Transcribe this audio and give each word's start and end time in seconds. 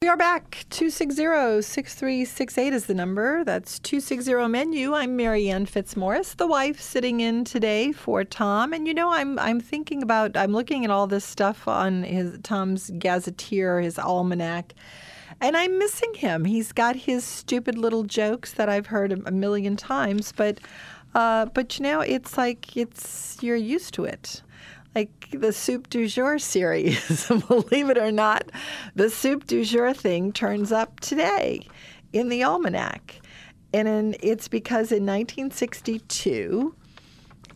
We 0.00 0.06
are 0.06 0.16
back. 0.16 0.64
260-6368 0.70 2.72
is 2.72 2.86
the 2.86 2.94
number. 2.94 3.42
That's 3.42 3.80
260-MENU. 3.80 4.94
I'm 4.94 5.16
Mary 5.16 5.50
Ann 5.50 5.66
Fitzmorris, 5.66 6.36
the 6.36 6.46
wife 6.46 6.80
sitting 6.80 7.18
in 7.18 7.42
today 7.42 7.90
for 7.90 8.22
Tom. 8.22 8.72
And 8.72 8.86
you 8.86 8.94
know, 8.94 9.10
I'm 9.10 9.40
I'm 9.40 9.58
thinking 9.58 10.04
about 10.04 10.36
I'm 10.36 10.52
looking 10.52 10.84
at 10.84 10.92
all 10.92 11.08
this 11.08 11.24
stuff 11.24 11.66
on 11.66 12.04
his 12.04 12.38
Tom's 12.44 12.92
gazetteer, 12.96 13.80
his 13.80 13.98
almanac. 13.98 14.72
And 15.40 15.56
I'm 15.56 15.80
missing 15.80 16.14
him. 16.14 16.44
He's 16.44 16.70
got 16.70 16.94
his 16.94 17.24
stupid 17.24 17.76
little 17.76 18.04
jokes 18.04 18.52
that 18.52 18.68
I've 18.68 18.86
heard 18.86 19.12
a, 19.12 19.20
a 19.26 19.32
million 19.32 19.76
times, 19.76 20.30
but 20.30 20.60
uh, 21.16 21.46
but 21.46 21.76
you 21.76 21.82
know, 21.82 22.02
it's 22.02 22.38
like 22.38 22.76
it's 22.76 23.38
you're 23.40 23.56
used 23.56 23.94
to 23.94 24.04
it 24.04 24.42
like 24.94 25.28
the 25.32 25.52
soup 25.52 25.88
du 25.88 26.08
jour 26.08 26.38
series. 26.38 27.26
Believe 27.48 27.90
it 27.90 27.98
or 27.98 28.12
not, 28.12 28.50
the 28.94 29.10
soup 29.10 29.46
du 29.46 29.64
jour 29.64 29.92
thing 29.92 30.32
turns 30.32 30.72
up 30.72 31.00
today 31.00 31.66
in 32.12 32.28
the 32.28 32.42
almanac. 32.42 33.20
And 33.72 33.86
in, 33.86 34.16
it's 34.20 34.48
because 34.48 34.90
in 34.90 35.04
1962, 35.04 36.74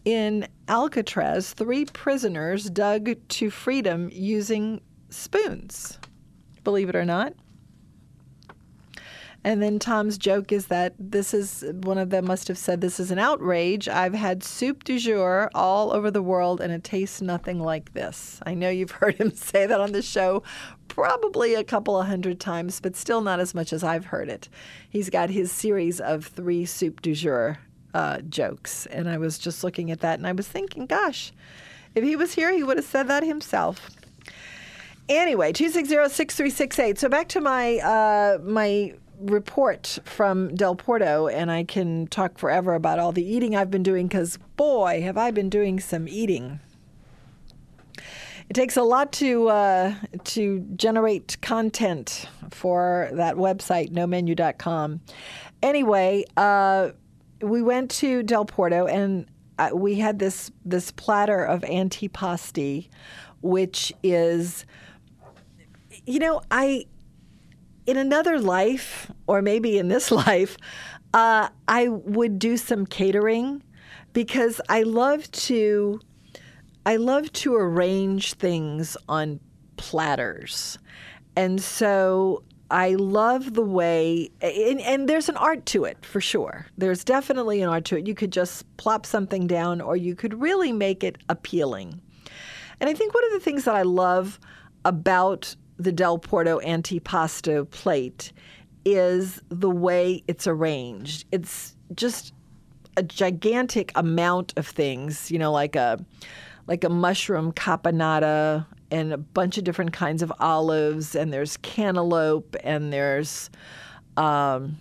in 0.05 0.47
Alcatraz, 0.69 1.53
three 1.53 1.85
prisoners 1.87 2.69
dug 2.69 3.17
to 3.29 3.51
freedom 3.51 4.11
using 4.13 4.81
spoons. 5.11 5.99
Believe 6.65 6.89
it 6.89 6.97
or 6.97 7.05
not. 7.05 7.33
And 9.45 9.61
then 9.61 9.81
Tom's 9.81 10.19
joke 10.19 10.53
is 10.53 10.67
that 10.67 10.95
this 10.99 11.35
is 11.35 11.65
one 11.83 11.99
of 11.99 12.11
them 12.11 12.27
must 12.27 12.47
have 12.47 12.59
said, 12.59 12.81
This 12.81 13.01
is 13.01 13.11
an 13.11 13.19
outrage. 13.19 13.89
I've 13.89 14.15
had 14.15 14.45
soup 14.45 14.85
du 14.85 14.99
jour 14.99 15.51
all 15.55 15.93
over 15.93 16.11
the 16.11 16.23
world 16.23 16.61
and 16.61 16.73
it 16.73 16.85
tastes 16.85 17.21
nothing 17.21 17.59
like 17.59 17.93
this. 17.93 18.39
I 18.47 18.55
know 18.55 18.71
you've 18.71 18.91
heard 19.03 19.17
him 19.17 19.33
say 19.33 19.67
that 19.67 19.81
on 19.81 19.93
the 19.93 20.03
show 20.03 20.43
probably 20.89 21.55
a 21.55 21.65
couple 21.65 21.99
of 21.99 22.07
hundred 22.07 22.39
times, 22.39 22.79
but 22.79 22.95
still 22.95 23.23
not 23.23 23.41
as 23.41 23.55
much 23.55 23.73
as 23.73 23.83
I've 23.83 24.05
heard 24.07 24.29
it. 24.29 24.49
He's 24.91 25.09
got 25.09 25.31
his 25.31 25.51
series 25.51 26.01
of 26.01 26.27
three 26.27 26.67
soup 26.67 27.01
du 27.01 27.15
jour 27.15 27.59
uh, 27.95 28.21
jokes. 28.21 28.87
And 28.87 29.09
I 29.09 29.19
was 29.19 29.39
just 29.39 29.65
looking 29.65 29.91
at 29.91 30.01
that 30.01 30.19
and 30.19 30.27
I 30.27 30.33
was 30.33 30.47
thinking, 30.47 30.87
gosh, 30.87 31.33
if 31.95 32.05
he 32.05 32.15
was 32.15 32.35
here, 32.35 32.53
he 32.53 32.63
would 32.63 32.77
have 32.77 32.87
said 32.87 33.09
that 33.09 33.23
himself. 33.23 33.91
Anyway, 35.09 35.53
260-6368. 35.53 36.99
So 36.99 37.09
back 37.09 37.29
to 37.29 37.41
my 37.41 37.79
uh, 37.79 38.39
my 38.43 38.95
report 39.25 39.99
from 40.05 40.55
Del 40.55 40.75
Porto, 40.75 41.29
and 41.29 41.51
I 41.51 41.65
can 41.65 42.07
talk 42.07 42.39
forever 42.39 42.75
about 42.75 42.99
all 42.99 43.13
the 43.13 43.25
eating 43.25 43.57
I've 43.57 43.71
been 43.71 43.83
doing 43.83 44.09
because, 44.09 44.39
boy, 44.57 45.03
have 45.03 45.17
I 45.17 45.31
been 45.31 45.49
doing 45.49 45.81
some 45.81 46.09
eating. 46.09 46.61
It 48.49 48.55
takes 48.55 48.77
a 48.77 48.83
lot 48.83 49.13
to 49.13 49.49
uh, 49.49 49.95
to 50.25 50.61
generate 50.77 51.41
content 51.41 52.29
for 52.51 53.09
that 53.15 53.37
website, 53.37 53.93
nomenu.com. 53.93 55.01
Anyway, 55.63 56.25
uh, 56.37 56.91
we 57.41 57.63
went 57.63 57.91
to 57.93 58.23
Del 58.23 58.45
Porto 58.45 58.87
and 58.87 59.27
uh, 59.59 59.71
we 59.73 59.95
had 59.95 60.19
this 60.19 60.51
this 60.65 60.91
platter 60.91 61.45
of 61.45 61.63
antipasti, 61.63 62.89
which 63.43 63.93
is, 64.03 64.67
you 66.05 66.19
know, 66.19 66.43
I 66.51 66.87
in 67.87 67.97
another 67.97 68.39
life, 68.39 69.11
or 69.27 69.43
maybe 69.43 69.79
in 69.79 69.89
this 69.89 70.11
life, 70.27 70.57
uh, 71.15 71.49
I 71.69 71.89
would 71.89 72.39
do 72.39 72.57
some 72.57 72.87
catering 72.87 73.63
because 74.13 74.61
I 74.69 74.83
love 74.83 75.31
to. 75.33 76.01
I 76.85 76.97
love 76.97 77.33
to 77.35 77.55
arrange 77.55 78.35
things 78.35 78.97
on 79.09 79.39
platters. 79.77 80.79
And 81.37 81.61
so 81.61 82.43
I 82.73 82.95
love 82.95 83.53
the 83.53 83.63
way, 83.63 84.31
and, 84.41 84.81
and, 84.81 85.09
there's 85.09 85.29
an 85.29 85.37
art 85.37 85.67
to 85.67 85.85
it 85.85 86.05
for 86.07 86.23
sure. 86.23 86.67
There's 86.79 87.05
definitely 87.05 87.61
an 87.61 87.69
art 87.69 87.85
to 87.87 87.99
it. 87.99 88.07
You 88.07 88.15
could 88.15 88.33
just 88.33 88.65
plop 88.79 89.05
something 89.05 89.47
down, 89.47 89.83
or 89.83 89.95
you 89.95 90.15
could 90.15 90.41
really 90.41 90.73
make 90.73 91.05
it 91.05 91.19
appealing. 91.29 92.01
And 92.81 92.89
I 92.89 92.95
think 92.95 93.13
one 93.13 93.25
of 93.27 93.33
the 93.33 93.41
things 93.41 93.65
that 93.65 93.75
I 93.75 93.83
love 93.83 94.41
about 94.87 95.55
the 95.83 95.93
Del 95.93 96.19
Porto 96.19 96.61
antipasto 96.61 97.69
plate 97.71 98.33
is 98.85 99.41
the 99.49 99.71
way 99.71 100.23
it's 100.27 100.47
arranged. 100.47 101.25
It's 101.33 101.77
just 101.95 102.33
a 102.97 103.03
gigantic 103.03 103.93
amount 103.95 104.53
of 104.57 104.67
things, 104.67 105.31
you 105.31 105.39
know, 105.39 105.53
like 105.53 105.77
a 105.77 106.05
like 106.67 106.85
a 106.85 106.89
mushroom 106.89 107.53
caponata 107.53 108.67
and 108.91 109.13
a 109.13 109.19
bunch 109.19 109.59
of 109.59 109.65
different 109.65 109.93
kinds 109.93 110.23
of 110.23 110.33
olives, 110.39 111.15
and 111.15 111.33
there's 111.33 111.57
cantaloupe, 111.59 112.55
and 112.63 112.93
there's 112.93 113.51
um, 114.17 114.77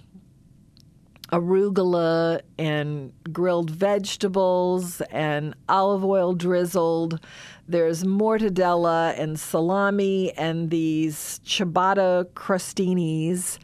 arugula 1.32 2.42
and 2.58 3.14
grilled 3.32 3.70
vegetables 3.70 5.02
and 5.12 5.56
olive 5.70 6.04
oil 6.04 6.34
drizzled. 6.34 7.20
There's 7.68 8.04
mortadella 8.04 9.18
and 9.18 9.40
salami 9.40 10.34
and 10.34 10.70
these 10.70 11.40
ciabatta 11.46 12.26
crostinis. 12.34 13.60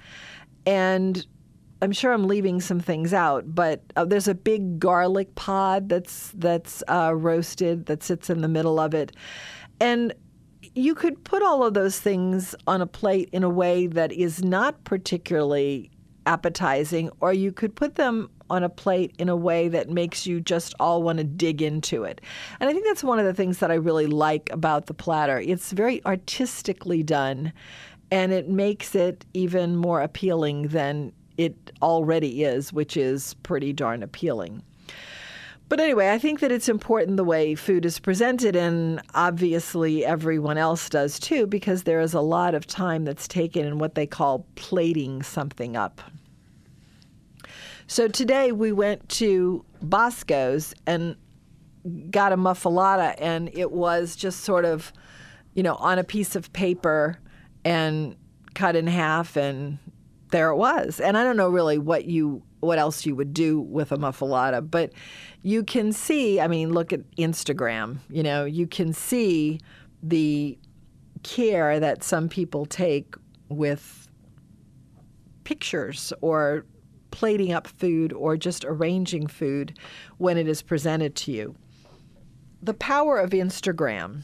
And 0.66 1.26
I'm 1.82 1.92
sure 1.92 2.12
I'm 2.12 2.28
leaving 2.28 2.60
some 2.60 2.80
things 2.80 3.14
out, 3.14 3.54
but 3.54 3.82
uh, 3.96 4.06
there's 4.06 4.28
a 4.28 4.34
big 4.34 4.80
garlic 4.80 5.36
pod 5.36 5.90
that's 5.90 6.32
that's 6.36 6.84
uh, 6.88 7.14
roasted 7.16 7.86
that 7.86 8.02
sits 8.02 8.30
in 8.30 8.42
the 8.42 8.48
middle 8.48 8.80
of 8.80 8.96
it, 8.96 9.16
and 9.80 10.14
you 10.74 10.96
could 10.96 11.24
put 11.24 11.44
all 11.44 11.64
of 11.64 11.76
those 11.76 12.00
things 12.00 12.56
on 12.66 12.82
a 12.82 12.88
plate 12.88 13.30
in 13.32 13.44
a 13.44 13.50
way 13.50 13.88
that 13.88 14.12
is 14.12 14.44
not 14.44 14.84
particularly 14.86 15.92
appetizing, 16.28 17.10
or 17.22 17.34
you 17.34 17.52
could 17.52 17.76
put 17.76 17.96
them 17.96 18.30
on 18.50 18.64
a 18.64 18.70
plate 18.70 19.16
in 19.18 19.30
a 19.30 19.36
way 19.36 19.68
that 19.68 19.90
makes 19.90 20.28
you 20.28 20.40
just 20.40 20.74
all 20.80 21.02
want 21.02 21.18
to 21.18 21.24
dig 21.24 21.62
into 21.62 22.04
it. 22.04 22.22
And 22.60 22.70
I 22.70 22.74
think 22.74 22.86
that's 22.86 23.04
one 23.04 23.20
of 23.20 23.26
the 23.26 23.34
things 23.34 23.60
that 23.60 23.72
I 23.72 23.76
really 23.76 24.08
like 24.08 24.50
about 24.52 24.86
the 24.86 24.94
platter. 24.94 25.40
It's 25.40 25.72
very 25.72 26.06
artistically 26.06 27.04
done, 27.04 27.52
and 28.12 28.32
it 28.32 28.48
makes 28.48 28.94
it 28.94 29.26
even 29.34 29.76
more 29.76 30.02
appealing 30.02 30.68
than 30.68 31.12
it 31.38 31.72
already 31.82 32.44
is, 32.44 32.72
which 32.72 32.98
is 32.98 33.34
pretty 33.44 33.74
darn 33.74 34.04
appealing. 34.04 34.64
But 35.70 35.82
anyway, 35.82 36.12
I 36.12 36.18
think 36.18 36.40
that 36.40 36.52
it's 36.52 36.70
important 36.70 37.18
the 37.18 37.26
way 37.26 37.54
food 37.54 37.86
is 37.86 38.00
presented, 38.00 38.56
and 38.56 39.02
obviously 39.14 40.06
everyone 40.06 40.58
else 40.58 40.90
does 40.90 41.20
too, 41.20 41.46
because 41.46 41.84
there 41.84 42.00
is 42.00 42.14
a 42.14 42.22
lot 42.22 42.56
of 42.56 42.66
time 42.66 43.04
that's 43.04 43.28
taken 43.28 43.66
in 43.66 43.78
what 43.78 43.96
they 43.96 44.08
call 44.08 44.46
plating 44.56 45.24
something 45.24 45.76
up. 45.76 46.00
So 47.88 48.08
today 48.08 48.54
we 48.54 48.72
went 48.72 49.10
to 49.10 49.66
Bosco's 49.82 50.74
and 50.86 51.18
got 52.12 52.32
a 52.32 52.38
muffuletta, 52.38 53.22
and 53.22 53.50
it 53.54 53.72
was 53.72 54.16
just 54.16 54.42
sort 54.42 54.64
of, 54.64 54.94
you 55.54 55.64
know, 55.64 55.76
on 55.76 56.00
a 56.00 56.04
piece 56.04 56.36
of 56.38 56.52
paper 56.54 57.18
and 57.66 58.16
cut 58.54 58.78
in 58.78 58.88
half, 58.88 59.36
and 59.36 59.80
there 60.32 60.50
it 60.50 60.56
was. 60.56 61.00
And 61.00 61.18
I 61.18 61.24
don't 61.24 61.38
know 61.38 61.50
really 61.50 61.78
what 61.78 62.06
you 62.06 62.44
what 62.60 62.80
else 62.80 63.06
you 63.06 63.16
would 63.16 63.34
do 63.34 63.60
with 63.62 63.92
a 63.92 63.98
muffuletta, 63.98 64.62
but 64.62 64.92
you 65.44 65.64
can 65.64 65.92
see. 65.92 66.40
I 66.42 66.48
mean, 66.48 66.74
look 66.74 66.92
at 66.92 67.10
Instagram. 67.16 68.00
You 68.10 68.24
know, 68.24 68.46
you 68.46 68.68
can 68.68 68.94
see 68.94 69.60
the 70.02 70.58
care 71.24 71.80
that 71.80 72.04
some 72.04 72.30
people 72.30 72.66
take 72.66 73.16
with 73.50 74.08
pictures 75.44 76.12
or 76.22 76.66
plating 77.12 77.54
up 77.54 77.68
food 77.68 78.12
or 78.14 78.38
just 78.38 78.66
arranging 78.66 79.28
food 79.28 79.78
when 80.18 80.38
it 80.38 80.48
is 80.48 80.62
presented 80.62 81.16
to 81.16 81.32
you. 81.32 81.56
The 82.62 82.74
power 82.74 83.20
of 83.20 83.32
Instagram 83.32 84.24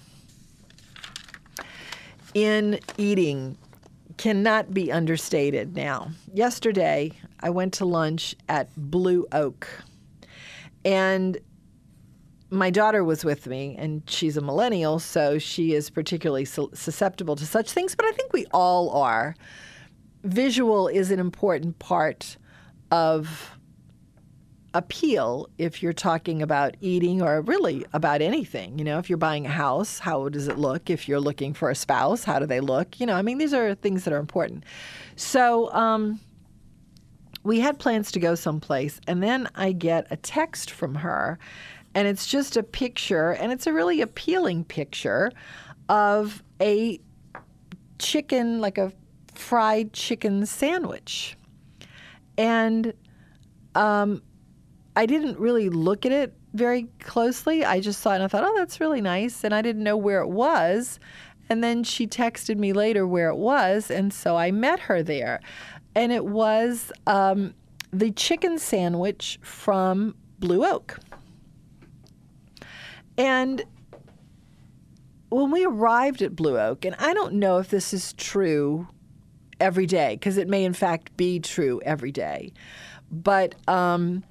in 2.33 2.79
eating 2.97 3.57
cannot 4.17 4.73
be 4.73 4.91
understated 4.91 5.75
now. 5.75 6.11
Yesterday, 6.33 7.11
I 7.41 7.49
went 7.49 7.73
to 7.73 7.85
lunch 7.85 8.35
at 8.49 8.69
Blue 8.77 9.25
Oak, 9.31 9.67
and 10.85 11.37
my 12.49 12.69
daughter 12.69 13.03
was 13.03 13.25
with 13.25 13.47
me, 13.47 13.75
and 13.79 14.03
she's 14.07 14.37
a 14.37 14.41
millennial, 14.41 14.99
so 14.99 15.39
she 15.39 15.73
is 15.73 15.89
particularly 15.89 16.45
susceptible 16.45 17.35
to 17.35 17.45
such 17.45 17.71
things, 17.71 17.95
but 17.95 18.05
I 18.05 18.11
think 18.11 18.31
we 18.31 18.45
all 18.53 18.91
are. 18.91 19.35
Visual 20.23 20.87
is 20.87 21.09
an 21.09 21.19
important 21.19 21.79
part 21.79 22.37
of 22.91 23.52
appeal 24.73 25.47
if 25.57 25.83
you're 25.83 25.93
talking 25.93 26.41
about 26.41 26.75
eating 26.81 27.21
or 27.21 27.41
really 27.41 27.85
about 27.93 28.21
anything. 28.21 28.79
You 28.79 28.85
know, 28.85 28.99
if 28.99 29.09
you're 29.09 29.17
buying 29.17 29.45
a 29.45 29.49
house, 29.49 29.99
how 29.99 30.29
does 30.29 30.47
it 30.47 30.57
look? 30.57 30.89
If 30.89 31.07
you're 31.07 31.19
looking 31.19 31.53
for 31.53 31.69
a 31.69 31.75
spouse, 31.75 32.23
how 32.23 32.39
do 32.39 32.45
they 32.45 32.59
look? 32.59 32.99
You 32.99 33.05
know, 33.05 33.15
I 33.15 33.21
mean, 33.21 33.37
these 33.37 33.53
are 33.53 33.75
things 33.75 34.03
that 34.03 34.13
are 34.13 34.19
important. 34.19 34.63
So, 35.15 35.71
um, 35.73 36.19
we 37.43 37.59
had 37.59 37.77
plans 37.77 38.11
to 38.13 38.19
go 38.19 38.35
someplace, 38.35 39.01
and 39.05 39.21
then 39.21 39.49
I 39.53 39.73
get 39.73 40.07
a 40.09 40.15
text 40.15 40.71
from 40.71 40.95
her, 40.95 41.37
and 41.93 42.07
it's 42.07 42.25
just 42.25 42.55
a 42.55 42.63
picture, 42.63 43.31
and 43.31 43.51
it's 43.51 43.67
a 43.67 43.73
really 43.73 43.99
appealing 43.99 44.63
picture 44.63 45.29
of 45.89 46.41
a 46.61 47.01
chicken, 47.99 48.61
like 48.61 48.77
a 48.77 48.93
fried 49.33 49.91
chicken 49.91 50.45
sandwich. 50.45 51.37
And 52.37 52.93
um, 53.75 54.21
I 54.95 55.05
didn't 55.05 55.39
really 55.39 55.69
look 55.69 56.05
at 56.05 56.11
it 56.11 56.33
very 56.53 56.87
closely. 56.99 57.65
I 57.65 57.79
just 57.79 58.01
saw 58.01 58.11
it 58.11 58.15
and 58.15 58.23
I 58.23 58.27
thought, 58.27 58.43
oh, 58.43 58.55
that's 58.55 58.79
really 58.79 59.01
nice. 59.01 59.43
And 59.43 59.53
I 59.53 59.61
didn't 59.61 59.83
know 59.83 59.97
where 59.97 60.21
it 60.21 60.29
was. 60.29 60.99
And 61.49 61.63
then 61.63 61.83
she 61.83 62.07
texted 62.07 62.57
me 62.57 62.73
later 62.73 63.07
where 63.07 63.29
it 63.29 63.37
was. 63.37 63.89
And 63.89 64.13
so 64.13 64.37
I 64.37 64.51
met 64.51 64.79
her 64.81 65.03
there. 65.03 65.39
And 65.95 66.11
it 66.11 66.25
was 66.25 66.91
um, 67.07 67.53
the 67.91 68.11
chicken 68.11 68.57
sandwich 68.59 69.39
from 69.41 70.15
Blue 70.39 70.65
Oak. 70.65 70.99
And 73.17 73.63
when 75.29 75.51
we 75.51 75.65
arrived 75.65 76.21
at 76.21 76.35
Blue 76.35 76.59
Oak, 76.59 76.85
and 76.85 76.95
I 76.99 77.13
don't 77.13 77.33
know 77.33 77.57
if 77.57 77.69
this 77.69 77.93
is 77.93 78.13
true 78.13 78.87
every 79.59 79.85
day, 79.85 80.15
because 80.15 80.37
it 80.37 80.47
may 80.47 80.63
in 80.63 80.73
fact 80.73 81.15
be 81.17 81.39
true 81.39 81.81
every 81.83 82.11
day, 82.11 82.51
but 83.11 83.55
um, 83.67 84.23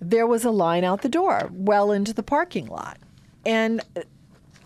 there 0.00 0.26
was 0.26 0.44
a 0.44 0.50
line 0.50 0.84
out 0.84 1.02
the 1.02 1.08
door, 1.08 1.50
well 1.52 1.92
into 1.92 2.12
the 2.12 2.22
parking 2.22 2.66
lot. 2.66 2.98
And 3.44 3.82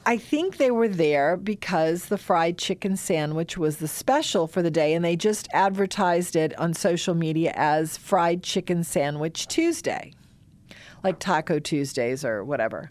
I 0.06 0.18
think 0.18 0.58
they 0.58 0.70
were 0.70 0.88
there 0.88 1.36
because 1.36 2.06
the 2.06 2.18
fried 2.18 2.58
chicken 2.58 2.96
sandwich 2.96 3.56
was 3.56 3.78
the 3.78 3.88
special 3.88 4.46
for 4.46 4.62
the 4.62 4.70
day, 4.70 4.92
and 4.92 5.04
they 5.04 5.16
just 5.16 5.48
advertised 5.52 6.36
it 6.36 6.58
on 6.58 6.74
social 6.74 7.14
media 7.14 7.52
as 7.56 7.96
Fried 7.96 8.42
Chicken 8.42 8.84
Sandwich 8.84 9.48
Tuesday, 9.48 10.12
like 11.02 11.18
Taco 11.18 11.58
Tuesdays 11.58 12.24
or 12.24 12.44
whatever. 12.44 12.90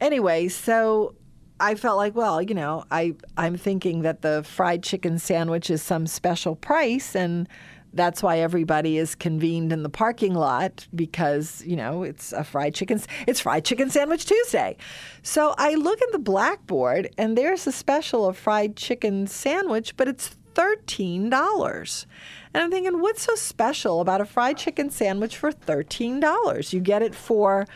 Anyway, 0.00 0.48
so 0.48 1.14
I 1.60 1.74
felt 1.76 1.96
like, 1.96 2.16
well, 2.16 2.42
you 2.42 2.54
know, 2.54 2.84
I 2.90 3.14
I'm 3.36 3.56
thinking 3.56 4.02
that 4.02 4.22
the 4.22 4.42
fried 4.44 4.82
chicken 4.82 5.18
sandwich 5.18 5.70
is 5.70 5.82
some 5.82 6.06
special 6.06 6.56
price, 6.56 7.14
and 7.14 7.48
that's 7.92 8.22
why 8.22 8.38
everybody 8.38 8.98
is 8.98 9.14
convened 9.14 9.72
in 9.72 9.82
the 9.82 9.88
parking 9.88 10.34
lot 10.34 10.86
because 10.94 11.62
you 11.64 11.76
know 11.76 12.02
it's 12.02 12.32
a 12.32 12.44
fried 12.44 12.74
chicken 12.74 13.00
it's 13.26 13.40
fried 13.40 13.64
chicken 13.64 13.90
sandwich 13.90 14.26
tuesday. 14.26 14.76
So 15.22 15.54
i 15.58 15.74
look 15.74 16.00
at 16.02 16.12
the 16.12 16.18
blackboard 16.18 17.10
and 17.18 17.36
there's 17.36 17.66
a 17.66 17.72
special 17.72 18.26
of 18.26 18.36
fried 18.36 18.76
chicken 18.76 19.26
sandwich 19.26 19.96
but 19.96 20.08
it's 20.08 20.36
$13 20.54 22.06
and 22.52 22.62
i'm 22.64 22.70
thinking 22.70 23.00
what's 23.00 23.22
so 23.22 23.34
special 23.36 24.00
about 24.00 24.20
a 24.20 24.24
fried 24.24 24.56
chicken 24.56 24.90
sandwich 24.90 25.36
for 25.36 25.52
$13 25.52 26.72
you 26.72 26.80
get 26.80 27.02
it 27.02 27.14
for 27.14 27.66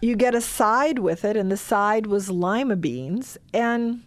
you 0.00 0.16
get 0.16 0.34
a 0.34 0.40
side 0.40 0.98
with 0.98 1.24
it 1.24 1.36
and 1.36 1.52
the 1.52 1.56
side 1.56 2.06
was 2.06 2.30
lima 2.30 2.76
beans 2.76 3.36
and 3.52 4.02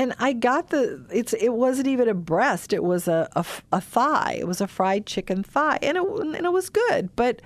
and 0.00 0.14
I 0.18 0.32
got 0.32 0.70
the 0.70 1.04
it's 1.12 1.34
it 1.34 1.50
wasn't 1.50 1.86
even 1.86 2.08
a 2.08 2.14
breast. 2.14 2.72
It 2.72 2.82
was 2.82 3.06
a, 3.06 3.28
a, 3.36 3.44
a 3.70 3.82
thigh. 3.82 4.38
It 4.38 4.46
was 4.46 4.62
a 4.62 4.66
fried 4.66 5.04
chicken 5.04 5.42
thigh. 5.42 5.78
And 5.82 5.98
it 5.98 6.02
and 6.02 6.46
it 6.46 6.52
was 6.52 6.70
good. 6.70 7.14
But 7.16 7.42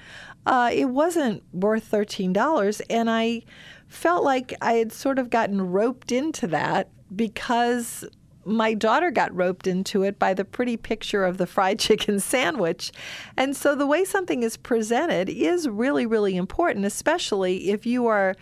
uh, 0.47 0.71
it 0.73 0.85
wasn't 0.85 1.43
worth 1.53 1.83
thirteen 1.83 2.33
dollars. 2.33 2.81
And 2.89 3.11
I 3.11 3.43
felt 3.89 4.23
like 4.23 4.55
I 4.62 4.75
had 4.75 4.93
sort 4.93 5.19
of 5.19 5.31
gotten 5.31 5.73
roped 5.73 6.12
into 6.12 6.47
that 6.47 6.91
because 7.17 8.05
my 8.45 8.73
daughter 8.73 9.11
got 9.11 9.35
roped 9.35 9.67
into 9.67 10.05
it 10.05 10.21
by 10.21 10.33
the 10.33 10.45
pretty 10.45 10.77
picture 10.77 11.25
of 11.25 11.39
the 11.39 11.49
fried 11.49 11.79
chicken 11.81 12.21
sandwich. 12.21 12.93
And 13.37 13.56
so 13.56 13.75
the 13.75 13.87
way 13.87 14.05
something 14.05 14.45
is 14.45 14.56
presented 14.56 15.29
is 15.29 15.69
really, 15.69 16.06
really 16.06 16.37
important, 16.37 16.85
especially 16.85 17.71
if 17.71 17.85
you 17.85 18.06
are 18.06 18.37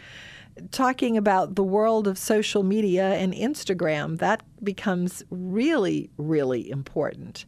talking 0.70 1.16
about 1.16 1.56
the 1.56 1.62
world 1.62 2.06
of 2.06 2.16
social 2.18 2.62
media 2.62 3.14
and 3.14 3.32
Instagram, 3.32 4.18
that 4.18 4.42
becomes 4.62 5.22
really, 5.30 6.10
really 6.16 6.70
important. 6.70 7.44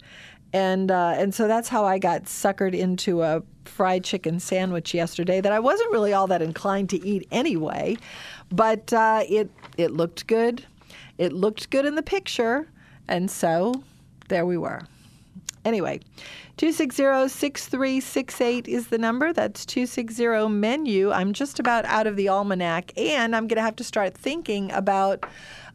And 0.53 0.91
uh, 0.91 1.15
and 1.17 1.35
so 1.35 1.49
that's 1.49 1.69
how 1.69 1.85
I 1.85 1.99
got 1.99 2.25
suckered 2.25 2.75
into 2.75 3.23
a 3.23 3.43
fried 3.65 4.05
chicken 4.05 4.39
sandwich 4.39 4.95
yesterday 4.95 5.41
that 5.41 5.53
I 5.53 5.59
wasn't 5.59 5.91
really 5.91 6.13
all 6.13 6.29
that 6.29 6.43
inclined 6.43 6.91
to 6.91 7.05
eat 7.05 7.27
anyway, 7.33 7.97
but 8.51 8.93
uh, 8.93 9.25
it 9.29 9.51
it 9.77 9.91
looked 9.91 10.27
good. 10.29 10.65
It 11.19 11.33
looked 11.33 11.71
good 11.71 11.87
in 11.87 11.97
the 11.97 12.03
picture, 12.03 12.69
and 13.09 13.31
so 13.31 13.83
there 14.29 14.47
we 14.47 14.57
were. 14.57 14.83
Anyway, 15.65 15.99
260 16.59 17.29
6368 17.29 18.69
is 18.69 18.89
the 18.89 18.99
number. 18.99 19.33
That's 19.33 19.65
260 19.65 20.49
menu. 20.49 21.11
I'm 21.11 21.33
just 21.33 21.59
about 21.59 21.87
out 21.87 22.07
of 22.07 22.17
the 22.17 22.29
almanac, 22.29 22.93
and 22.99 23.35
I'm 23.35 23.47
going 23.49 23.57
to 23.57 23.63
have 23.63 23.77
to 23.77 23.85
start 23.85 24.15
thinking 24.15 24.71
about 24.73 25.25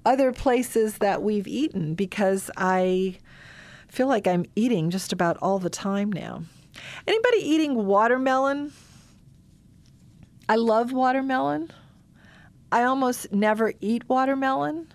other 0.06 0.32
places 0.32 1.00
that 1.00 1.24
we've 1.24 1.48
eaten 1.48 1.96
because 1.96 2.52
I 2.56 3.18
feel 3.88 4.08
like 4.08 4.28
I'm 4.28 4.46
eating 4.56 4.92
just 4.92 5.12
about 5.12 5.38
all 5.42 5.58
the 5.58 5.70
time 5.70 6.12
now. 6.12 6.44
Anybody 7.08 7.38
eating 7.38 7.86
watermelon? 7.86 8.72
I 10.48 10.56
love 10.56 10.92
watermelon. 10.92 11.72
I 12.72 12.84
almost 12.84 13.32
never 13.32 13.74
eat 13.82 14.08
watermelon. 14.08 14.94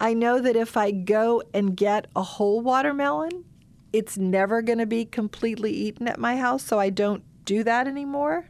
I 0.00 0.14
know 0.14 0.40
that 0.40 0.56
if 0.56 0.76
I 0.76 0.90
go 0.90 1.42
and 1.52 1.76
get 1.76 2.06
a 2.16 2.22
whole 2.22 2.60
watermelon, 2.60 3.44
it's 3.92 4.16
never 4.16 4.62
going 4.62 4.78
to 4.78 4.86
be 4.86 5.04
completely 5.04 5.72
eaten 5.72 6.08
at 6.08 6.18
my 6.18 6.36
house, 6.36 6.62
so 6.64 6.78
I 6.78 6.90
don't 6.90 7.22
do 7.44 7.62
that 7.64 7.86
anymore. 7.86 8.46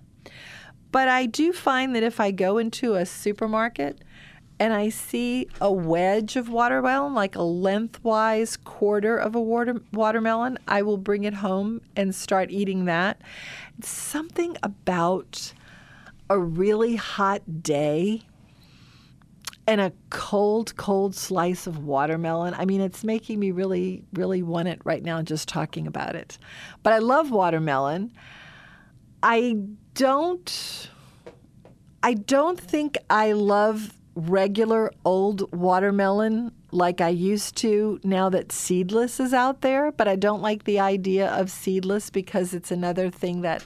But 0.91 1.09
I 1.09 1.27
do 1.27 1.53
find 1.53 1.97
that 1.97 2.03
if 2.03 2.21
I 2.21 2.31
go 2.31 2.59
into 2.59 2.95
a 2.95 3.07
supermarket 3.07 4.03
and 4.59 4.73
I 4.73 4.91
see 4.91 5.49
a 5.61 5.73
wedge 5.73 6.37
of 6.37 6.49
watermelon, 6.49 7.15
like 7.15 7.35
a 7.35 7.43
lengthwise 7.43 8.57
quarter 8.57 9.17
of 9.17 9.35
a 9.35 9.41
water, 9.41 9.81
watermelon, 9.93 10.59
I 10.69 10.83
will 10.83 10.99
bring 10.99 11.25
it 11.25 11.35
home 11.35 11.81
and 11.97 12.15
start 12.15 12.51
eating 12.51 12.85
that. 12.85 13.21
Something 13.83 14.57
about 14.63 15.55
a 16.29 16.39
really 16.39 16.97
hot 16.97 17.63
day 17.63 18.23
and 19.67 19.81
a 19.81 19.93
cold, 20.11 20.77
cold 20.77 21.15
slice 21.15 21.67
of 21.67 21.85
watermelon. 21.85 22.55
I 22.55 22.65
mean, 22.65 22.81
it's 22.81 23.05
making 23.05 23.39
me 23.39 23.51
really, 23.51 24.05
really 24.13 24.43
want 24.43 24.69
it 24.69 24.81
right 24.85 25.03
now 25.03 25.23
just 25.23 25.49
talking 25.49 25.87
about 25.87 26.17
it. 26.17 26.39
But 26.83 26.93
I 26.93 26.99
love 26.99 27.31
watermelon. 27.31 28.13
I 29.23 29.57
don't. 29.95 30.91
I 32.03 32.15
don't 32.15 32.59
think 32.59 32.99
I 33.09 33.33
love 33.33 33.95
regular 34.15 34.91
old 35.05 35.51
watermelon 35.53 36.53
like 36.73 37.01
I 37.01 37.09
used 37.09 37.57
to 37.59 38.01
now 38.03 38.29
that 38.31 38.51
seedless 38.51 39.21
is 39.21 39.33
out 39.33 39.61
there, 39.61 39.93
but 39.93 40.09
I 40.09 40.17
don't 40.17 40.43
like 40.43 40.65
the 40.65 40.81
idea 40.81 41.29
of 41.31 41.51
seedless 41.51 42.11
because 42.11 42.55
it's 42.55 42.71
another 42.71 43.11
thing 43.11 43.43
that 43.43 43.63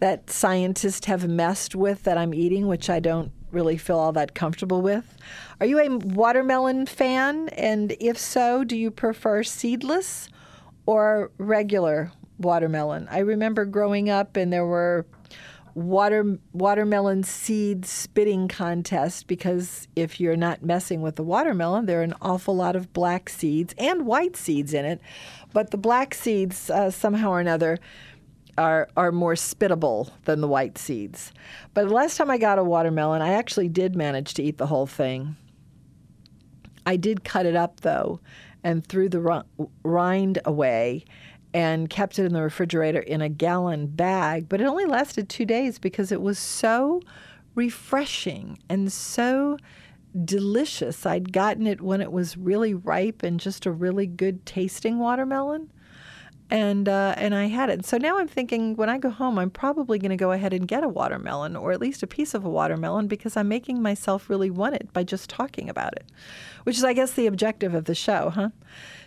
that 0.00 0.28
scientists 0.28 1.06
have 1.06 1.26
messed 1.26 1.74
with 1.74 2.02
that 2.02 2.18
I'm 2.18 2.34
eating, 2.34 2.66
which 2.66 2.90
I 2.90 3.00
don't 3.00 3.32
really 3.54 3.78
feel 3.78 3.98
all 3.98 4.12
that 4.12 4.34
comfortable 4.34 4.82
with. 4.82 5.16
Are 5.60 5.66
you 5.66 5.78
a 5.78 5.88
watermelon 5.98 6.86
fan? 6.86 7.48
And 7.50 7.96
if 8.00 8.18
so, 8.18 8.64
do 8.64 8.76
you 8.76 8.90
prefer 8.90 9.42
seedless 9.42 10.28
or 10.86 11.30
regular 11.38 12.12
watermelon? 12.38 13.08
I 13.10 13.20
remember 13.20 13.64
growing 13.64 14.10
up 14.10 14.36
and 14.36 14.52
there 14.52 14.66
were 14.66 15.06
water 15.74 16.38
watermelon 16.52 17.24
seed 17.24 17.84
spitting 17.84 18.46
contests 18.46 19.22
because 19.24 19.88
if 19.96 20.20
you're 20.20 20.36
not 20.36 20.62
messing 20.62 21.02
with 21.02 21.16
the 21.16 21.22
watermelon, 21.22 21.86
there 21.86 22.00
are 22.00 22.04
an 22.04 22.14
awful 22.22 22.54
lot 22.54 22.76
of 22.76 22.92
black 22.92 23.28
seeds 23.28 23.74
and 23.76 24.06
white 24.06 24.36
seeds 24.36 24.72
in 24.72 24.84
it. 24.84 25.00
But 25.52 25.70
the 25.70 25.76
black 25.76 26.14
seeds, 26.14 26.70
uh, 26.70 26.90
somehow 26.90 27.30
or 27.30 27.40
another, 27.40 27.78
are 28.56 28.88
are 28.96 29.12
more 29.12 29.34
spittable 29.34 30.10
than 30.24 30.40
the 30.40 30.48
white 30.48 30.78
seeds. 30.78 31.32
But 31.72 31.88
the 31.88 31.94
last 31.94 32.16
time 32.16 32.30
I 32.30 32.38
got 32.38 32.58
a 32.58 32.64
watermelon, 32.64 33.22
I 33.22 33.32
actually 33.32 33.68
did 33.68 33.96
manage 33.96 34.34
to 34.34 34.42
eat 34.42 34.58
the 34.58 34.66
whole 34.66 34.86
thing. 34.86 35.36
I 36.86 36.96
did 36.96 37.24
cut 37.24 37.46
it 37.46 37.56
up 37.56 37.80
though 37.80 38.20
and 38.62 38.86
threw 38.86 39.08
the 39.08 39.44
rind 39.82 40.38
away 40.44 41.04
and 41.52 41.88
kept 41.88 42.18
it 42.18 42.24
in 42.24 42.32
the 42.32 42.42
refrigerator 42.42 43.00
in 43.00 43.22
a 43.22 43.28
gallon 43.28 43.86
bag. 43.86 44.48
But 44.48 44.60
it 44.60 44.66
only 44.66 44.86
lasted 44.86 45.28
two 45.28 45.44
days 45.44 45.78
because 45.78 46.10
it 46.10 46.20
was 46.20 46.38
so 46.38 47.00
refreshing 47.54 48.58
and 48.68 48.92
so 48.92 49.58
delicious. 50.24 51.06
I'd 51.06 51.32
gotten 51.32 51.66
it 51.66 51.80
when 51.80 52.00
it 52.00 52.12
was 52.12 52.36
really 52.36 52.74
ripe 52.74 53.22
and 53.22 53.38
just 53.38 53.66
a 53.66 53.72
really 53.72 54.06
good 54.06 54.44
tasting 54.46 54.98
watermelon. 54.98 55.70
And 56.50 56.88
uh, 56.88 57.14
and 57.16 57.34
I 57.34 57.46
had 57.46 57.70
it. 57.70 57.86
So 57.86 57.96
now 57.96 58.18
I'm 58.18 58.28
thinking 58.28 58.76
when 58.76 58.90
I 58.90 58.98
go 58.98 59.10
home, 59.10 59.38
I'm 59.38 59.50
probably 59.50 59.98
going 59.98 60.10
to 60.10 60.16
go 60.16 60.30
ahead 60.30 60.52
and 60.52 60.68
get 60.68 60.84
a 60.84 60.88
watermelon 60.88 61.56
or 61.56 61.72
at 61.72 61.80
least 61.80 62.02
a 62.02 62.06
piece 62.06 62.34
of 62.34 62.44
a 62.44 62.50
watermelon 62.50 63.08
because 63.08 63.36
I'm 63.36 63.48
making 63.48 63.80
myself 63.80 64.28
really 64.28 64.50
want 64.50 64.74
it 64.74 64.92
by 64.92 65.04
just 65.04 65.30
talking 65.30 65.70
about 65.70 65.94
it, 65.94 66.04
which 66.64 66.76
is, 66.76 66.84
I 66.84 66.92
guess, 66.92 67.12
the 67.12 67.26
objective 67.26 67.74
of 67.74 67.86
the 67.86 67.94
show, 67.94 68.30
huh? 68.30 68.50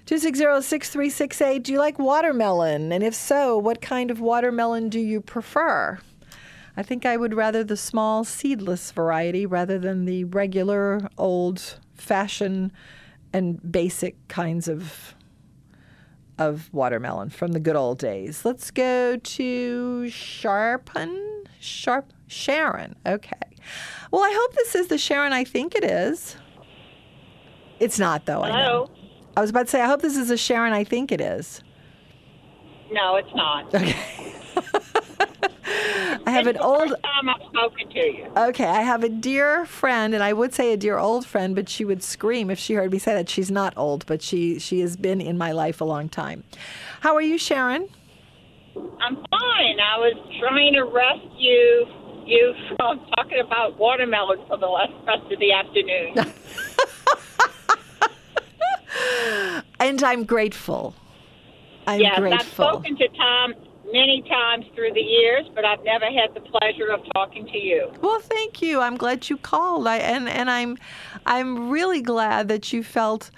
260-6368, 0.07 1.63
do 1.63 1.73
you 1.73 1.79
like 1.79 1.99
watermelon? 1.99 2.91
And 2.93 3.03
if 3.03 3.13
so, 3.13 3.57
what 3.57 3.81
kind 3.81 4.09
of 4.09 4.21
watermelon 4.21 4.87
do 4.87 4.99
you 4.99 5.19
prefer? 5.19 5.99
I 6.77 6.83
think 6.83 7.05
I 7.05 7.17
would 7.17 7.33
rather 7.33 7.63
the 7.63 7.75
small 7.75 8.23
seedless 8.23 8.91
variety 8.91 9.45
rather 9.45 9.77
than 9.77 10.05
the 10.05 10.23
regular 10.25 11.09
old 11.17 11.79
fashioned 11.95 12.71
and 13.33 13.71
basic 13.71 14.15
kinds 14.27 14.67
of 14.67 15.13
of 16.37 16.71
watermelon 16.73 17.29
from 17.29 17.51
the 17.53 17.59
good 17.59 17.75
old 17.75 17.99
days. 17.99 18.45
Let's 18.45 18.71
go 18.71 19.17
to 19.17 20.09
Sharpen. 20.09 21.43
Sharp 21.59 22.13
Sharon. 22.27 22.95
Okay. 23.05 23.31
Well, 24.11 24.23
I 24.23 24.31
hope 24.33 24.55
this 24.55 24.75
is 24.75 24.87
the 24.87 24.97
Sharon 24.97 25.33
I 25.33 25.43
think 25.43 25.75
it 25.75 25.83
is. 25.83 26.35
It's 27.79 27.99
not 27.99 28.25
though, 28.25 28.41
I 28.41 28.49
know. 28.49 28.55
Hello? 28.55 28.91
I 29.35 29.41
was 29.41 29.49
about 29.49 29.65
to 29.65 29.71
say 29.71 29.81
I 29.81 29.87
hope 29.87 30.01
this 30.01 30.17
is 30.17 30.29
the 30.29 30.37
Sharon 30.37 30.73
I 30.73 30.83
think 30.83 31.11
it 31.11 31.21
is. 31.21 31.61
No, 32.91 33.15
it's 33.15 33.33
not. 33.35 33.73
Okay. 33.73 34.33
I 36.25 36.31
have 36.31 36.47
an 36.47 36.57
old 36.57 36.89
time 36.89 37.29
I've 37.29 37.41
spoken 37.47 37.89
to 37.89 37.99
you. 37.99 38.31
Okay, 38.35 38.65
I 38.65 38.81
have 38.81 39.03
a 39.03 39.09
dear 39.09 39.65
friend, 39.65 40.13
and 40.13 40.23
I 40.23 40.33
would 40.33 40.53
say 40.53 40.73
a 40.73 40.77
dear 40.77 40.97
old 40.97 41.25
friend, 41.25 41.55
but 41.55 41.69
she 41.69 41.85
would 41.85 42.03
scream 42.03 42.49
if 42.49 42.59
she 42.59 42.73
heard 42.73 42.91
me 42.91 42.99
say 42.99 43.13
that. 43.13 43.29
She's 43.29 43.51
not 43.51 43.73
old, 43.77 44.05
but 44.05 44.21
she 44.21 44.59
she 44.59 44.79
has 44.81 44.95
been 44.95 45.21
in 45.21 45.37
my 45.37 45.51
life 45.51 45.81
a 45.81 45.85
long 45.85 46.09
time. 46.09 46.43
How 47.01 47.15
are 47.15 47.21
you, 47.21 47.37
Sharon? 47.37 47.87
I'm 48.75 49.15
fine. 49.15 49.79
I 49.79 49.97
was 49.97 50.15
trying 50.39 50.73
to 50.73 50.83
rescue 50.83 51.85
you 52.25 52.53
from 52.75 52.99
talking 53.15 53.39
about 53.39 53.77
watermelon 53.77 54.39
for 54.47 54.57
the 54.57 54.67
last 54.67 54.93
rest 55.05 55.31
of 55.31 55.39
the 55.39 55.51
afternoon. 55.53 56.33
And 59.79 60.03
I'm 60.03 60.25
grateful. 60.25 60.95
I'm 61.85 62.01
yes, 62.01 62.13
I've 62.15 62.21
grateful. 62.23 62.65
spoken 62.65 62.97
to 62.97 63.07
Tom 63.09 63.53
many 63.91 64.23
times 64.29 64.65
through 64.75 64.93
the 64.93 65.01
years, 65.01 65.45
but 65.55 65.65
I've 65.65 65.83
never 65.83 66.05
had 66.05 66.33
the 66.33 66.41
pleasure 66.41 66.87
of 66.91 67.01
talking 67.13 67.45
to 67.47 67.57
you. 67.57 67.91
Well, 68.01 68.19
thank 68.19 68.61
you. 68.61 68.79
I'm 68.81 68.97
glad 68.97 69.29
you 69.29 69.37
called. 69.37 69.87
I 69.87 69.97
and 69.97 70.27
and 70.29 70.49
I'm 70.49 70.77
I'm 71.25 71.69
really 71.69 72.01
glad 72.01 72.47
that 72.49 72.73
you 72.73 72.83
felt 72.83 73.31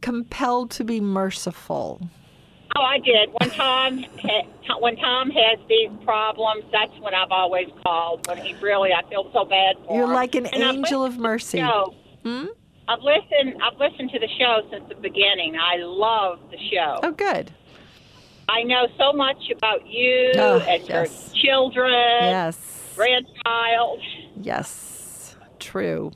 compelled 0.00 0.70
to 0.72 0.84
be 0.84 1.00
merciful. 1.00 2.00
Oh, 2.76 2.82
I 2.82 2.98
did. 2.98 3.30
One 3.32 3.50
time, 3.50 4.04
ha- 4.20 4.78
when 4.80 4.96
Tom 4.96 5.30
has 5.30 5.58
these 5.68 5.88
problems, 6.04 6.64
that's 6.72 6.92
when 7.00 7.14
I've 7.14 7.30
always 7.30 7.68
called. 7.82 8.26
When 8.28 8.36
he 8.38 8.52
really, 8.60 8.92
I 8.92 9.02
feel 9.08 9.30
so 9.32 9.44
bad 9.46 9.76
for 9.86 9.96
You're 9.96 10.04
him. 10.04 10.12
like 10.12 10.34
an 10.34 10.46
And 10.46 10.62
angel 10.62 11.02
of 11.04 11.16
listened 11.16 11.16
to 11.16 11.22
the 11.22 11.22
mercy. 11.22 11.60
Hmm? 12.22 12.46
I've 12.88 13.00
listened. 13.00 13.62
I've 13.62 13.78
listened 13.78 14.10
to 14.10 14.18
the 14.18 14.28
show 14.38 14.60
since 14.70 14.84
the 14.88 14.94
beginning. 14.96 15.56
I 15.56 15.76
love 15.78 16.38
the 16.50 16.58
show. 16.70 17.00
Oh, 17.02 17.12
good. 17.12 17.50
I 18.48 18.62
know 18.62 18.86
so 18.98 19.12
much 19.12 19.50
about 19.50 19.86
you 19.86 20.32
Oh, 20.36 20.58
and 20.60 20.82
yes. 20.88 21.32
your 21.34 21.42
children, 21.44 21.92
Yes. 22.22 22.56
grandchild. 22.96 24.00
Yes, 24.40 25.36
true. 25.58 26.12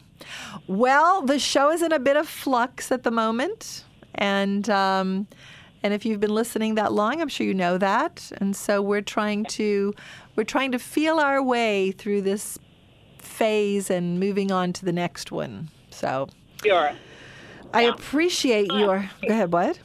Well, 0.67 1.23
the 1.23 1.39
show 1.39 1.71
is 1.71 1.83
in 1.83 1.93
a 1.93 1.99
bit 1.99 2.17
of 2.17 2.29
flux 2.29 2.93
at 2.93 3.03
the 3.03 3.11
moment, 3.11 3.85
and 4.15 4.69
um, 4.71 5.27
and 5.83 5.93
if 5.95 6.05
you've 6.05 6.21
been 6.21 6.35
listening 6.35 6.75
that 6.77 6.93
long, 6.93 7.21
I'm 7.21 7.29
sure 7.29 7.47
you 7.47 7.55
know 7.55 7.79
that. 7.79 8.31
And 8.37 8.55
so 8.55 8.81
we're 8.83 9.01
trying 9.01 9.45
to 9.47 9.95
we're 10.37 10.45
trying 10.45 10.73
to 10.73 10.79
feel 10.79 11.19
our 11.19 11.43
way 11.43 11.91
through 11.93 12.23
this 12.23 12.59
phase 13.19 13.91
and 13.91 14.21
moving 14.21 14.53
on 14.53 14.73
to 14.75 14.85
the 14.85 14.93
next 14.93 15.33
one. 15.33 15.71
So 15.91 16.29
Sure. 16.65 16.93
I 17.73 17.83
Yeah. 17.83 17.91
appreciate 17.95 18.71
your. 18.73 19.11
Go 19.27 19.33
ahead. 19.33 19.53
What? 19.53 19.79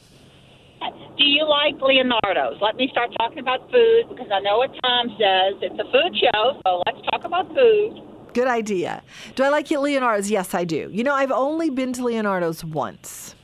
Do 1.16 1.24
you 1.24 1.48
like 1.48 1.80
Leonardo's? 1.80 2.60
Let 2.60 2.76
me 2.76 2.88
start 2.92 3.10
talking 3.18 3.38
about 3.38 3.70
food 3.70 4.04
because 4.08 4.28
I 4.32 4.40
know 4.40 4.58
what 4.58 4.70
Tom 4.82 5.08
says. 5.18 5.54
It's 5.62 5.78
a 5.78 5.84
food 5.90 6.16
show, 6.18 6.60
so 6.64 6.82
let's 6.86 6.98
talk 7.10 7.24
about 7.24 7.48
food. 7.48 8.02
Good 8.34 8.48
idea. 8.48 9.02
Do 9.34 9.44
I 9.44 9.48
like 9.48 9.70
it 9.72 9.80
Leonardo's? 9.80 10.30
Yes, 10.30 10.52
I 10.54 10.64
do. 10.64 10.90
You 10.92 11.04
know, 11.04 11.14
I've 11.14 11.30
only 11.30 11.70
been 11.70 11.92
to 11.94 12.04
Leonardo's 12.04 12.62
once, 12.62 13.34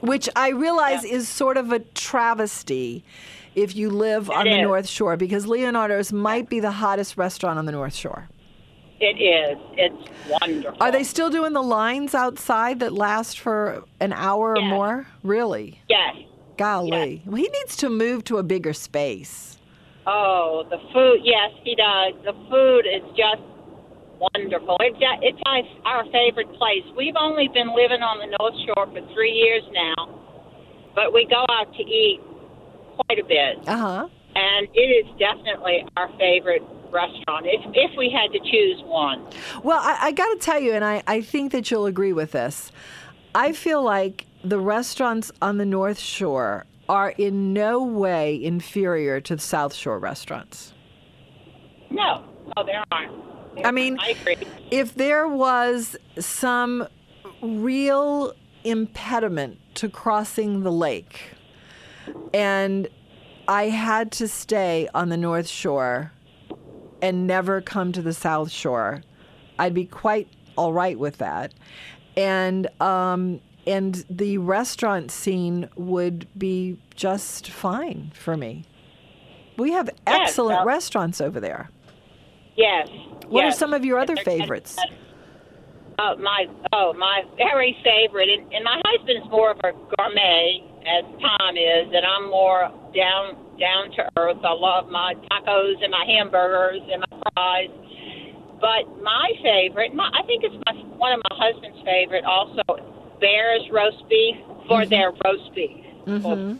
which 0.00 0.28
I 0.34 0.50
realize 0.50 1.04
is 1.04 1.28
sort 1.28 1.56
of 1.56 1.70
a 1.70 1.78
travesty 1.78 3.04
if 3.54 3.76
you 3.76 3.90
live 3.90 4.28
on 4.28 4.44
the. 4.44 4.62
North 4.62 4.88
Shore 4.88 5.16
because 5.16 5.46
Leonardo's 5.46 6.12
might 6.12 6.48
be 6.48 6.58
the 6.58 6.72
hottest 6.72 7.16
restaurant 7.16 7.58
on 7.58 7.66
the 7.66 7.72
North 7.72 7.94
Shore. 7.94 8.28
It 9.00 9.20
is. 9.20 9.58
It's 9.76 10.40
wonderful. 10.40 10.82
Are 10.82 10.92
they 10.92 11.04
still 11.04 11.30
doing 11.30 11.52
the 11.52 11.62
lines 11.62 12.14
outside 12.14 12.80
that 12.80 12.92
last 12.92 13.38
for 13.40 13.84
an 14.00 14.12
hour 14.12 14.56
or 14.56 14.62
more? 14.62 15.06
Really? 15.22 15.80
Yes. 15.88 16.16
Golly. 16.56 17.22
Well, 17.26 17.36
he 17.36 17.48
needs 17.48 17.76
to 17.78 17.88
move 17.88 18.24
to 18.24 18.38
a 18.38 18.42
bigger 18.42 18.72
space. 18.72 19.58
Oh, 20.06 20.64
the 20.70 20.78
food. 20.92 21.20
Yes, 21.24 21.50
he 21.62 21.74
does. 21.74 22.14
The 22.24 22.32
food 22.50 22.86
is 22.86 23.02
just 23.16 23.42
wonderful. 24.18 24.76
It's 24.80 25.40
our, 25.46 25.62
our 25.86 26.04
favorite 26.12 26.52
place. 26.54 26.84
We've 26.96 27.16
only 27.18 27.48
been 27.48 27.74
living 27.74 28.02
on 28.02 28.18
the 28.18 28.36
North 28.38 28.54
Shore 28.66 28.86
for 28.86 29.14
three 29.14 29.32
years 29.32 29.62
now, 29.72 30.20
but 30.94 31.12
we 31.12 31.26
go 31.28 31.44
out 31.50 31.72
to 31.74 31.82
eat 31.82 32.20
quite 32.94 33.18
a 33.18 33.24
bit, 33.24 33.68
Uh 33.68 33.76
huh. 33.76 34.08
And 34.34 34.68
it 34.74 34.80
is 34.80 35.06
definitely 35.18 35.86
our 35.96 36.08
favorite 36.18 36.62
restaurant. 36.90 37.46
If 37.46 37.62
if 37.74 37.96
we 37.96 38.10
had 38.10 38.32
to 38.32 38.38
choose 38.50 38.82
one, 38.84 39.24
Well, 39.62 39.80
I, 39.80 40.08
I 40.08 40.12
got 40.12 40.26
to 40.32 40.38
tell 40.38 40.60
you, 40.60 40.72
and 40.72 40.84
I, 40.84 41.02
I 41.06 41.20
think 41.20 41.52
that 41.52 41.70
you'll 41.70 41.86
agree 41.86 42.12
with 42.12 42.32
this. 42.32 42.72
I 43.34 43.52
feel 43.52 43.82
like 43.82 44.26
the 44.44 44.58
restaurants 44.58 45.32
on 45.42 45.58
the 45.58 45.66
North 45.66 45.98
Shore 45.98 46.66
are 46.88 47.10
in 47.10 47.52
no 47.52 47.82
way 47.82 48.42
inferior 48.42 49.20
to 49.22 49.36
the 49.36 49.42
South 49.42 49.74
Shore 49.74 49.98
restaurants. 49.98 50.72
no, 51.90 52.24
no, 52.56 52.64
there 52.64 52.84
aren't. 52.92 53.12
I 53.64 53.70
mean, 53.70 53.98
I 54.00 54.10
agree. 54.10 54.36
If 54.70 54.94
there 54.96 55.28
was 55.28 55.96
some 56.18 56.86
real 57.40 58.34
impediment 58.64 59.58
to 59.76 59.88
crossing 59.88 60.62
the 60.62 60.72
lake 60.72 61.20
and 62.32 62.88
I 63.46 63.64
had 63.68 64.10
to 64.12 64.28
stay 64.28 64.88
on 64.94 65.08
the 65.08 65.16
North 65.16 65.48
Shore 65.48 66.12
and 67.02 67.26
never 67.26 67.60
come 67.60 67.92
to 67.92 68.00
the 68.00 68.14
South 68.14 68.50
Shore, 68.50 69.02
I'd 69.58 69.74
be 69.74 69.84
quite 69.84 70.28
all 70.56 70.72
right 70.72 70.98
with 70.98 71.18
that. 71.18 71.52
And 72.16 72.68
um, 72.80 73.40
and 73.66 74.04
the 74.08 74.38
restaurant 74.38 75.10
scene 75.10 75.68
would 75.76 76.26
be 76.38 76.78
just 76.94 77.50
fine 77.50 78.12
for 78.14 78.36
me. 78.36 78.64
We 79.58 79.72
have 79.72 79.90
excellent 80.06 80.58
well- 80.58 80.66
restaurants 80.66 81.20
over 81.20 81.40
there. 81.40 81.70
Yes. 82.56 82.88
What 83.26 83.44
are 83.44 83.50
some 83.52 83.72
of 83.72 83.84
your 83.84 83.98
other 83.98 84.16
favorites? 84.16 84.76
Uh, 85.98 86.14
my 86.16 86.46
oh 86.72 86.92
my 86.94 87.22
very 87.36 87.76
favorite, 87.84 88.28
and, 88.28 88.52
and 88.52 88.64
my 88.64 88.80
husband's 88.84 89.28
more 89.30 89.50
of 89.50 89.58
a 89.58 89.72
gourmet 89.96 90.62
as 90.86 91.04
Tom 91.20 91.56
is, 91.56 91.88
and 91.92 92.04
I'm 92.04 92.30
more 92.30 92.70
down 92.94 93.36
down 93.58 93.90
to 93.96 94.10
earth. 94.16 94.38
I 94.44 94.52
love 94.52 94.90
my 94.90 95.14
tacos 95.30 95.82
and 95.82 95.90
my 95.90 96.04
hamburgers 96.06 96.80
and 96.92 97.04
my 97.10 97.18
fries. 97.34 97.70
But 98.60 99.02
my 99.02 99.30
favorite, 99.42 99.94
my, 99.94 100.10
I 100.12 100.26
think 100.26 100.44
it's 100.44 100.56
my 100.66 100.72
one 100.96 101.12
of 101.12 101.20
my 101.30 101.36
husband's 101.36 101.82
favorite, 101.84 102.24
also 102.24 102.62
Bear's 103.20 103.68
roast 103.70 104.08
beef 104.08 104.36
for 104.68 104.80
mm-hmm. 104.80 104.90
their 104.90 105.12
roast 105.24 105.54
beef. 105.54 105.84
Mm-hmm. 106.06 106.56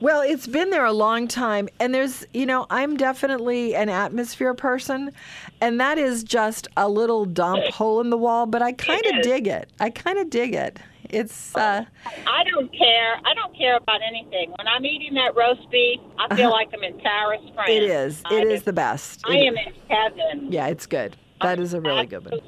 Well, 0.00 0.20
it's 0.20 0.46
been 0.46 0.70
there 0.70 0.84
a 0.84 0.92
long 0.92 1.28
time. 1.28 1.68
And 1.80 1.94
there's, 1.94 2.26
you 2.34 2.44
know, 2.44 2.66
I'm 2.68 2.96
definitely 2.96 3.74
an 3.74 3.88
atmosphere 3.88 4.52
person. 4.52 5.12
And 5.60 5.80
that 5.80 5.98
is 5.98 6.24
just 6.24 6.68
a 6.76 6.88
little 6.88 7.24
dump 7.24 7.64
hole 7.72 8.00
in 8.00 8.10
the 8.10 8.18
wall, 8.18 8.46
but 8.46 8.60
I 8.60 8.72
kind 8.72 9.04
of 9.06 9.22
dig 9.22 9.46
it. 9.46 9.70
I 9.80 9.90
kind 9.90 10.18
of 10.18 10.28
dig 10.28 10.54
it. 10.54 10.78
It's, 11.14 11.54
uh, 11.54 11.84
I 12.26 12.42
don't 12.50 12.70
care. 12.76 13.14
I 13.24 13.34
don't 13.34 13.56
care 13.56 13.76
about 13.76 14.00
anything. 14.06 14.50
When 14.58 14.66
I'm 14.66 14.84
eating 14.84 15.14
that 15.14 15.36
roast 15.36 15.70
beef, 15.70 16.00
I 16.18 16.34
feel 16.34 16.50
like 16.50 16.70
I'm 16.74 16.82
in 16.82 16.98
Paris, 17.00 17.40
France. 17.54 17.70
it 17.70 17.82
is. 17.84 18.22
I 18.24 18.34
It 18.34 18.46
is 18.48 18.52
just- 18.54 18.64
the 18.64 18.72
best. 18.72 19.22
I 19.24 19.36
It- 19.36 19.46
am 19.46 19.56
in 19.56 19.72
heaven. 19.88 20.52
Yeah, 20.52 20.66
it's 20.66 20.86
good. 20.86 21.16
That 21.40 21.60
is 21.60 21.72
a 21.72 21.80
really 21.80 22.06
good 22.06 22.28
one. 22.28 22.40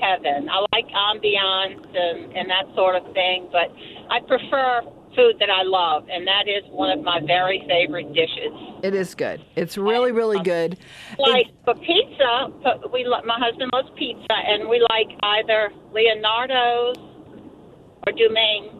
Heaven. 0.00 0.48
I 0.48 0.64
like 0.72 0.88
ambiance 0.88 1.86
and, 1.94 2.36
and 2.36 2.50
that 2.50 2.64
sort 2.74 2.96
of 2.96 3.04
thing, 3.12 3.48
but 3.52 3.70
I 4.10 4.20
prefer 4.20 4.80
food 5.14 5.36
that 5.38 5.50
I 5.50 5.62
love, 5.62 6.08
and 6.10 6.26
that 6.26 6.48
is 6.48 6.64
one 6.70 6.90
of 6.90 7.04
my 7.04 7.20
very 7.20 7.62
favorite 7.68 8.12
dishes. 8.14 8.50
It 8.82 8.94
is 8.94 9.14
good. 9.14 9.44
It's 9.54 9.76
really, 9.76 10.10
really 10.10 10.40
good. 10.40 10.78
Like 11.18 11.46
for 11.64 11.74
pizza, 11.74 12.50
we 12.92 13.04
my 13.24 13.38
husband 13.38 13.70
loves 13.72 13.90
pizza, 13.96 14.32
and 14.32 14.68
we 14.68 14.80
like 14.90 15.08
either 15.22 15.70
Leonardo's 15.92 16.96
or 18.06 18.12
Domaine. 18.12 18.70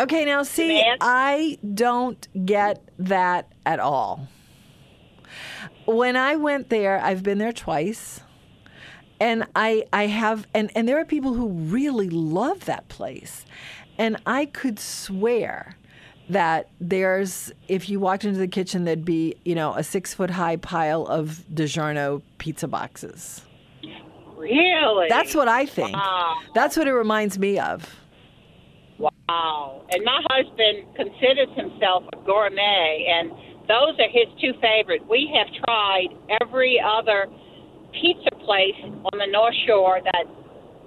Okay, 0.00 0.24
now 0.24 0.42
see. 0.42 0.82
I 1.00 1.58
don't 1.74 2.26
get 2.46 2.88
that 2.98 3.52
at 3.66 3.80
all. 3.80 4.28
When 5.86 6.16
I 6.16 6.36
went 6.36 6.68
there, 6.68 7.00
I've 7.02 7.22
been 7.22 7.38
there 7.38 7.52
twice. 7.52 8.20
And 9.20 9.44
I 9.56 9.84
I 9.92 10.06
have 10.06 10.46
and, 10.54 10.70
and 10.76 10.88
there 10.88 10.98
are 11.00 11.04
people 11.04 11.34
who 11.34 11.48
really 11.48 12.08
love 12.08 12.66
that 12.66 12.88
place. 12.88 13.44
And 13.98 14.16
I 14.26 14.46
could 14.46 14.78
swear 14.78 15.76
that 16.28 16.68
there's 16.80 17.50
if 17.66 17.88
you 17.88 17.98
walked 17.98 18.24
into 18.24 18.38
the 18.38 18.46
kitchen 18.46 18.84
there'd 18.84 19.04
be, 19.04 19.34
you 19.44 19.56
know, 19.56 19.74
a 19.74 19.82
six 19.82 20.14
foot 20.14 20.30
high 20.30 20.56
pile 20.56 21.04
of 21.06 21.44
DiGiorno 21.52 22.22
pizza 22.38 22.68
boxes. 22.68 23.42
Really? 24.36 25.08
That's 25.08 25.34
what 25.34 25.48
I 25.48 25.66
think. 25.66 25.94
Wow. 25.94 26.38
That's 26.54 26.76
what 26.76 26.86
it 26.86 26.92
reminds 26.92 27.38
me 27.40 27.58
of. 27.58 27.96
Wow. 28.98 29.86
And 29.90 30.04
my 30.04 30.20
husband 30.30 30.94
considers 30.96 31.48
himself 31.56 32.04
a 32.12 32.16
gourmet, 32.24 33.06
and 33.08 33.30
those 33.68 33.98
are 33.98 34.08
his 34.08 34.26
two 34.40 34.52
favorite. 34.60 35.06
We 35.08 35.30
have 35.36 35.46
tried 35.64 36.08
every 36.40 36.80
other 36.84 37.26
pizza 37.92 38.30
place 38.44 38.74
on 38.82 39.18
the 39.18 39.26
North 39.30 39.54
Shore 39.66 40.00
that, 40.02 40.24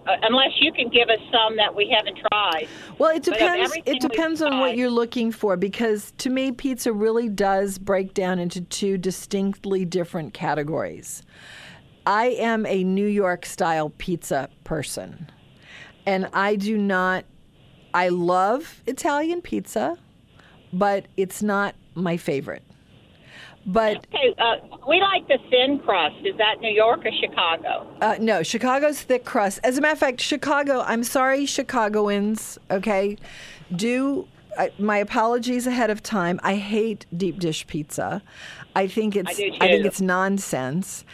uh, 0.07 0.15
unless 0.23 0.51
you 0.59 0.71
can 0.71 0.89
give 0.89 1.09
us 1.09 1.19
some 1.31 1.55
that 1.57 1.73
we 1.75 1.93
haven't 1.95 2.17
tried. 2.31 2.67
Well, 2.97 3.15
it 3.15 3.23
depends. 3.23 3.77
It 3.85 4.01
depends 4.01 4.41
on 4.41 4.59
what 4.59 4.75
you're 4.75 4.89
looking 4.89 5.31
for 5.31 5.57
because 5.57 6.11
to 6.17 6.29
me, 6.29 6.51
pizza 6.51 6.91
really 6.91 7.29
does 7.29 7.77
break 7.77 8.13
down 8.13 8.39
into 8.39 8.61
two 8.61 8.97
distinctly 8.97 9.85
different 9.85 10.33
categories. 10.33 11.23
I 12.05 12.27
am 12.39 12.65
a 12.65 12.83
New 12.83 13.07
York 13.07 13.45
style 13.45 13.91
pizza 13.97 14.49
person, 14.63 15.29
and 16.05 16.27
I 16.33 16.55
do 16.55 16.77
not. 16.77 17.25
I 17.93 18.09
love 18.09 18.81
Italian 18.87 19.41
pizza, 19.41 19.97
but 20.73 21.05
it's 21.17 21.41
not 21.41 21.75
my 21.95 22.17
favorite. 22.17 22.63
But 23.65 23.97
Okay, 23.97 24.33
uh, 24.39 24.55
we 24.87 24.99
like 24.99 25.27
the 25.27 25.37
thin 25.49 25.79
crust. 25.79 26.15
Is 26.25 26.35
that 26.37 26.61
New 26.61 26.71
York 26.71 27.05
or 27.05 27.11
Chicago? 27.19 27.87
Uh, 28.01 28.17
no, 28.19 28.41
Chicago's 28.41 29.01
thick 29.01 29.23
crust. 29.23 29.59
As 29.63 29.77
a 29.77 29.81
matter 29.81 29.93
of 29.93 29.99
fact, 29.99 30.19
Chicago, 30.19 30.81
I'm 30.81 31.03
sorry, 31.03 31.45
Chicagoans, 31.45 32.57
okay? 32.71 33.17
Do 33.75 34.27
uh, 34.57 34.67
my 34.79 34.97
apologies 34.97 35.67
ahead 35.67 35.89
of 35.89 36.01
time. 36.01 36.39
I 36.43 36.55
hate 36.55 37.05
deep 37.15 37.39
dish 37.39 37.67
pizza. 37.67 38.21
I 38.75 38.87
think 38.87 39.15
it's 39.15 39.37
do 39.37 39.51
think 39.59 39.85
it's 39.85 40.01
nonsense. 40.01 41.05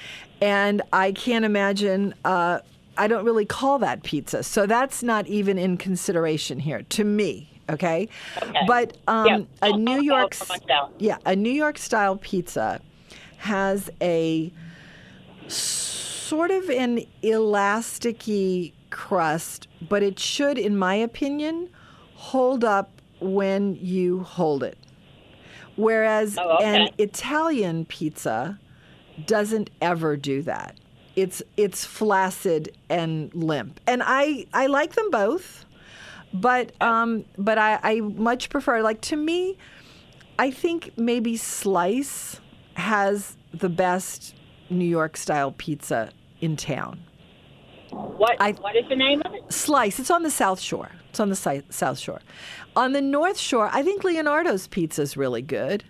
And 0.41 0.81
I 0.93 1.11
can't 1.11 1.45
imagine 1.45 2.13
uh, 2.23 2.59
I 2.97 3.07
don't 3.07 3.23
really 3.25 3.45
call 3.45 3.79
that 3.79 4.03
pizza. 4.03 4.43
So 4.43 4.65
that's 4.65 5.03
not 5.03 5.27
even 5.27 5.57
in 5.57 5.77
consideration 5.77 6.59
here 6.59 6.81
to 6.83 7.03
me, 7.03 7.49
okay? 7.69 8.09
Okay. 8.41 8.59
But 8.67 8.97
um, 9.07 9.27
Yeah, 9.27 9.37
a 9.61 9.65
I'll- 9.67 9.77
New 9.77 10.01
York 10.01 10.35
I'll 10.39 10.45
for 10.45 10.53
myself. 10.53 10.91
yeah, 10.99 11.17
a 11.25 11.35
New 11.35 11.51
York 11.51 11.77
style 11.77 12.17
pizza 12.17 12.81
has 13.37 13.89
a 14.01 14.51
sort 15.47 16.51
of 16.51 16.69
an 16.69 17.05
elasticy 17.23 18.73
crust, 18.89 19.67
but 19.87 20.03
it 20.03 20.19
should, 20.19 20.57
in 20.57 20.77
my 20.77 20.95
opinion, 20.95 21.69
hold 22.15 22.63
up 22.63 22.89
when 23.19 23.75
you 23.75 24.23
hold 24.23 24.63
it. 24.63 24.77
Whereas 25.75 26.37
Oh, 26.37 26.55
okay. 26.57 26.85
an 26.85 26.89
Italian 26.97 27.85
pizza 27.85 28.59
doesn't 29.25 29.69
ever 29.81 30.17
do 30.17 30.41
that. 30.43 30.75
It's 31.17 31.41
it's 31.57 31.83
flaccid 31.83 32.77
and 32.89 33.33
limp. 33.33 33.79
And 33.87 34.01
I 34.05 34.45
I 34.53 34.67
like 34.67 34.93
them 34.93 35.09
both, 35.11 35.65
but 36.33 36.71
um 36.81 37.25
but 37.37 37.57
I, 37.57 37.79
I 37.83 37.99
much 38.01 38.49
prefer 38.49 38.81
like 38.81 39.01
to 39.01 39.15
me 39.17 39.57
I 40.39 40.51
think 40.51 40.91
maybe 40.95 41.35
Slice 41.35 42.39
has 42.75 43.35
the 43.51 43.67
best 43.69 44.35
New 44.69 44.85
York 44.85 45.17
style 45.17 45.51
pizza 45.57 46.11
in 46.39 46.55
town. 46.55 46.99
What 47.89 48.35
I- 48.39 48.51
What 48.51 48.75
is 48.75 48.85
the 48.87 48.95
name 48.95 49.21
of 49.25 49.33
it? 49.33 49.51
Slice, 49.51 49.97
it's 49.99 50.11
on 50.11 50.21
the 50.21 50.29
South 50.29 50.59
Shore. 50.59 50.91
It's 51.09 51.19
on 51.19 51.29
the 51.29 51.35
si- 51.35 51.63
South 51.69 51.97
Shore. 51.97 52.19
On 52.75 52.91
the 52.91 53.01
North 53.01 53.39
Shore, 53.39 53.71
I 53.73 53.81
think 53.81 54.03
Leonardo's 54.03 54.67
pizza 54.67 55.01
is 55.01 55.17
really 55.17 55.41
good. 55.41 55.83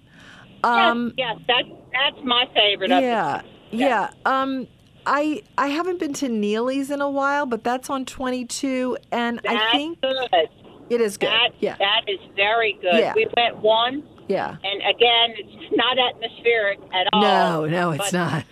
Um, 0.64 1.14
yes, 1.18 1.36
yes, 1.40 1.48
that 1.48 1.64
that's 1.92 2.24
my 2.26 2.46
favorite. 2.54 2.90
yeah, 2.90 3.42
yeah. 3.72 4.12
Um, 4.26 4.68
I 5.08 5.42
I 5.58 5.68
haven't 5.68 6.00
been 6.00 6.14
to 6.16 6.28
Neely's 6.30 6.92
in 6.92 7.02
a 7.02 7.10
while, 7.10 7.46
but 7.46 7.64
that's 7.64 7.90
on 7.90 8.06
22, 8.06 8.98
and 9.12 9.40
That's 9.44 9.56
I 9.56 9.72
think 9.72 10.02
good. 10.02 10.50
it 10.90 11.02
is 11.02 11.18
good. 11.18 11.30
That 11.30 11.52
yeah, 11.60 11.78
that 11.80 12.02
is 12.08 12.20
very 12.36 12.74
good. 12.82 13.00
Yeah. 13.00 13.14
We 13.16 13.26
went 13.38 13.58
once, 13.58 14.06
yeah. 14.28 14.58
and 14.64 14.82
again, 14.82 15.34
it's 15.38 15.72
not 15.76 15.98
atmospheric 15.98 16.80
at 16.94 17.08
all. 17.14 17.22
No, 17.22 17.66
no, 17.66 17.92
it's 17.92 18.12
not. 18.12 18.44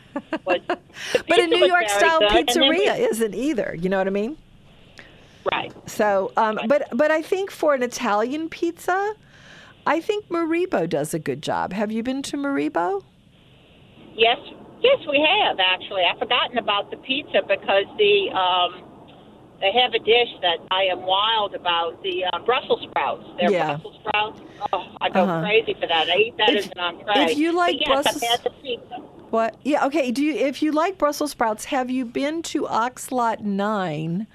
was- 0.45 0.61
but 0.67 1.39
a 1.39 1.47
New 1.47 1.65
York 1.67 1.89
style 1.89 2.19
good, 2.21 2.47
then 2.47 2.69
we- 2.69 2.79
pizzeria 2.87 2.97
isn't 3.11 3.35
either. 3.35 3.75
You 3.79 3.89
know 3.89 3.97
what 3.97 4.07
I 4.07 4.11
mean? 4.11 4.37
right. 5.51 5.71
So, 5.87 6.31
um, 6.37 6.57
but 6.67 6.87
but 6.93 7.11
I 7.11 7.21
think 7.21 7.51
for 7.51 7.73
an 7.75 7.83
Italian 7.83 8.47
pizza, 8.49 9.13
I 9.85 9.99
think 9.99 10.29
Maribo 10.29 10.89
does 10.89 11.13
a 11.13 11.19
good 11.19 11.43
job. 11.43 11.73
Have 11.73 11.91
you 11.91 12.01
been 12.01 12.21
to 12.23 12.37
Maribo? 12.37 13.03
Yes, 14.15 14.37
yes, 14.81 14.99
we 15.09 15.19
have 15.19 15.57
actually. 15.59 16.03
I've 16.03 16.19
forgotten 16.19 16.57
about 16.57 16.91
the 16.91 16.97
pizza 16.97 17.41
because 17.47 17.85
the 17.97 18.29
um, 18.31 18.83
they 19.61 19.71
have 19.71 19.93
a 19.93 19.99
dish 19.99 20.29
that 20.41 20.57
I 20.71 20.83
am 20.83 21.01
wild 21.03 21.55
about 21.55 22.01
the 22.03 22.25
uh, 22.25 22.39
Brussels 22.45 22.81
sprouts. 22.89 23.25
They're 23.39 23.51
Yeah. 23.51 23.75
Brussels 23.77 23.95
sprouts. 24.05 24.41
Oh, 24.73 24.85
I 25.01 25.09
go 25.09 25.21
Uh-huh. 25.23 25.41
crazy 25.41 25.73
for 25.79 25.87
that. 25.87 26.09
I 26.09 26.15
eat 26.17 26.37
that 26.37 26.49
If- 26.49 26.65
as 26.65 26.71
an 26.71 26.79
entree. 26.79 27.23
if 27.31 27.37
you 27.37 27.53
like 27.55 27.77
yes, 27.79 27.87
Brussels- 27.87 28.23
I've 28.23 28.29
had 28.29 28.43
the 28.43 28.49
pizza. 28.61 28.95
What? 29.31 29.55
Yeah. 29.63 29.85
Okay. 29.87 30.11
Do 30.11 30.23
you, 30.23 30.33
if 30.33 30.61
you 30.61 30.71
like 30.71 30.97
Brussels 30.97 31.31
sprouts, 31.31 31.65
have 31.65 31.89
you 31.89 32.05
been 32.05 32.41
to 32.43 32.63
Oxlot 32.67 33.41
Nine? 33.41 34.27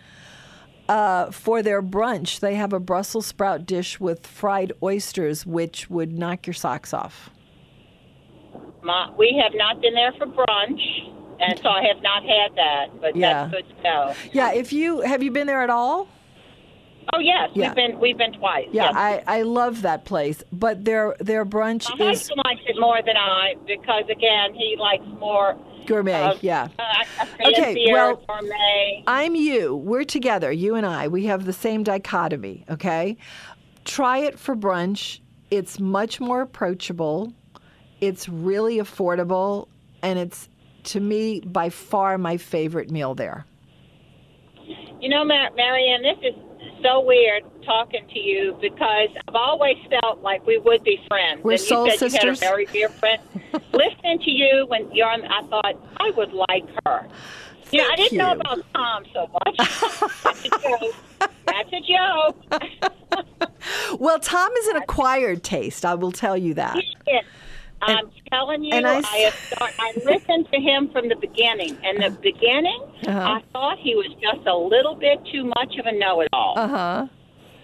Uh, 0.89 1.31
for 1.31 1.63
their 1.63 1.81
brunch, 1.81 2.41
they 2.41 2.57
have 2.57 2.73
a 2.73 2.81
Brussels 2.81 3.25
sprout 3.25 3.65
dish 3.65 4.01
with 4.01 4.27
fried 4.27 4.73
oysters, 4.83 5.47
which 5.47 5.89
would 5.89 6.19
knock 6.19 6.49
your 6.49 6.55
socks 6.55 6.93
off. 6.93 7.31
My, 8.83 9.11
we 9.19 9.41
have 9.43 9.53
not 9.55 9.81
been 9.81 9.95
there 9.95 10.13
for 10.19 10.27
brunch, 10.27 10.81
and 11.41 11.59
so 11.59 11.69
I 11.69 11.83
have 11.87 12.03
not 12.03 12.23
had 12.23 12.55
that. 12.57 13.01
But 13.01 13.17
Yeah. 13.17 13.45
that's 13.49 13.53
good 13.53 13.77
to 13.77 13.83
know. 13.83 14.15
Yeah. 14.33 14.53
If 14.53 14.73
you 14.73 15.01
have 15.01 15.23
you 15.23 15.31
been 15.31 15.47
there 15.47 15.63
at 15.63 15.71
all? 15.71 16.09
Oh 17.13 17.19
yes, 17.19 17.51
Yeah. 17.55 17.69
we've 17.69 17.75
been 17.75 17.99
we've 18.01 18.19
been 18.19 18.33
twice. 18.35 18.69
Yeah, 18.73 18.85
yes. 18.85 18.95
I, 18.95 19.23
I 19.27 19.43
love 19.43 19.83
that 19.83 20.05
place, 20.05 20.43
but 20.53 20.85
their 20.85 21.17
their 21.19 21.45
brunch 21.45 21.89
My 21.99 22.11
is 22.11 22.19
husband 22.21 22.43
likes 22.45 22.61
it 22.67 22.77
more 22.79 23.01
than 23.05 23.17
I 23.17 23.55
because 23.67 24.05
again 24.09 24.55
he 24.55 24.77
likes 24.79 25.05
more 25.19 25.59
gourmet. 25.87 26.13
uh, 26.23 26.35
yeah. 26.41 26.69
uh, 26.79 27.27
Okay, 27.49 27.87
well- 27.91 28.23
gourmet. 28.29 29.03
I'm 29.09 29.35
you. 29.35 29.75
We're 29.77 30.05
together, 30.05 30.53
you 30.53 30.75
and 30.77 30.87
I. 30.87 31.09
We 31.09 31.25
have 31.27 31.47
the 31.47 31.53
same 31.53 31.83
dichotomy, 31.83 32.65
okay? 32.71 33.17
Try 33.85 34.19
it 34.19 34.39
for 34.39 34.55
brunch. 34.55 35.21
It's 35.51 35.81
much 35.81 36.21
more 36.21 36.43
approachable. 36.43 37.33
It's 38.01 38.29
really 38.29 38.79
affordable 38.79 39.69
and 40.03 40.19
it's 40.19 40.49
to 40.85 41.01
me 41.01 41.41
by 41.41 41.69
far 41.69 42.17
my 42.19 42.37
favorite 42.37 42.91
meal 42.91 43.15
there. 43.15 43.45
You 45.01 45.09
know, 45.09 45.25
Mar- 45.25 45.51
Mary 45.57 45.87
Ann, 45.89 46.03
this 46.03 46.19
is 46.23 46.35
so 46.83 47.01
weird 47.01 47.43
talking 47.65 48.07
to 48.09 48.19
you 48.19 48.57
because 48.61 49.09
I've 49.29 49.35
always 49.35 49.77
felt 49.89 50.23
like 50.23 50.47
we 50.47 50.59
would 50.59 50.83
be 50.85 50.99
friends. 51.09 51.43
We're 51.43 51.53
and 51.53 51.61
you 51.61 51.67
soul 51.67 51.91
said 51.91 51.99
sisters. 51.99 52.23
you 52.23 52.29
had 52.29 52.37
a 52.37 52.41
very 52.41 52.67
dear 52.67 52.89
friend. 52.89 53.21
Listening 53.73 54.19
to 54.21 54.31
you 54.31 54.67
when 54.69 54.91
you're 54.95 55.09
on, 55.09 55.25
I 55.25 55.43
thought 55.49 55.75
I 55.99 56.11
would 56.11 56.33
like 56.33 56.65
her. 56.87 57.07
You 57.71 57.79
know, 57.83 57.89
I 57.91 57.97
didn't 57.97 58.19
know 58.19 58.33
about 58.33 58.65
Tom 58.75 59.05
so 59.13 59.29
much. 59.33 59.57
That's 60.25 60.45
a 60.45 60.49
joke. 60.49 60.95
That's 61.47 61.73
a 61.73 61.81
joke. 61.81 63.41
Well, 63.99 64.19
Tom 64.19 64.51
is 64.53 64.67
an 64.69 64.77
acquired 64.77 65.43
taste, 65.43 65.85
I 65.85 65.95
will 65.95 66.13
tell 66.13 66.37
you 66.37 66.55
that. 66.55 66.77
Yes. 67.07 67.25
I'm 67.83 68.11
telling 68.31 68.63
you, 68.65 68.75
I, 68.75 68.81
I 68.81 68.97
I, 69.05 69.31
start, 69.31 69.73
I 69.79 69.93
listened 70.05 70.49
to 70.53 70.61
him 70.61 70.91
from 70.91 71.09
the 71.09 71.17
beginning. 71.17 71.77
And 71.85 72.03
the 72.03 72.11
beginning, 72.11 72.83
Uh-huh. 73.07 73.19
I 73.19 73.43
thought 73.53 73.79
he 73.79 73.95
was 73.95 74.09
just 74.21 74.47
a 74.47 74.55
little 74.57 74.95
bit 74.95 75.19
too 75.33 75.45
much 75.45 75.77
of 75.79 75.87
a 75.87 75.93
know-it-all. 75.93 76.59
Uh-huh. 76.59 77.07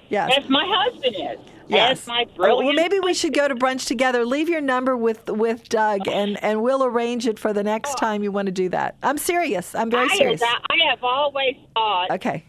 Yes. 0.08 0.32
As 0.38 0.48
my 0.48 0.64
husband 0.66 1.16
is. 1.16 1.38
Yes. 1.68 2.08
Oh, 2.08 2.24
brilliant. 2.36 2.64
well, 2.66 2.72
maybe 2.74 3.00
we 3.00 3.12
should 3.12 3.34
go 3.34 3.48
to 3.48 3.54
brunch 3.56 3.86
together. 3.88 4.24
Leave 4.24 4.48
your 4.48 4.60
number 4.60 4.96
with 4.96 5.28
with 5.28 5.68
Doug, 5.68 6.06
and 6.06 6.38
and 6.44 6.62
we'll 6.62 6.84
arrange 6.84 7.26
it 7.26 7.40
for 7.40 7.52
the 7.52 7.64
next 7.64 7.98
time 7.98 8.22
you 8.22 8.30
want 8.30 8.46
to 8.46 8.52
do 8.52 8.68
that. 8.68 8.94
I'm 9.02 9.18
serious. 9.18 9.74
I'm 9.74 9.90
very 9.90 10.04
Oh. 10.08 10.12
I, 10.12 10.16
serious. 10.16 10.42
have, 10.44 10.62
I 10.70 10.90
have 10.90 11.02
always 11.02 11.56
thought 11.74 12.12
Okay. 12.12 12.44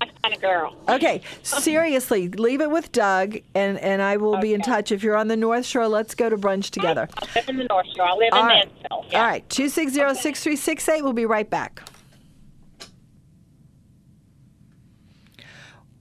Kind 0.00 0.34
of 0.34 0.40
girl. 0.40 0.76
Okay. 0.88 1.22
Seriously, 1.42 2.28
leave 2.28 2.60
it 2.60 2.70
with 2.70 2.92
Doug, 2.92 3.38
and 3.54 3.78
and 3.78 4.00
I 4.02 4.16
will 4.16 4.38
be 4.38 4.54
in 4.54 4.60
touch. 4.60 4.92
If 4.92 5.02
you're 5.02 5.16
on 5.16 5.28
the 5.28 5.36
North 5.36 5.66
Shore, 5.66 5.88
let's 5.88 6.14
go 6.14 6.28
to 6.28 6.36
brunch 6.36 6.70
together. 6.70 7.08
I 7.16 7.26
live 7.34 7.48
in 7.48 7.56
the 7.56 7.64
North 7.64 7.86
Shore. 7.94 8.06
I 8.06 8.14
live 8.14 8.32
All 8.32 8.40
in 8.40 8.46
right. 8.46 8.68
Mansfield. 8.68 9.06
Yeah. 9.10 9.20
All 9.20 9.26
right. 9.26 9.48
Two 9.48 9.68
six 9.68 9.92
zero 9.92 10.14
six 10.14 10.42
three 10.42 10.56
six 10.56 10.88
eight. 10.88 11.02
We'll 11.02 11.12
be 11.12 11.26
right 11.26 11.48
back. 11.48 11.82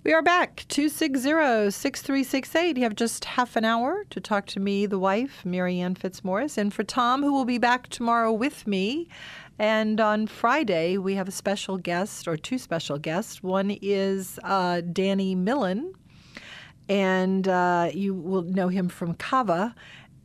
We 0.04 0.14
are 0.14 0.22
back. 0.22 0.64
260 0.70 1.70
6368. 1.70 2.78
You 2.78 2.84
have 2.84 2.96
just 2.96 3.26
half 3.26 3.58
an 3.58 3.66
hour 3.66 4.06
to 4.10 4.22
talk 4.22 4.46
to 4.46 4.60
me, 4.62 4.86
the 4.86 4.98
wife, 4.98 5.44
Mary 5.44 5.82
Ann 5.82 5.96
Fitzmorris, 5.96 6.58
and 6.58 6.74
for 6.74 6.86
Tom, 6.86 7.24
who 7.24 7.34
will 7.34 7.44
be 7.44 7.58
back 7.58 7.90
tomorrow 7.90 8.32
with 8.32 8.66
me. 8.66 9.10
And 9.60 10.00
on 10.00 10.28
Friday, 10.28 10.98
we 10.98 11.16
have 11.16 11.28
a 11.28 11.32
special 11.32 11.78
guest, 11.78 12.28
or 12.28 12.38
two 12.38 12.58
special 12.58 13.00
guests. 13.00 13.42
One 13.42 13.72
is 13.82 14.40
uh, 14.44 14.82
Danny 14.82 15.34
Millen, 15.34 15.94
and 16.88 17.48
uh, 17.48 17.90
you 17.94 18.14
will 18.14 18.44
know 18.44 18.68
him 18.68 18.88
from 18.88 19.16
Kava, 19.16 19.74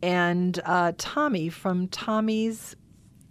and 0.02 0.60
uh, 0.64 0.92
Tommy 0.98 1.48
from 1.48 1.88
Tommy's 1.88 2.76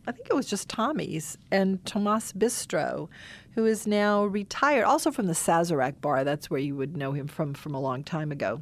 I 0.08 0.12
think 0.12 0.28
it 0.30 0.36
was 0.36 0.48
just 0.48 0.68
Tommy's 0.68 1.38
and 1.52 1.86
Tomas 1.86 2.34
Bistro, 2.34 3.08
who 3.54 3.66
is 3.66 3.86
now 3.86 4.26
retired, 4.26 4.84
also 4.84 5.12
from 5.12 5.28
the 5.28 5.34
Sazerac 5.34 6.02
bar. 6.02 6.24
That's 6.24 6.50
where 6.50 6.60
you 6.60 6.76
would 6.76 6.98
know 6.98 7.12
him 7.12 7.28
from 7.28 7.54
from 7.54 7.76
a 7.76 7.80
long 7.80 8.04
time 8.04 8.32
ago. 8.32 8.62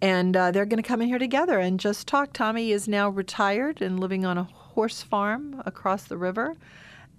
And 0.00 0.36
uh, 0.36 0.50
they're 0.50 0.64
going 0.64 0.82
to 0.82 0.88
come 0.88 1.02
in 1.02 1.08
here 1.08 1.18
together 1.18 1.58
and 1.58 1.78
just 1.78 2.08
talk. 2.08 2.32
Tommy 2.32 2.72
is 2.72 2.88
now 2.88 3.10
retired 3.10 3.82
and 3.82 4.00
living 4.00 4.24
on 4.24 4.38
a 4.38 4.48
horse 4.74 5.02
farm 5.02 5.62
across 5.64 6.04
the 6.04 6.16
river. 6.16 6.54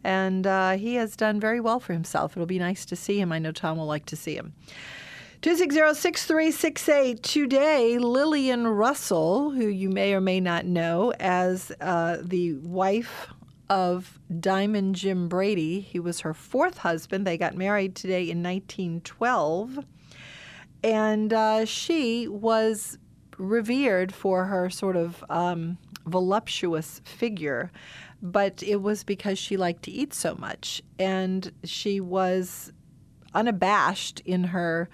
And 0.03 0.45
uh, 0.45 0.77
he 0.77 0.95
has 0.95 1.15
done 1.15 1.39
very 1.39 1.59
well 1.59 1.79
for 1.79 1.93
himself. 1.93 2.33
It'll 2.33 2.45
be 2.45 2.59
nice 2.59 2.85
to 2.85 2.95
see 2.95 3.19
him. 3.19 3.31
I 3.31 3.39
know 3.39 3.51
Tom 3.51 3.77
will 3.77 3.87
like 3.87 4.05
to 4.07 4.15
see 4.15 4.35
him. 4.35 4.53
260-6368. 5.41 7.21
Today, 7.21 7.97
Lillian 7.97 8.67
Russell, 8.67 9.51
who 9.51 9.67
you 9.67 9.89
may 9.89 10.13
or 10.13 10.21
may 10.21 10.39
not 10.39 10.65
know 10.65 11.11
as 11.19 11.71
uh, 11.81 12.17
the 12.21 12.53
wife 12.53 13.27
of 13.69 14.19
Diamond 14.39 14.95
Jim 14.95 15.27
Brady. 15.27 15.79
He 15.79 15.99
was 15.99 16.21
her 16.21 16.33
fourth 16.33 16.79
husband. 16.79 17.25
They 17.25 17.37
got 17.37 17.55
married 17.55 17.95
today 17.95 18.29
in 18.29 18.43
1912. 18.43 19.79
And 20.83 21.33
uh, 21.33 21.65
she 21.65 22.27
was 22.27 22.97
revered 23.37 24.13
for 24.13 24.45
her 24.45 24.69
sort 24.69 24.95
of 24.95 25.23
um, 25.29 25.77
voluptuous 26.05 27.01
figure, 27.05 27.71
but 28.21 28.63
it 28.63 28.81
was 28.81 29.03
because 29.03 29.37
she 29.37 29.57
liked 29.57 29.83
to 29.83 29.91
eat 29.91 30.13
so 30.13 30.35
much. 30.35 30.81
And 30.97 31.51
she 31.63 31.99
was 31.99 32.71
unabashed 33.33 34.21
in 34.21 34.45
her 34.45 34.89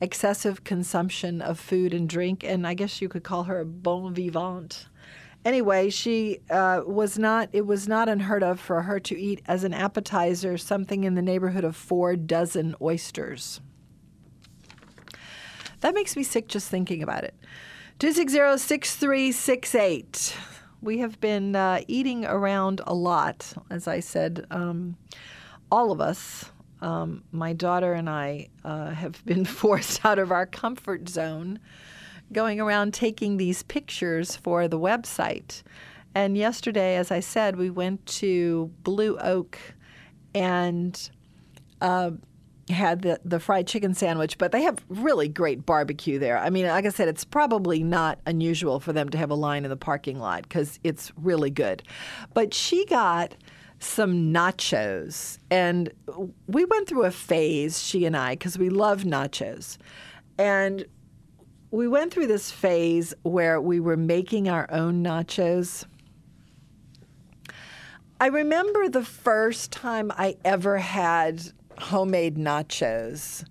excessive 0.00 0.64
consumption 0.64 1.42
of 1.42 1.58
food 1.58 1.92
and 1.92 2.08
drink, 2.08 2.42
and 2.44 2.66
I 2.66 2.74
guess 2.74 3.02
you 3.02 3.08
could 3.08 3.24
call 3.24 3.44
her 3.44 3.60
a 3.60 3.64
bon 3.64 4.14
vivant. 4.14 4.86
Anyway, 5.44 5.88
she 5.88 6.40
uh, 6.50 6.82
was 6.86 7.18
not. 7.18 7.48
It 7.52 7.66
was 7.66 7.88
not 7.88 8.08
unheard 8.08 8.42
of 8.42 8.60
for 8.60 8.82
her 8.82 9.00
to 9.00 9.18
eat 9.18 9.42
as 9.46 9.64
an 9.64 9.72
appetizer 9.72 10.58
something 10.58 11.04
in 11.04 11.14
the 11.14 11.22
neighborhood 11.22 11.64
of 11.64 11.76
four 11.76 12.14
dozen 12.14 12.74
oysters. 12.80 13.60
That 15.80 15.94
makes 15.94 16.14
me 16.14 16.22
sick 16.22 16.46
just 16.46 16.68
thinking 16.68 17.02
about 17.02 17.24
it. 17.24 17.34
260-6368. 18.00 20.36
We 20.80 20.98
have 21.00 21.20
been 21.20 21.54
uh, 21.54 21.82
eating 21.86 22.24
around 22.24 22.80
a 22.86 22.94
lot, 22.94 23.52
as 23.68 23.86
I 23.86 24.00
said. 24.00 24.46
Um, 24.50 24.96
all 25.70 25.92
of 25.92 26.00
us, 26.00 26.50
um, 26.80 27.24
my 27.30 27.52
daughter 27.52 27.92
and 27.92 28.08
I, 28.08 28.48
uh, 28.64 28.92
have 28.92 29.22
been 29.26 29.44
forced 29.44 30.02
out 30.02 30.18
of 30.18 30.32
our 30.32 30.46
comfort 30.46 31.10
zone, 31.10 31.58
going 32.32 32.58
around 32.58 32.94
taking 32.94 33.36
these 33.36 33.62
pictures 33.64 34.34
for 34.34 34.66
the 34.66 34.78
website. 34.78 35.62
And 36.14 36.38
yesterday, 36.38 36.96
as 36.96 37.10
I 37.10 37.20
said, 37.20 37.56
we 37.56 37.68
went 37.68 38.06
to 38.06 38.72
Blue 38.82 39.18
Oak 39.18 39.58
and 40.34 41.10
uh, 41.82 42.12
had 42.70 43.02
the, 43.02 43.20
the 43.24 43.38
fried 43.38 43.66
chicken 43.66 43.94
sandwich, 43.94 44.38
but 44.38 44.52
they 44.52 44.62
have 44.62 44.84
really 44.88 45.28
great 45.28 45.66
barbecue 45.66 46.18
there. 46.18 46.38
I 46.38 46.50
mean, 46.50 46.66
like 46.66 46.86
I 46.86 46.90
said, 46.90 47.08
it's 47.08 47.24
probably 47.24 47.82
not 47.82 48.18
unusual 48.26 48.80
for 48.80 48.92
them 48.92 49.08
to 49.10 49.18
have 49.18 49.30
a 49.30 49.34
line 49.34 49.64
in 49.64 49.70
the 49.70 49.76
parking 49.76 50.18
lot 50.18 50.42
because 50.42 50.80
it's 50.82 51.12
really 51.16 51.50
good. 51.50 51.82
But 52.34 52.54
she 52.54 52.86
got 52.86 53.34
some 53.78 54.32
nachos, 54.32 55.38
and 55.50 55.90
we 56.46 56.64
went 56.66 56.86
through 56.86 57.04
a 57.04 57.10
phase, 57.10 57.82
she 57.82 58.04
and 58.04 58.16
I, 58.16 58.32
because 58.32 58.58
we 58.58 58.68
love 58.68 59.04
nachos. 59.04 59.78
And 60.38 60.84
we 61.70 61.88
went 61.88 62.12
through 62.12 62.26
this 62.26 62.50
phase 62.50 63.14
where 63.22 63.60
we 63.60 63.80
were 63.80 63.96
making 63.96 64.48
our 64.48 64.70
own 64.70 65.02
nachos. 65.04 65.84
I 68.20 68.26
remember 68.26 68.88
the 68.88 69.04
first 69.04 69.72
time 69.72 70.12
I 70.14 70.36
ever 70.44 70.76
had 70.76 71.52
homemade 71.80 72.36
nachos. 72.36 73.44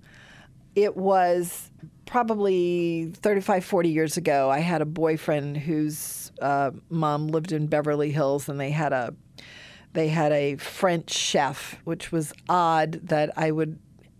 It 0.76 0.96
was 0.96 1.72
probably 2.06 3.12
35, 3.16 3.66
40 3.66 3.90
years 3.90 4.18
ago. 4.18 4.50
I 4.50 4.60
had 4.60 4.82
a 4.82 4.86
boyfriend 4.86 5.58
whose 5.58 6.32
uh, 6.42 6.72
mom 6.90 7.28
lived 7.28 7.52
in 7.52 7.68
Beverly 7.68 8.12
Hills, 8.12 8.50
and 8.50 8.60
they 8.60 8.72
had 8.72 8.94
a 8.94 9.14
they 9.94 10.08
had 10.08 10.32
a 10.32 10.56
French 10.58 11.12
chef, 11.12 11.80
which 11.84 12.12
was 12.12 12.32
odd 12.48 13.00
that 13.04 13.32
I 13.36 13.52
would 13.52 13.80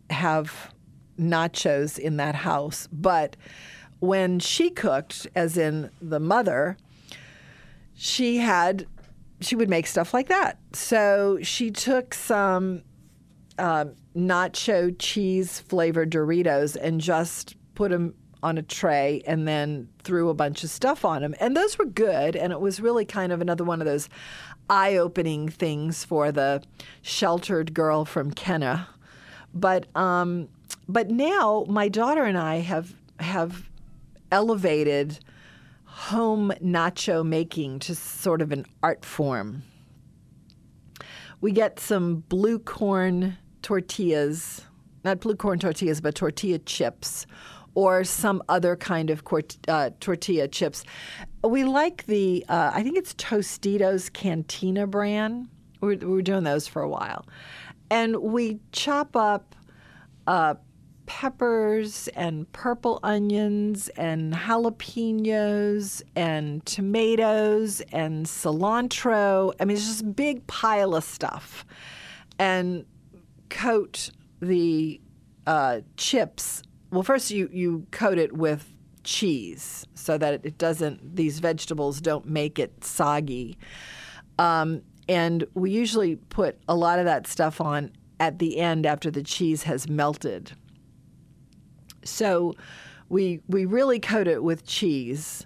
have 0.10 0.74
nachos 1.20 2.00
in 2.00 2.18
that 2.18 2.34
house. 2.34 2.88
But 2.92 3.36
when 4.00 4.40
she 4.40 4.70
cooked, 4.70 5.28
as 5.36 5.58
in 5.58 5.92
the 6.02 6.20
mother, 6.20 6.78
she 7.94 8.38
had 8.38 8.88
she 9.42 9.56
would 9.56 9.70
make 9.70 9.88
stuff 9.88 10.14
like 10.14 10.28
that. 10.28 10.58
So 10.74 11.40
she 11.42 11.72
took 11.72 12.14
some 12.14 12.84
uh, 13.60 13.86
nacho 14.16 14.96
cheese 14.98 15.60
flavored 15.60 16.12
Doritos 16.12 16.76
and 16.76 17.00
just 17.02 17.56
put 17.76 17.92
them 17.92 18.16
on 18.42 18.58
a 18.58 18.62
tray 18.62 19.22
and 19.28 19.48
then 19.48 19.90
threw 20.04 20.30
a 20.30 20.34
bunch 20.34 20.64
of 20.64 20.70
stuff 20.70 21.04
on 21.04 21.22
them. 21.22 21.36
And 21.40 21.56
those 21.56 21.78
were 21.78 21.86
good. 21.86 22.36
And 22.36 22.54
it 22.54 22.62
was 22.62 22.80
really 22.80 23.06
kind 23.06 23.32
of 23.32 23.42
another 23.42 23.64
one 23.64 23.82
of 23.82 23.86
those 23.86 24.10
eye 24.70 24.96
opening 24.96 25.50
things 25.50 26.06
for 26.06 26.32
the 26.32 26.64
sheltered 27.02 27.74
girl 27.74 28.06
from 28.06 28.32
Kenner. 28.32 28.88
But 29.54 29.94
um, 29.96 30.48
but 30.88 31.10
now 31.10 31.66
my 31.68 31.90
daughter 31.90 32.24
and 32.24 32.38
I 32.38 32.58
have 32.58 32.94
have 33.20 33.70
elevated 34.32 35.20
home 35.86 36.54
nacho 36.64 37.26
making 37.26 37.80
to 37.80 37.96
sort 37.96 38.42
of 38.42 38.52
an 38.52 38.66
art 38.84 39.04
form. 39.04 39.64
We 41.42 41.52
get 41.52 41.80
some 41.80 42.18
blue 42.18 42.60
corn 42.60 43.38
tortillas, 43.62 44.66
not 45.04 45.20
blue 45.20 45.36
corn 45.36 45.60
tortillas, 45.60 46.02
but 46.02 46.16
tortilla 46.16 46.60
chips, 46.60 47.26
or 47.76 48.04
some 48.04 48.42
other 48.50 48.76
kind 48.76 49.10
of 49.10 49.24
uh, 49.68 49.90
tortilla 50.00 50.48
chips. 50.48 50.84
We 51.44 51.64
like 51.64 52.06
the, 52.08 52.46
uh, 52.50 52.72
I 52.74 52.84
think 52.84 52.98
it's 52.98 53.14
Tostitos 53.14 54.12
Cantina 54.12 54.88
brand. 54.88 55.48
We 55.82 55.90
were, 55.90 55.96
we 55.96 56.14
were 56.14 56.22
doing 56.22 56.44
those 56.44 56.68
for 56.68 56.82
a 56.82 56.90
while. 56.90 57.26
And 57.90 58.18
we 58.18 58.60
chop 58.72 59.16
up 59.16 59.56
uh, 60.28 60.56
peppers 61.06 62.08
and 62.10 62.52
purple 62.52 63.00
onions 63.02 63.90
and 63.90 64.34
jalapenos 64.34 66.04
and 66.16 66.64
tomatoes 66.66 67.82
and 67.92 68.26
cilantro. 68.28 69.54
I 69.60 69.66
mean, 69.66 69.76
it's 69.76 69.88
just 69.88 70.02
a 70.02 70.06
big 70.06 70.46
pile 70.46 70.96
of 70.96 71.04
stuff. 71.04 71.66
And 72.38 72.86
coat 73.50 74.12
the 74.42 75.02
uh, 75.48 75.82
chips. 75.98 76.64
Well, 76.92 77.04
first 77.04 77.32
you, 77.32 77.50
you 77.52 77.86
coat 77.92 78.18
it 78.18 78.34
with 78.34 78.72
cheese 79.04 79.86
so 79.94 80.18
that 80.18 80.46
it 80.46 80.58
doesn't, 80.58 81.16
these 81.16 81.40
vegetables 81.40 82.02
don't 82.02 82.26
make 82.26 82.60
it 82.60 82.84
soggy. 82.84 83.58
Um, 84.38 84.82
and 85.08 85.46
we 85.54 85.72
usually 85.72 86.16
put 86.16 86.58
a 86.68 86.76
lot 86.76 87.00
of 87.00 87.06
that 87.06 87.28
stuff 87.28 87.60
on 87.60 87.92
at 88.20 88.40
the 88.40 88.60
end 88.60 88.86
after 88.86 89.10
the 89.10 89.24
cheese 89.24 89.64
has 89.64 89.90
melted. 89.90 90.52
So 92.04 92.54
we 93.10 93.42
we 93.48 93.66
really 93.66 94.00
coat 94.00 94.28
it 94.28 94.44
with 94.44 94.66
cheese, 94.66 95.46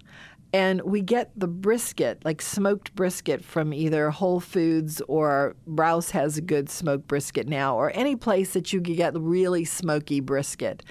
And 0.54 0.84
we 0.84 1.02
get 1.02 1.32
the 1.36 1.48
brisket, 1.48 2.24
like 2.24 2.39
smoked 2.39 2.94
brisket 2.96 3.44
from 3.44 3.74
either 3.74 4.12
Whole 4.12 4.39
Foods 4.39 5.02
or 5.08 5.56
Rouse 5.66 6.12
has 6.12 6.38
a 6.38 6.42
good 6.42 6.70
smoked 6.70 7.08
brisket 7.08 7.48
now, 7.48 7.76
or 7.76 7.92
any 7.96 8.16
place 8.16 8.54
that 8.54 8.72
you 8.72 8.80
can 8.80 8.96
get 8.96 9.20
really 9.20 9.66
smoky 9.66 10.20
brisket, 10.20 10.84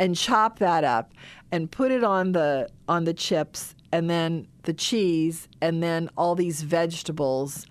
and 0.00 0.16
chop 0.16 0.58
that 0.58 0.82
up 0.82 1.12
and 1.52 1.70
put 1.70 1.92
it 1.92 2.02
on 2.02 2.32
the 2.32 2.68
on 2.88 3.04
the 3.04 3.14
chips 3.14 3.76
and 3.92 4.10
then 4.10 4.48
the 4.64 4.72
cheese 4.72 5.48
and 5.62 5.80
then 5.80 6.10
all 6.16 6.34
these 6.34 6.62
vegetables. 6.62 7.66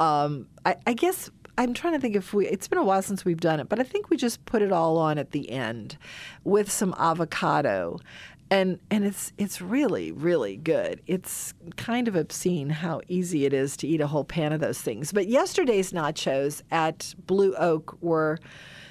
Um, 0.00 0.48
I, 0.66 0.74
I 0.84 0.94
guess 0.94 1.30
I'm 1.56 1.72
trying 1.72 1.92
to 1.92 2.00
think 2.00 2.16
if 2.16 2.34
we, 2.34 2.48
it's 2.48 2.66
been 2.66 2.78
a 2.78 2.84
while 2.84 3.02
since 3.02 3.24
we've 3.24 3.40
done 3.40 3.60
it, 3.60 3.68
but 3.68 3.78
I 3.78 3.84
think 3.84 4.10
we 4.10 4.16
just 4.16 4.44
put 4.44 4.62
it 4.62 4.72
all 4.72 4.98
on 4.98 5.18
at 5.18 5.30
the 5.30 5.50
end 5.50 5.96
with 6.42 6.70
some 6.70 6.94
avocado. 6.98 8.00
And, 8.50 8.78
and 8.90 9.04
it's 9.04 9.32
it's 9.36 9.60
really 9.60 10.12
really 10.12 10.56
good. 10.56 11.00
It's 11.06 11.54
kind 11.76 12.06
of 12.06 12.14
obscene 12.14 12.70
how 12.70 13.00
easy 13.08 13.46
it 13.46 13.52
is 13.52 13.76
to 13.78 13.88
eat 13.88 14.00
a 14.00 14.06
whole 14.06 14.24
pan 14.24 14.52
of 14.52 14.60
those 14.60 14.80
things. 14.80 15.12
But 15.12 15.28
yesterday's 15.28 15.92
nachos 15.92 16.62
at 16.70 17.14
Blue 17.26 17.54
Oak 17.54 17.98
were 18.00 18.38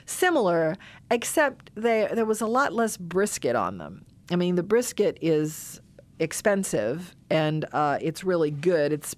similar, 0.05 0.75
except 1.11 1.71
they, 1.75 2.09
there 2.13 2.25
was 2.25 2.41
a 2.41 2.47
lot 2.47 2.73
less 2.73 2.97
brisket 2.97 3.55
on 3.55 3.77
them. 3.77 4.05
I 4.31 4.35
mean, 4.35 4.55
the 4.55 4.63
brisket 4.63 5.17
is 5.21 5.81
expensive 6.19 7.15
and 7.29 7.65
uh, 7.73 7.97
it's 8.01 8.23
really 8.23 8.51
good. 8.51 8.93
It's 8.93 9.15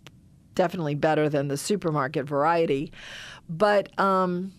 definitely 0.56 0.96
better 0.96 1.30
than 1.30 1.48
the 1.48 1.58
supermarket 1.58 2.26
variety. 2.26 2.92
But 3.50 3.98
um, 4.00 4.54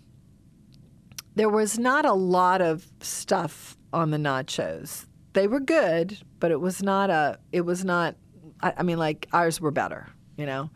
there 1.35 1.49
was 1.49 1.79
not 1.79 2.05
a 2.05 2.13
lot 2.13 2.61
of 2.61 2.87
stuff 3.01 3.77
on 3.93 4.11
the 4.11 4.19
nachos. 4.19 5.06
They 5.37 5.49
were 5.49 5.61
good, 5.61 6.19
but 6.41 6.51
it 6.51 6.63
was 6.63 6.83
not 6.83 7.11
a. 7.11 7.39
It 7.53 7.61
was 7.61 7.85
not. 7.85 8.17
I, 8.63 8.73
I 8.79 8.83
mean, 8.83 8.97
like 8.97 9.29
ours 9.35 9.61
were 9.61 9.71
better, 9.71 10.09
you 10.39 10.47
know. 10.47 10.71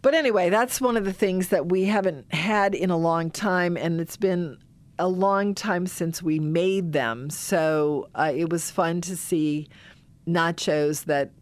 But 0.00 0.14
anyway, 0.14 0.48
that's 0.48 0.80
one 0.80 0.96
of 0.96 1.04
the 1.04 1.12
things 1.12 1.48
that 1.48 1.66
we 1.66 1.84
haven't 1.84 2.32
had 2.32 2.74
in 2.74 2.88
a 2.88 2.96
long 2.96 3.30
time, 3.30 3.76
and 3.76 4.00
it's 4.00 4.16
been 4.16 4.56
a 4.98 5.06
long 5.06 5.54
time 5.54 5.86
since 5.86 6.22
we 6.22 6.38
made 6.38 6.94
them. 6.94 7.28
So 7.28 8.08
uh, 8.14 8.32
it 8.34 8.48
was 8.48 8.70
fun 8.70 9.02
to 9.02 9.18
see 9.18 9.68
nachos 10.26 11.04
that 11.04 11.32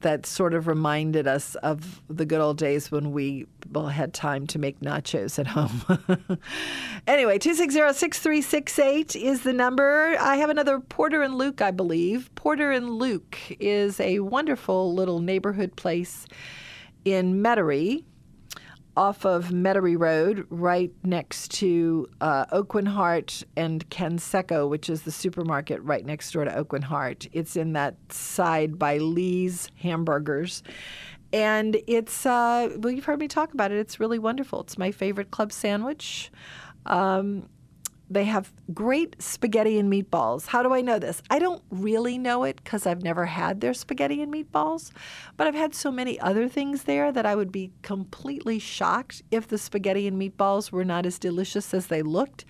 that 0.00 0.26
sort 0.26 0.54
of 0.54 0.66
reminded 0.66 1.26
us 1.26 1.54
of 1.56 2.02
the 2.08 2.26
good 2.26 2.40
old 2.40 2.58
days 2.58 2.90
when 2.90 3.12
we 3.12 3.46
well, 3.72 3.88
had 3.88 4.12
time 4.14 4.46
to 4.48 4.58
make 4.58 4.80
nachos 4.80 5.38
at 5.38 5.46
home. 5.46 6.38
anyway, 7.06 7.38
260-6368 7.38 9.16
is 9.20 9.42
the 9.42 9.52
number. 9.52 10.16
I 10.20 10.36
have 10.36 10.50
another 10.50 10.80
Porter 10.80 11.22
and 11.22 11.34
Luke, 11.34 11.60
I 11.60 11.70
believe. 11.70 12.32
Porter 12.34 12.70
and 12.70 12.90
Luke 12.90 13.38
is 13.58 13.98
a 14.00 14.20
wonderful 14.20 14.94
little 14.94 15.20
neighborhood 15.20 15.74
place 15.76 16.26
in 17.04 17.42
Metairie 17.42 18.04
off 18.96 19.26
of 19.26 19.46
Metairie 19.48 19.98
Road, 19.98 20.46
right 20.48 20.92
next 21.04 21.50
to 21.52 22.08
uh, 22.20 22.46
Oakwin 22.46 23.44
and 23.56 23.88
Canseco, 23.90 24.68
which 24.68 24.88
is 24.88 25.02
the 25.02 25.12
supermarket 25.12 25.82
right 25.82 26.04
next 26.04 26.32
door 26.32 26.44
to 26.44 26.50
Oakwin 26.50 26.84
Hart. 26.84 27.26
It's 27.32 27.56
in 27.56 27.74
that 27.74 27.96
side 28.10 28.78
by 28.78 28.98
Lee's 28.98 29.70
Hamburgers. 29.80 30.62
And 31.32 31.76
it's, 31.86 32.24
uh, 32.24 32.70
well, 32.78 32.92
you've 32.92 33.04
heard 33.04 33.18
me 33.18 33.28
talk 33.28 33.52
about 33.52 33.70
it. 33.72 33.78
It's 33.78 34.00
really 34.00 34.18
wonderful. 34.18 34.60
It's 34.60 34.78
my 34.78 34.92
favorite 34.92 35.30
club 35.30 35.52
sandwich. 35.52 36.30
Um, 36.86 37.48
they 38.08 38.24
have 38.24 38.52
great 38.72 39.20
spaghetti 39.20 39.78
and 39.78 39.92
meatballs. 39.92 40.46
How 40.46 40.62
do 40.62 40.72
I 40.72 40.80
know 40.80 40.98
this? 40.98 41.22
I 41.28 41.38
don't 41.38 41.62
really 41.70 42.18
know 42.18 42.44
it 42.44 42.56
because 42.62 42.86
I've 42.86 43.02
never 43.02 43.26
had 43.26 43.60
their 43.60 43.74
spaghetti 43.74 44.22
and 44.22 44.32
meatballs, 44.32 44.92
but 45.36 45.46
I've 45.46 45.54
had 45.54 45.74
so 45.74 45.90
many 45.90 46.18
other 46.20 46.48
things 46.48 46.84
there 46.84 47.10
that 47.10 47.26
I 47.26 47.34
would 47.34 47.50
be 47.50 47.72
completely 47.82 48.58
shocked 48.58 49.22
if 49.30 49.48
the 49.48 49.58
spaghetti 49.58 50.06
and 50.06 50.20
meatballs 50.20 50.70
were 50.70 50.84
not 50.84 51.04
as 51.04 51.18
delicious 51.18 51.74
as 51.74 51.88
they 51.88 52.02
looked. 52.02 52.44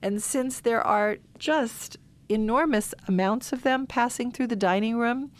And 0.00 0.22
since 0.22 0.60
there 0.60 0.82
are 0.82 1.18
just 1.38 1.98
enormous 2.28 2.94
amounts 3.06 3.52
of 3.52 3.62
them 3.62 3.86
passing 3.86 4.32
through 4.32 4.46
the 4.46 4.56
dining 4.56 4.96
room, 4.96 5.30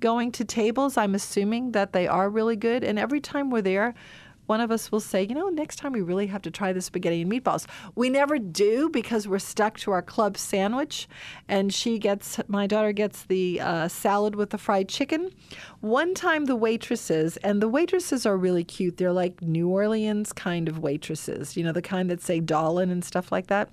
going 0.00 0.32
to 0.32 0.44
tables, 0.44 0.96
I'm 0.96 1.14
assuming 1.14 1.72
that 1.72 1.92
they 1.92 2.08
are 2.08 2.30
really 2.30 2.56
good. 2.56 2.82
And 2.82 2.98
every 2.98 3.20
time 3.20 3.50
we're 3.50 3.62
there, 3.62 3.94
one 4.50 4.60
of 4.60 4.72
us 4.72 4.90
will 4.90 4.98
say, 4.98 5.22
you 5.22 5.32
know, 5.32 5.48
next 5.48 5.76
time 5.76 5.92
we 5.92 6.00
really 6.00 6.26
have 6.26 6.42
to 6.42 6.50
try 6.50 6.72
the 6.72 6.80
spaghetti 6.80 7.22
and 7.22 7.30
meatballs. 7.30 7.66
We 7.94 8.10
never 8.10 8.36
do 8.36 8.88
because 8.88 9.28
we're 9.28 9.38
stuck 9.38 9.78
to 9.78 9.92
our 9.92 10.02
club 10.02 10.36
sandwich, 10.36 11.08
and 11.46 11.72
she 11.72 12.00
gets, 12.00 12.40
my 12.48 12.66
daughter 12.66 12.90
gets 12.90 13.22
the 13.22 13.60
uh, 13.60 13.86
salad 13.86 14.34
with 14.34 14.50
the 14.50 14.58
fried 14.58 14.88
chicken. 14.88 15.30
One 15.78 16.14
time, 16.14 16.46
the 16.46 16.56
waitresses, 16.56 17.36
and 17.36 17.62
the 17.62 17.68
waitresses 17.68 18.26
are 18.26 18.36
really 18.36 18.64
cute. 18.64 18.96
They're 18.96 19.12
like 19.12 19.40
New 19.40 19.68
Orleans 19.68 20.32
kind 20.32 20.68
of 20.68 20.80
waitresses, 20.80 21.56
you 21.56 21.62
know, 21.62 21.70
the 21.70 21.80
kind 21.80 22.10
that 22.10 22.20
say 22.20 22.40
Dollin 22.40 22.90
and 22.90 23.04
stuff 23.04 23.30
like 23.30 23.46
that. 23.46 23.68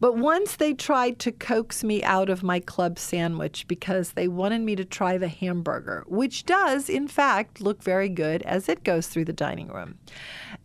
But 0.00 0.16
once 0.16 0.56
they 0.56 0.74
tried 0.74 1.18
to 1.20 1.32
coax 1.32 1.84
me 1.84 2.02
out 2.02 2.28
of 2.28 2.42
my 2.42 2.60
club 2.60 2.98
sandwich 2.98 3.66
because 3.68 4.12
they 4.12 4.28
wanted 4.28 4.62
me 4.62 4.76
to 4.76 4.84
try 4.84 5.18
the 5.18 5.28
hamburger, 5.28 6.04
which 6.06 6.44
does, 6.44 6.88
in 6.88 7.08
fact, 7.08 7.60
look 7.60 7.82
very 7.82 8.08
good 8.08 8.42
as 8.42 8.68
it 8.68 8.84
goes 8.84 9.08
through 9.08 9.26
the 9.26 9.32
dining 9.32 9.68
room. 9.68 9.98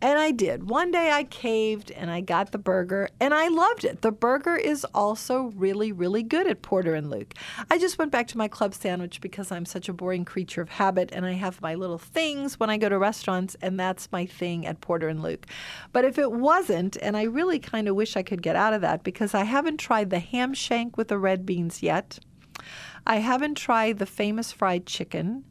And 0.02 0.18
I 0.18 0.30
did. 0.30 0.70
One 0.70 0.90
day 0.90 1.10
I 1.10 1.24
caved 1.24 1.90
and 1.90 2.10
I 2.10 2.22
got 2.22 2.52
the 2.52 2.58
burger 2.58 3.08
and 3.20 3.34
I 3.34 3.48
loved 3.48 3.84
it. 3.84 4.00
The 4.00 4.12
burger 4.12 4.56
is 4.56 4.86
also 4.94 5.52
really, 5.56 5.92
really 5.92 6.22
good 6.22 6.46
at 6.46 6.62
Porter 6.62 6.94
and 6.94 7.10
Luke. 7.10 7.34
I 7.70 7.78
just 7.78 7.98
went 7.98 8.10
back 8.10 8.26
to 8.28 8.38
my 8.38 8.48
club 8.48 8.74
sandwich 8.74 9.20
because 9.20 9.52
I'm 9.52 9.66
such 9.66 9.88
a 9.88 9.92
boring 9.92 10.24
creature 10.24 10.62
of 10.62 10.70
habit 10.70 11.10
and 11.12 11.26
I 11.26 11.32
have 11.32 11.60
my 11.60 11.74
little 11.74 11.98
things 11.98 12.58
when 12.58 12.70
I 12.70 12.78
go 12.78 12.88
to 12.88 12.98
restaurants, 12.98 13.56
and 13.60 13.78
that's 13.78 14.10
my 14.12 14.26
thing 14.26 14.66
at 14.66 14.80
Porter 14.80 15.08
and 15.08 15.22
Luke. 15.22 15.46
But 15.92 16.04
if 16.04 16.18
it 16.18 16.32
wasn't, 16.32 16.96
and 17.02 17.16
I 17.16 17.24
really 17.24 17.58
kind 17.58 17.88
of 17.88 17.94
wish 17.94 18.16
I 18.16 18.22
could 18.22 18.42
get 18.42 18.56
out 18.56 18.72
of 18.72 18.80
that 18.80 19.02
because 19.02 19.19
I 19.20 19.44
haven't 19.44 19.78
tried 19.78 20.10
the 20.10 20.18
ham 20.18 20.54
shank 20.54 20.96
with 20.96 21.08
the 21.08 21.18
red 21.18 21.46
beans 21.46 21.82
yet. 21.82 22.18
I 23.06 23.16
haven't 23.16 23.56
tried 23.56 23.98
the 23.98 24.06
famous 24.06 24.52
fried 24.52 24.86
chicken. 24.86 25.44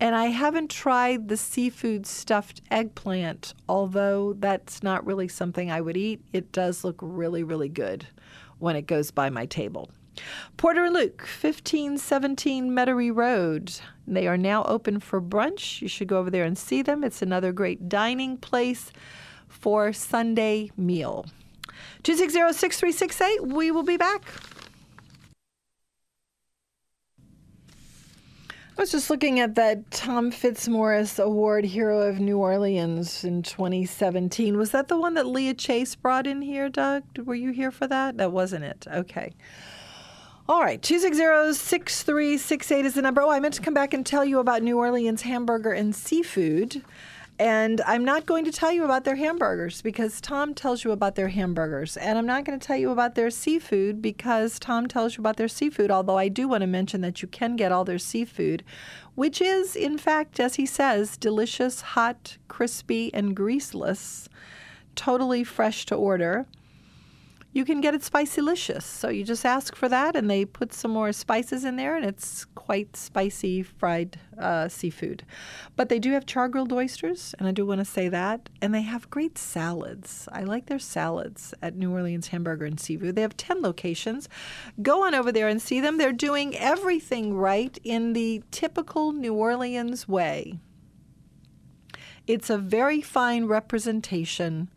And 0.00 0.14
I 0.14 0.26
haven't 0.26 0.70
tried 0.70 1.28
the 1.28 1.36
seafood 1.36 2.06
stuffed 2.06 2.62
eggplant, 2.70 3.54
although 3.68 4.34
that's 4.34 4.82
not 4.82 5.04
really 5.04 5.26
something 5.26 5.70
I 5.72 5.80
would 5.80 5.96
eat. 5.96 6.20
It 6.32 6.52
does 6.52 6.84
look 6.84 6.98
really, 7.00 7.42
really 7.42 7.68
good 7.68 8.06
when 8.58 8.76
it 8.76 8.86
goes 8.86 9.10
by 9.10 9.28
my 9.28 9.46
table. 9.46 9.90
Porter 10.56 10.84
and 10.84 10.94
Luke, 10.94 11.20
1517 11.20 12.70
Metairie 12.70 13.14
Road. 13.14 13.72
They 14.06 14.28
are 14.28 14.36
now 14.38 14.64
open 14.64 15.00
for 15.00 15.20
brunch. 15.20 15.82
You 15.82 15.88
should 15.88 16.08
go 16.08 16.18
over 16.18 16.30
there 16.30 16.44
and 16.44 16.56
see 16.56 16.82
them. 16.82 17.02
It's 17.02 17.22
another 17.22 17.52
great 17.52 17.88
dining 17.88 18.36
place 18.36 18.92
for 19.48 19.92
Sunday 19.92 20.70
meal. 20.76 21.26
260 22.02 22.52
6368. 22.52 23.54
We 23.54 23.70
will 23.70 23.82
be 23.82 23.96
back. 23.96 24.22
I 28.78 28.82
was 28.82 28.92
just 28.92 29.10
looking 29.10 29.40
at 29.40 29.56
that 29.56 29.90
Tom 29.90 30.30
Fitzmorris 30.30 31.18
Award 31.18 31.64
Hero 31.64 32.02
of 32.02 32.20
New 32.20 32.38
Orleans 32.38 33.24
in 33.24 33.42
2017. 33.42 34.56
Was 34.56 34.70
that 34.70 34.86
the 34.86 34.96
one 34.96 35.14
that 35.14 35.26
Leah 35.26 35.54
Chase 35.54 35.96
brought 35.96 36.28
in 36.28 36.42
here, 36.42 36.68
Doug? 36.68 37.02
Were 37.24 37.34
you 37.34 37.50
here 37.50 37.72
for 37.72 37.88
that? 37.88 38.18
That 38.18 38.30
wasn't 38.30 38.62
it. 38.62 38.86
Okay. 38.86 39.32
All 40.48 40.60
right, 40.60 40.80
260-6368 40.80 42.84
is 42.84 42.94
the 42.94 43.02
number. 43.02 43.20
Oh, 43.20 43.30
I 43.30 43.40
meant 43.40 43.54
to 43.54 43.62
come 43.62 43.74
back 43.74 43.92
and 43.92 44.06
tell 44.06 44.24
you 44.24 44.38
about 44.38 44.62
New 44.62 44.78
Orleans 44.78 45.22
hamburger 45.22 45.72
and 45.72 45.92
seafood. 45.94 46.84
And 47.38 47.80
I'm 47.82 48.04
not 48.04 48.26
going 48.26 48.44
to 48.46 48.52
tell 48.52 48.72
you 48.72 48.84
about 48.84 49.04
their 49.04 49.14
hamburgers 49.14 49.80
because 49.80 50.20
Tom 50.20 50.54
tells 50.54 50.82
you 50.82 50.90
about 50.90 51.14
their 51.14 51.28
hamburgers. 51.28 51.96
And 51.96 52.18
I'm 52.18 52.26
not 52.26 52.44
going 52.44 52.58
to 52.58 52.66
tell 52.66 52.76
you 52.76 52.90
about 52.90 53.14
their 53.14 53.30
seafood 53.30 54.02
because 54.02 54.58
Tom 54.58 54.88
tells 54.88 55.16
you 55.16 55.22
about 55.22 55.36
their 55.36 55.46
seafood. 55.46 55.90
Although 55.90 56.18
I 56.18 56.26
do 56.26 56.48
want 56.48 56.62
to 56.62 56.66
mention 56.66 57.00
that 57.02 57.22
you 57.22 57.28
can 57.28 57.54
get 57.54 57.70
all 57.70 57.84
their 57.84 57.98
seafood, 57.98 58.64
which 59.14 59.40
is, 59.40 59.76
in 59.76 59.98
fact, 59.98 60.40
as 60.40 60.56
he 60.56 60.66
says, 60.66 61.16
delicious, 61.16 61.80
hot, 61.80 62.38
crispy, 62.48 63.14
and 63.14 63.36
greaseless, 63.36 64.26
totally 64.96 65.44
fresh 65.44 65.86
to 65.86 65.94
order 65.94 66.46
you 67.58 67.64
can 67.64 67.80
get 67.80 67.92
it 67.92 68.02
spicylicious. 68.02 68.84
So 68.84 69.08
you 69.08 69.24
just 69.24 69.44
ask 69.44 69.74
for 69.74 69.88
that, 69.88 70.14
and 70.14 70.30
they 70.30 70.44
put 70.44 70.72
some 70.72 70.92
more 70.92 71.12
spices 71.12 71.64
in 71.64 71.74
there, 71.74 71.96
and 71.96 72.06
it's 72.06 72.44
quite 72.54 72.96
spicy 72.96 73.64
fried 73.64 74.20
uh, 74.38 74.68
seafood. 74.68 75.24
But 75.74 75.88
they 75.88 75.98
do 75.98 76.12
have 76.12 76.24
char 76.24 76.48
grilled 76.48 76.72
oysters, 76.72 77.34
and 77.36 77.48
I 77.48 77.50
do 77.50 77.66
want 77.66 77.80
to 77.80 77.84
say 77.84 78.08
that. 78.10 78.48
And 78.62 78.72
they 78.72 78.82
have 78.82 79.10
great 79.10 79.36
salads. 79.36 80.28
I 80.30 80.44
like 80.44 80.66
their 80.66 80.78
salads 80.78 81.52
at 81.60 81.74
New 81.74 81.90
Orleans 81.90 82.28
Hamburger 82.28 82.64
and 82.64 82.78
Seafood. 82.78 83.16
They 83.16 83.22
have 83.22 83.36
10 83.36 83.60
locations. 83.60 84.28
Go 84.80 85.04
on 85.04 85.16
over 85.16 85.32
there 85.32 85.48
and 85.48 85.60
see 85.60 85.80
them. 85.80 85.98
They're 85.98 86.12
doing 86.12 86.56
everything 86.56 87.34
right 87.34 87.76
in 87.82 88.12
the 88.12 88.44
typical 88.52 89.10
New 89.10 89.34
Orleans 89.34 90.06
way. 90.06 90.60
It's 92.28 92.50
a 92.50 92.58
very 92.58 93.02
fine 93.02 93.46
representation 93.46 94.70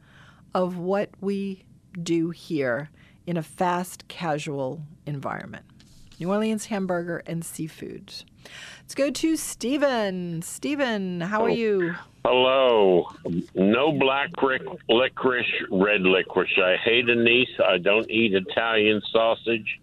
of 0.56 0.78
what 0.78 1.12
we 1.22 1.65
do 1.93 2.30
here 2.30 2.89
in 3.25 3.38
a 3.38 3.43
fast 3.43 4.08
casual 4.08 4.82
environment. 5.06 5.65
New 6.19 6.30
Orleans 6.30 6.65
hamburger 6.65 7.23
and 7.25 7.43
seafood. 7.43 8.13
Let's 8.82 8.93
go 8.93 9.10
to 9.10 9.36
Stephen. 9.36 10.41
Stephen, 10.43 11.21
how 11.21 11.41
are 11.45 11.49
oh, 11.49 11.54
you? 11.54 11.95
Hello. 12.23 13.10
No 13.56 13.91
black 13.91 14.30
ric- 14.41 14.62
licorice, 14.88 15.47
red 15.71 16.01
licorice. 16.01 16.58
I 16.58 16.77
hate 16.77 17.10
anise. 17.10 17.49
I 17.65 17.80
don't 17.80 18.10
eat 18.12 18.36
Italian 18.36 19.01
sausage. 19.12 19.80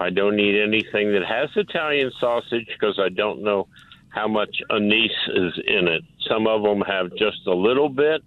I 0.00 0.10
don't 0.10 0.38
eat 0.40 0.60
anything 0.60 1.12
that 1.12 1.24
has 1.24 1.50
Italian 1.54 2.10
sausage 2.18 2.66
because 2.66 2.98
I 2.98 3.08
don't 3.08 3.42
know 3.42 3.68
how 4.08 4.26
much 4.26 4.60
anise 4.70 5.10
is 5.28 5.52
in 5.66 5.86
it. 5.86 6.02
Some 6.28 6.46
of 6.46 6.62
them 6.62 6.80
have 6.80 7.14
just 7.16 7.46
a 7.46 7.54
little 7.54 7.88
bit, 7.88 8.22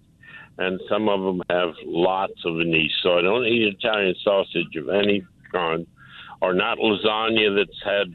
and 0.60 0.78
some 0.88 1.08
of 1.08 1.22
them 1.22 1.42
have 1.50 1.74
lots 1.86 2.44
of 2.44 2.60
anise. 2.60 2.92
So 3.02 3.18
I 3.18 3.22
don't 3.22 3.46
eat 3.46 3.62
Italian 3.78 4.14
sausage 4.22 4.76
of 4.76 4.88
any 4.90 5.24
kind, 5.52 5.86
or 6.42 6.52
not 6.52 6.78
lasagna 6.78 7.56
that's 7.56 7.82
had 7.82 8.14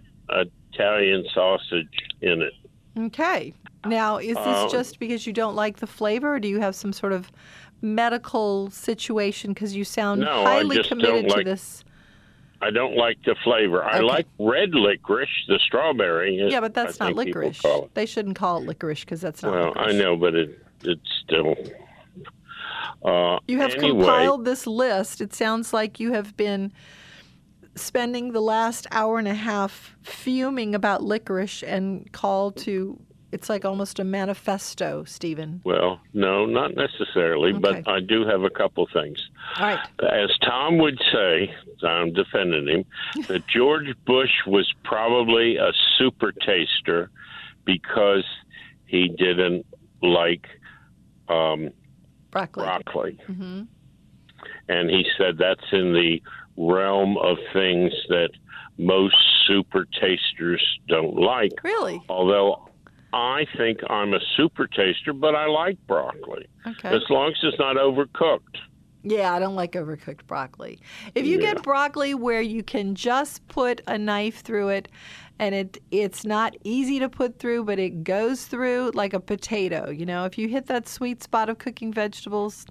Italian 0.74 1.26
sausage 1.34 1.88
in 2.22 2.42
it. 2.44 2.54
Okay. 2.98 3.54
Now, 3.86 4.18
is 4.18 4.36
this 4.36 4.38
Uh, 4.48 4.70
just 4.70 5.00
because 5.00 5.28
you 5.28 5.34
don't 5.34 5.56
like 5.56 5.78
the 5.78 5.88
flavor, 5.88 6.36
or 6.36 6.40
do 6.40 6.48
you 6.48 6.60
have 6.60 6.76
some 6.76 6.94
sort 6.94 7.14
of 7.14 7.32
medical 7.82 8.70
situation? 8.70 9.54
Because 9.54 9.76
you 9.76 9.84
sound 9.84 10.22
No, 10.22 10.44
I 10.44 10.56
highly 10.58 10.76
just 10.78 10.90
committed 10.90 11.10
don't 11.14 11.30
to 11.30 11.36
like- 11.36 11.46
this. 11.46 11.84
I 12.62 12.72
don't 12.72 12.96
like 12.96 13.18
the 13.26 13.36
flavor. 13.44 13.84
I 13.84 14.00
like 14.00 14.26
red 14.40 14.74
licorice, 14.74 15.28
the 15.48 15.60
strawberry. 15.60 16.36
Yeah, 16.50 16.62
but 16.62 16.74
that's 16.74 17.00
I 17.02 17.08
not 17.10 17.16
licorice. 17.18 17.62
They 17.96 18.06
shouldn't 18.06 18.38
call 18.38 18.58
it 18.62 18.66
licorice 18.68 19.02
because 19.02 19.20
that's 19.22 19.44
not 19.44 19.52
Well, 19.54 19.68
licorice. 19.70 19.94
I 19.96 19.98
know, 20.00 20.16
but 20.16 20.36
it 20.36 20.60
it's 20.84 21.12
still. 21.24 21.56
Uh, 23.04 23.40
You 23.48 23.60
have 23.60 23.76
anyway, 23.76 23.90
compiled 24.06 24.46
this 24.46 24.66
list. 24.68 25.22
It 25.22 25.34
sounds 25.34 25.74
like 25.74 26.00
you 26.00 26.14
have 26.14 26.36
been 26.38 26.72
spending 27.76 28.32
the 28.32 28.42
last 28.42 28.88
hour 28.92 29.20
and 29.20 29.28
a 29.28 29.34
half 29.34 29.96
fuming 30.04 30.74
about 30.76 31.04
licorice 31.04 31.64
and 31.64 32.12
called 32.12 32.58
to. 32.58 33.00
It's 33.32 33.50
like 33.50 33.66
almost 33.66 34.00
a 34.00 34.06
manifesto, 34.06 35.04
Stephen. 35.04 35.60
Well, 35.66 36.00
no, 36.14 36.46
not 36.46 36.74
necessarily, 36.76 37.50
Okay. 37.52 37.60
but 37.60 37.88
I 37.88 38.00
do 38.00 38.26
have 38.26 38.44
a 38.44 38.50
couple 38.50 38.88
things. 38.94 39.18
All 39.60 39.66
right. 39.66 39.80
As 40.02 40.30
Tom 40.42 40.78
would 40.78 40.98
say, 41.12 41.54
I'm 41.84 42.14
defending 42.14 42.68
him, 42.68 42.86
that 43.28 43.46
George 43.48 43.88
Bush 44.06 44.32
was 44.48 44.72
probably 44.86 45.58
a 45.58 45.72
super 45.98 46.32
taster 46.32 47.10
because 47.66 48.24
he 48.86 49.10
didn't 49.10 49.66
like 50.02 50.48
um, 51.28 51.72
Broccoli. 52.36 52.66
broccoli. 52.66 53.18
hmm 53.28 53.62
And 54.68 54.90
he 54.90 55.06
said 55.18 55.38
that's 55.38 55.72
in 55.72 55.94
the 55.94 56.22
realm 56.58 57.18
of 57.18 57.38
things 57.54 57.94
that 58.10 58.30
most 58.78 59.16
super 59.48 59.86
tasters 60.02 60.62
don't 60.90 61.16
like. 61.16 61.54
Really? 61.64 62.02
Although 62.10 62.68
I 63.14 63.46
think 63.58 63.80
I'm 63.90 64.14
a 64.14 64.20
super 64.36 64.68
taster, 64.68 65.14
but 65.14 65.34
I 65.34 65.46
like 65.48 65.78
broccoli 65.88 66.46
Okay. 66.68 66.90
as 66.90 67.04
long 67.10 67.30
as 67.30 67.38
it's 67.44 67.58
not 67.58 67.78
overcooked. 67.78 68.58
Yeah, 69.04 69.34
I 69.34 69.40
don't 69.40 69.56
like 69.56 69.74
overcooked 69.74 70.26
broccoli. 70.28 70.80
If 71.14 71.26
you 71.26 71.38
Yeah. 71.40 71.54
get 71.54 71.64
broccoli 71.64 72.16
where 72.16 72.42
you 72.42 72.64
can 72.64 72.96
just 72.96 73.48
put 73.48 73.80
a 73.88 73.98
knife 73.98 74.42
through 74.42 74.70
it 74.70 74.90
and 75.40 75.54
it 75.54 75.82
it's 75.92 76.26
not 76.26 76.56
easy 76.64 77.00
to 77.00 77.10
put 77.10 77.40
through 77.40 77.64
but 77.64 77.80
it 77.80 78.04
goes 78.04 78.46
through 78.46 78.92
like 78.94 79.14
a 79.14 79.20
potato, 79.20 79.90
you 79.90 80.06
know, 80.06 80.26
if 80.26 80.38
you 80.38 80.48
hit 80.48 80.68
that 80.68 80.88
sweet 80.88 81.22
spot 81.24 81.50
of 81.50 81.58
cooking 81.58 81.92
vegetables, 81.92 82.66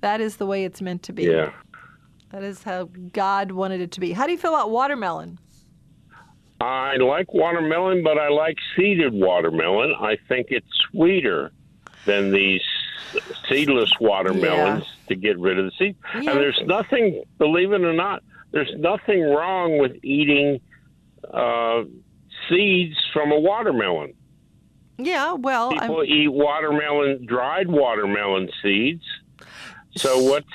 that 0.00 0.20
is 0.20 0.36
the 0.36 0.46
way 0.46 0.64
it's 0.64 0.82
meant 0.82 1.02
to 1.04 1.12
be. 1.12 1.24
Yeah. 1.24 1.50
That 2.30 2.42
is 2.42 2.62
how 2.62 2.90
God 3.12 3.52
wanted 3.52 3.80
it 3.80 3.92
to 3.92 4.00
be. 4.00 4.12
How 4.12 4.26
do 4.26 4.32
you 4.32 4.38
feel 4.38 4.54
about 4.54 4.70
watermelon? 4.70 5.38
I 6.60 6.96
like 6.96 7.32
watermelon, 7.32 8.02
but 8.02 8.18
I 8.18 8.28
like 8.28 8.56
seeded 8.76 9.12
watermelon. 9.12 9.94
I 10.00 10.16
think 10.28 10.48
it's 10.50 10.66
sweeter 10.90 11.52
than 12.06 12.32
these 12.32 12.62
seedless 13.48 13.90
watermelons 14.00 14.84
to 15.08 15.14
get 15.14 15.38
rid 15.38 15.58
of 15.58 15.66
the 15.66 15.70
seed. 15.78 15.96
Yeah. 16.14 16.32
And 16.32 16.40
there's 16.40 16.60
nothing, 16.66 17.22
believe 17.38 17.72
it 17.72 17.82
or 17.82 17.92
not, 17.92 18.22
there's 18.50 18.72
nothing 18.76 19.22
wrong 19.22 19.78
with 19.78 19.96
eating 20.04 20.60
uh, 21.34 21.84
seeds 22.48 22.96
from 23.12 23.32
a 23.32 23.38
watermelon. 23.38 24.14
Yeah, 24.96 25.32
well, 25.32 25.72
I'm, 25.72 25.80
People 25.80 26.04
eat 26.04 26.28
watermelon, 26.28 27.26
dried 27.26 27.68
watermelon 27.68 28.48
seeds. 28.62 29.02
So 29.96 30.22
what's 30.22 30.46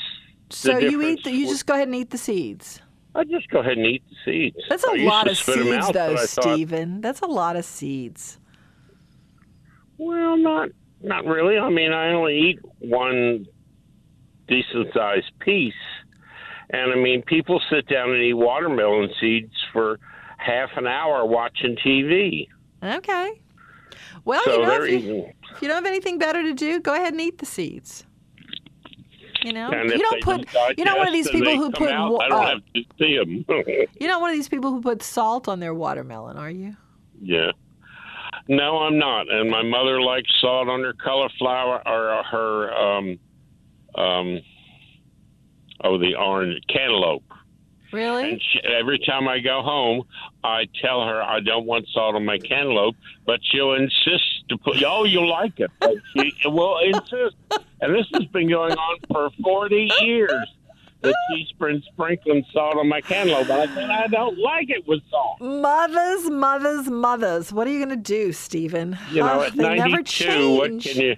so 0.49 0.77
you 0.77 1.01
eat 1.01 1.23
the, 1.23 1.31
you 1.31 1.47
just 1.47 1.65
go 1.65 1.73
ahead 1.73 1.87
and 1.87 1.95
eat 1.95 2.09
the 2.09 2.17
seeds. 2.17 2.81
I 3.15 3.23
just 3.23 3.49
go 3.49 3.59
ahead 3.59 3.77
and 3.77 3.85
eat 3.85 4.03
the 4.09 4.15
seeds. 4.23 4.57
That's 4.69 4.83
a 4.83 4.91
I 4.91 5.03
lot 5.03 5.27
of 5.27 5.37
seeds 5.37 5.85
out, 5.87 5.93
though, 5.93 6.15
thought, 6.15 6.29
Stephen. 6.29 7.01
That's 7.01 7.21
a 7.21 7.27
lot 7.27 7.55
of 7.55 7.65
seeds. 7.65 8.39
Well, 9.97 10.37
not 10.37 10.69
not 11.01 11.25
really. 11.25 11.57
I 11.57 11.69
mean, 11.69 11.91
I 11.91 12.13
only 12.13 12.37
eat 12.37 12.59
one 12.79 13.45
decent 14.47 14.93
sized 14.93 15.31
piece, 15.39 15.73
and 16.69 16.91
I 16.91 16.95
mean, 16.95 17.21
people 17.23 17.61
sit 17.69 17.87
down 17.87 18.11
and 18.11 18.21
eat 18.21 18.33
watermelon 18.33 19.09
seeds 19.19 19.53
for 19.73 19.99
half 20.39 20.69
an 20.77 20.87
hour 20.87 21.25
watching 21.25 21.75
TV. 21.85 22.47
Okay. 22.83 23.41
Well, 24.25 24.41
so 24.45 24.53
you 24.53 24.61
know, 24.65 24.83
if 24.83 25.03
you, 25.03 25.25
if 25.55 25.61
you 25.61 25.67
don't 25.67 25.75
have 25.75 25.85
anything 25.85 26.17
better 26.17 26.41
to 26.41 26.53
do, 26.53 26.79
go 26.79 26.93
ahead 26.93 27.13
and 27.13 27.21
eat 27.21 27.37
the 27.37 27.45
seeds. 27.45 28.05
You 29.43 29.53
know, 29.53 29.71
And 29.71 29.89
you 29.89 29.99
don't 29.99 30.21
put. 30.21 30.51
don't 30.51 30.77
You're 30.77 30.85
not 30.85 30.97
one 30.97 31.07
of 31.07 31.13
these 31.13 31.29
people 31.29 31.55
who 31.55 31.71
put. 31.71 31.89
Out, 31.91 32.11
wa- 32.11 32.19
I 32.19 32.27
don't 32.27 32.43
uh, 32.43 32.47
have 32.49 32.63
to 32.73 32.83
see 32.99 33.17
them. 33.17 33.45
You're 33.99 34.09
not 34.09 34.19
one 34.21 34.31
of 34.31 34.35
these 34.35 34.49
people 34.49 34.71
who 34.71 34.81
put 34.81 35.01
salt 35.01 35.47
on 35.47 35.59
their 35.59 35.73
watermelon, 35.73 36.37
are 36.37 36.51
you? 36.51 36.75
yeah. 37.21 37.51
No, 38.47 38.79
I'm 38.79 38.97
not. 38.97 39.31
And 39.31 39.49
my 39.49 39.61
mother 39.61 40.01
likes 40.01 40.29
salt 40.41 40.69
on 40.69 40.81
her 40.81 40.93
cauliflower 40.93 41.87
or 41.87 42.23
her 42.23 42.73
um 42.73 43.19
um 43.95 44.39
oh 45.83 45.99
the 45.99 46.15
orange 46.15 46.59
cantaloupe. 46.67 47.23
Really? 47.91 48.31
And 48.33 48.41
she, 48.41 48.59
every 48.67 48.99
time 48.99 49.27
I 49.27 49.39
go 49.39 49.61
home, 49.61 50.03
I 50.43 50.65
tell 50.81 51.05
her 51.05 51.21
I 51.21 51.39
don't 51.39 51.65
want 51.65 51.87
salt 51.93 52.15
on 52.15 52.25
my 52.25 52.37
cantaloupe, 52.37 52.95
but 53.25 53.39
she'll 53.43 53.73
insist 53.73 54.23
to 54.49 54.57
put. 54.57 54.83
Oh, 54.83 55.03
you'll 55.05 55.29
like 55.29 55.59
it. 55.59 55.71
But 55.79 55.95
she 56.15 56.33
will 56.45 56.77
insist, 56.79 57.35
and 57.81 57.95
this 57.95 58.05
has 58.13 58.25
been 58.25 58.49
going 58.49 58.73
on 58.73 58.97
for 59.11 59.29
forty 59.43 59.89
years. 60.01 60.31
That 61.01 61.15
she's 61.31 61.49
been 61.53 61.81
sprinkling 61.93 62.43
salt 62.51 62.75
on 62.75 62.89
my 62.89 62.99
cantaloupe, 62.99 63.49
and 63.49 63.53
I 63.71 63.73
said 63.73 63.89
I 63.89 64.07
don't 64.07 64.37
like 64.37 64.69
it 64.69 64.85
with 64.85 64.99
salt. 65.09 65.39
Mothers, 65.39 66.29
mothers, 66.29 66.89
mothers. 66.89 67.53
What 67.53 67.67
are 67.67 67.69
you 67.71 67.79
going 67.85 67.97
to 67.97 68.03
do, 68.03 68.33
Stephen? 68.33 68.97
You 69.09 69.21
know, 69.23 69.39
Oh, 69.39 69.43
at 69.43 69.55
ninety-two, 69.55 70.55
what 70.57 70.81
can 70.81 70.97
you? 70.97 71.15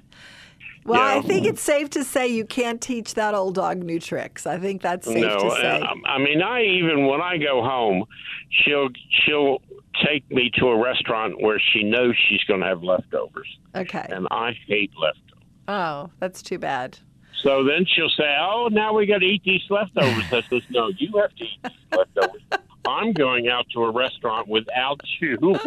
Well, 0.83 1.01
I 1.01 1.21
think 1.21 1.45
it's 1.45 1.61
safe 1.61 1.89
to 1.91 2.03
say 2.03 2.27
you 2.27 2.45
can't 2.45 2.81
teach 2.81 3.13
that 3.13 3.33
old 3.33 3.55
dog 3.55 3.83
new 3.83 3.99
tricks. 3.99 4.47
I 4.47 4.57
think 4.57 4.81
that's 4.81 5.05
safe 5.05 5.21
no, 5.21 5.37
to 5.37 5.55
say. 5.55 5.79
uh, 5.79 5.93
I 6.05 6.17
mean, 6.17 6.41
I 6.41 6.63
even 6.63 7.05
when 7.05 7.21
I 7.21 7.37
go 7.37 7.61
home, 7.61 8.05
she'll 8.49 8.89
she'll 9.09 9.61
take 10.03 10.29
me 10.31 10.49
to 10.55 10.67
a 10.67 10.81
restaurant 10.81 11.39
where 11.41 11.59
she 11.59 11.83
knows 11.83 12.15
she's 12.29 12.43
going 12.45 12.61
to 12.61 12.65
have 12.65 12.81
leftovers, 12.81 13.47
okay. 13.75 14.05
and 14.09 14.27
I 14.31 14.57
hate 14.67 14.91
leftovers. 14.99 15.45
Oh, 15.67 16.09
that's 16.19 16.41
too 16.41 16.57
bad. 16.57 16.97
So 17.43 17.63
then 17.63 17.85
she'll 17.85 18.09
say, 18.09 18.35
"Oh, 18.39 18.69
now 18.71 18.93
we 18.93 19.05
got 19.05 19.19
to 19.19 19.25
eat 19.25 19.43
these 19.43 19.63
leftovers." 19.69 20.25
I 20.31 20.41
says, 20.49 20.63
"No, 20.69 20.89
you 20.97 21.15
have 21.17 21.33
to 21.35 21.43
eat 21.43 21.59
these 21.63 21.99
leftovers. 21.99 22.41
I'm 22.85 23.13
going 23.13 23.47
out 23.47 23.65
to 23.73 23.83
a 23.83 23.91
restaurant 23.91 24.47
without 24.47 25.01
you." 25.19 25.37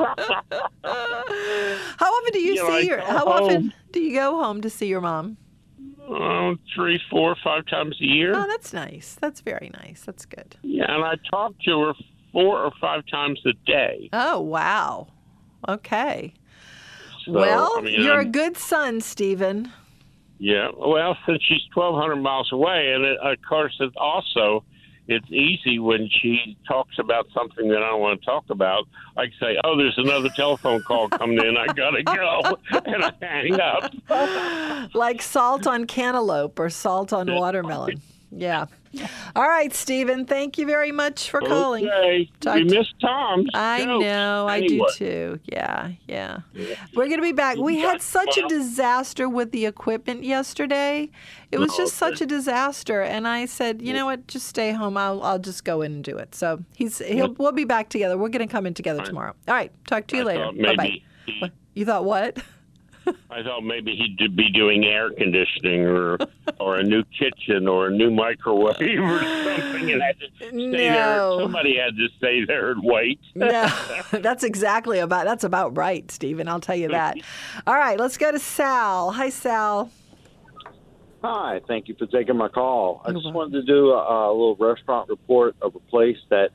How 0.85 2.07
often 2.13 2.33
do 2.33 2.41
you, 2.41 2.55
You 2.55 2.67
see 2.67 2.73
I 2.73 2.79
your? 2.81 2.99
go 2.99 3.05
How 3.05 3.19
home. 3.27 3.45
often 3.45 3.73
do 3.93 4.01
you 4.01 4.15
go 4.15 4.43
home 4.43 4.61
to 4.63 4.71
see 4.71 4.87
your 4.87 5.01
mom? 5.01 5.37
oh, 6.07 6.55
three, 6.75 7.01
four, 7.11 7.35
five 7.43 7.65
times 7.67 7.97
a 8.01 8.05
year. 8.05 8.35
Oh, 8.35 8.47
that's 8.47 8.73
nice. 8.75 9.17
That's 9.21 9.41
very 9.41 9.71
nice. 9.73 10.03
That's 10.05 10.27
good. 10.27 10.55
Yeah, 10.63 10.85
and 10.95 11.03
I 11.03 11.15
talk 11.31 11.55
to 11.65 11.81
her 11.81 11.95
four 12.31 12.59
or 12.63 12.73
five 12.81 13.05
times 13.11 13.41
a 13.47 13.55
day. 13.65 14.11
Oh, 14.13 14.39
wow. 14.41 15.07
Okay. 15.67 16.35
So, 17.25 17.33
well, 17.33 17.73
I 17.79 17.81
mean, 17.81 18.03
you're 18.03 18.17
a 18.17 18.25
I'm- 18.25 18.33
good 18.33 18.57
son, 18.59 19.01
Stephen. 19.01 19.73
Yeah, 20.39 20.69
well, 20.77 21.17
since 21.27 21.43
she's 21.45 21.63
twelve 21.73 21.95
hundred 21.99 22.17
miles 22.17 22.53
away, 22.53 22.93
and 22.93 23.05
it, 23.05 23.19
of 23.21 23.39
course, 23.49 23.75
it's 23.81 23.95
also 23.97 24.63
it's 25.07 25.31
easy 25.31 25.79
when 25.79 26.09
she 26.09 26.57
talks 26.67 26.99
about 26.99 27.27
something 27.35 27.69
that 27.69 27.79
I 27.79 27.91
don't 27.91 28.01
want 28.01 28.21
to 28.21 28.25
talk 28.27 28.45
about. 28.51 28.85
I 29.17 29.27
can 29.27 29.35
say, 29.41 29.59
"Oh, 29.63 29.77
there's 29.77 29.99
another 29.99 30.31
telephone 30.31 30.83
call 30.83 31.09
coming 31.09 31.39
in. 31.39 31.57
I 31.57 31.67
gotta 31.67 32.03
go," 32.03 32.59
and 32.87 33.05
I 33.05 33.13
hang 33.21 33.61
up. 33.61 34.95
Like 34.95 35.21
salt 35.23 35.67
on 35.67 35.87
cantaloupe 35.87 36.59
or 36.59 36.71
salt 36.71 37.13
on 37.13 37.33
watermelon. 37.33 38.01
Yeah. 38.31 38.67
All 39.37 39.49
right, 39.49 39.73
Stephen. 39.75 40.25
Thank 40.25 40.59
you 40.59 40.67
very 40.67 40.93
much 40.93 41.31
for 41.31 41.41
calling. 41.41 41.89
Okay. 41.89 42.31
Talk 42.41 42.57
we 42.57 42.69
to- 42.69 42.79
missed 42.79 42.95
Tom's. 43.01 43.49
I 43.55 43.85
know, 43.85 44.47
I 44.47 44.67
do 44.67 44.87
too. 44.95 45.41
Yeah, 45.45 45.93
yeah. 46.09 46.41
We're 46.95 47.07
going 47.07 47.19
to 47.19 47.23
be 47.23 47.33
back. 47.33 47.57
We 47.57 47.79
had 47.79 48.03
such 48.03 48.39
a 48.39 48.47
disaster 48.49 49.29
with 49.29 49.53
the 49.53 49.67
equipment 49.67 50.25
yesterday. 50.25 51.11
It 51.51 51.59
was 51.59 51.77
just 51.77 51.97
such 51.97 52.21
a 52.21 52.27
disaster, 52.27 53.03
and 53.03 53.29
I 53.29 53.47
said, 53.47 53.81
you 53.81 53.93
know 53.93 54.07
what? 54.07 54.27
Just 54.27 54.49
stay 54.49 54.73
home. 54.73 54.97
I'll 54.97 55.23
I'll 55.23 55.39
just 55.39 55.65
go 55.65 55.83
in 55.83 55.93
and 55.93 56.05
do 56.05 56.17
it. 56.17 56.35
So 56.35 56.65
he's 56.75 56.99
he'll 56.99 57.33
we'll 57.35 57.53
be 57.53 57.65
back 57.65 57.89
together. 57.89 58.19
We're 58.19 58.29
going 58.29 58.47
to 58.47 58.53
come 58.53 58.67
in 58.67 58.75
together 58.75 59.03
tomorrow. 59.03 59.35
All 59.47 59.55
right. 59.55 59.73
Talk 59.87 60.07
to 60.09 60.17
you 60.17 60.23
I 60.23 60.27
later. 60.27 60.51
Bye 60.63 60.77
bye. 60.77 61.51
You 61.75 61.85
thought 61.85 62.05
what? 62.05 62.39
I 63.31 63.43
thought 63.43 63.63
maybe 63.63 63.95
he'd 63.97 64.37
be 64.37 64.51
doing 64.51 64.85
air 64.85 65.11
conditioning 65.11 65.81
or 65.83 66.19
or 66.61 66.77
a 66.77 66.83
new 66.83 67.03
kitchen 67.05 67.69
or 67.69 67.89
a 67.89 67.91
new 67.91 68.11
microwave 68.11 68.81
or 68.81 69.23
something, 69.23 69.91
and 69.91 70.03
had 70.03 70.19
to 70.21 70.27
stay 70.37 70.71
there. 70.71 71.31
Somebody 71.39 71.77
had 71.77 71.97
to 71.97 72.09
stay 72.17 72.45
there 72.45 72.73
and 72.73 72.83
wait. 72.83 73.21
No, 73.35 73.71
that's 74.11 74.45
exactly 74.45 74.99
about 74.99 75.25
that's 75.25 75.45
about 75.45 75.77
right, 75.77 76.11
Stephen. 76.11 76.49
I'll 76.49 76.61
tell 76.61 76.77
you 76.77 76.89
that. 76.89 77.19
All 77.67 77.75
right, 77.75 77.99
let's 77.99 78.17
go 78.17 78.31
to 78.31 78.39
Sal. 78.39 79.13
Hi, 79.13 79.31
Sal. 79.31 79.91
Hi, 81.23 81.63
thank 81.67 81.89
you 81.89 81.95
for 81.99 82.07
taking 82.07 82.37
my 82.37 82.49
call. 82.49 83.01
I 83.03 83.13
just 83.13 83.33
wanted 83.33 83.53
to 83.53 83.63
do 83.63 83.93
a, 83.93 84.29
a 84.29 84.33
little 84.33 84.57
restaurant 84.57 85.09
report 85.09 85.57
of 85.63 85.75
a 85.75 85.81
place 85.81 86.19
that 86.29 86.51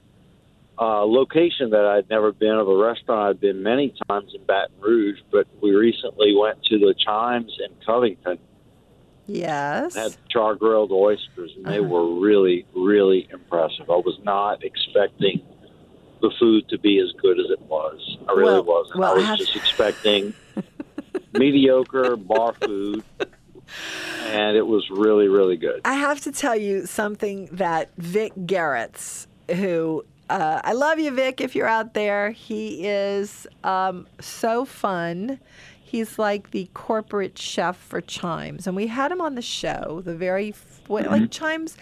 uh, 0.79 1.03
location 1.05 1.71
that 1.71 1.85
I'd 1.85 2.09
never 2.09 2.31
been 2.31 2.55
of 2.55 2.67
a 2.67 2.75
restaurant 2.75 3.29
I'd 3.29 3.39
been 3.41 3.61
many 3.63 3.93
times 4.07 4.31
in 4.33 4.43
Baton 4.45 4.75
Rouge, 4.79 5.19
but 5.31 5.45
we 5.61 5.71
recently 5.75 6.33
went 6.35 6.63
to 6.65 6.79
the 6.79 6.93
Chimes 6.97 7.51
in 7.59 7.75
Covington. 7.85 8.39
Yes. 9.27 9.95
Had 9.95 10.15
char 10.29 10.55
grilled 10.55 10.91
oysters, 10.91 11.51
and 11.55 11.65
they 11.65 11.79
Uh-huh. 11.79 11.87
were 11.87 12.19
really, 12.19 12.65
really 12.73 13.27
impressive. 13.31 13.89
I 13.89 13.97
was 13.97 14.17
not 14.23 14.63
expecting 14.63 15.41
the 16.21 16.31
food 16.39 16.67
to 16.69 16.77
be 16.79 16.97
as 16.99 17.11
good 17.21 17.39
as 17.39 17.45
it 17.51 17.61
was. 17.63 18.17
I 18.27 18.31
really 18.31 18.53
Well- 18.53 18.63
wasn't. 18.63 18.99
well, 18.99 19.11
I 19.11 19.13
I 19.13 19.17
was 19.17 19.25
have- 19.25 19.37
just 19.39 19.55
expecting 19.61 20.33
mediocre 21.33 22.15
bar 22.15 22.53
food, 22.53 23.03
and 24.25 24.57
it 24.57 24.65
was 24.65 24.89
really, 24.89 25.27
really 25.27 25.57
good. 25.57 25.81
I 25.85 25.93
have 25.93 26.21
to 26.21 26.31
tell 26.31 26.55
you 26.55 26.85
something 26.85 27.47
that 27.51 27.89
Vic 27.97 28.31
Garrett's, 28.45 29.27
who 29.55 30.03
uh, 30.29 30.61
I 30.63 30.73
love 30.73 30.99
you, 30.99 31.11
Vic, 31.11 31.41
if 31.41 31.55
you're 31.55 31.67
out 31.67 31.93
there. 31.93 32.31
He 32.31 32.87
is 32.87 33.47
um, 33.63 34.07
so 34.19 34.65
fun. 34.65 35.39
He's 35.81 36.19
like 36.19 36.51
the 36.51 36.69
corporate 36.73 37.37
chef 37.37 37.75
for 37.75 37.99
Chimes, 37.99 38.67
and 38.67 38.75
we 38.75 38.87
had 38.87 39.11
him 39.11 39.21
on 39.21 39.35
the 39.35 39.41
show. 39.41 40.01
The 40.05 40.15
very 40.15 40.53
what- 40.87 41.09
like 41.09 41.31
Chimes, 41.31 41.75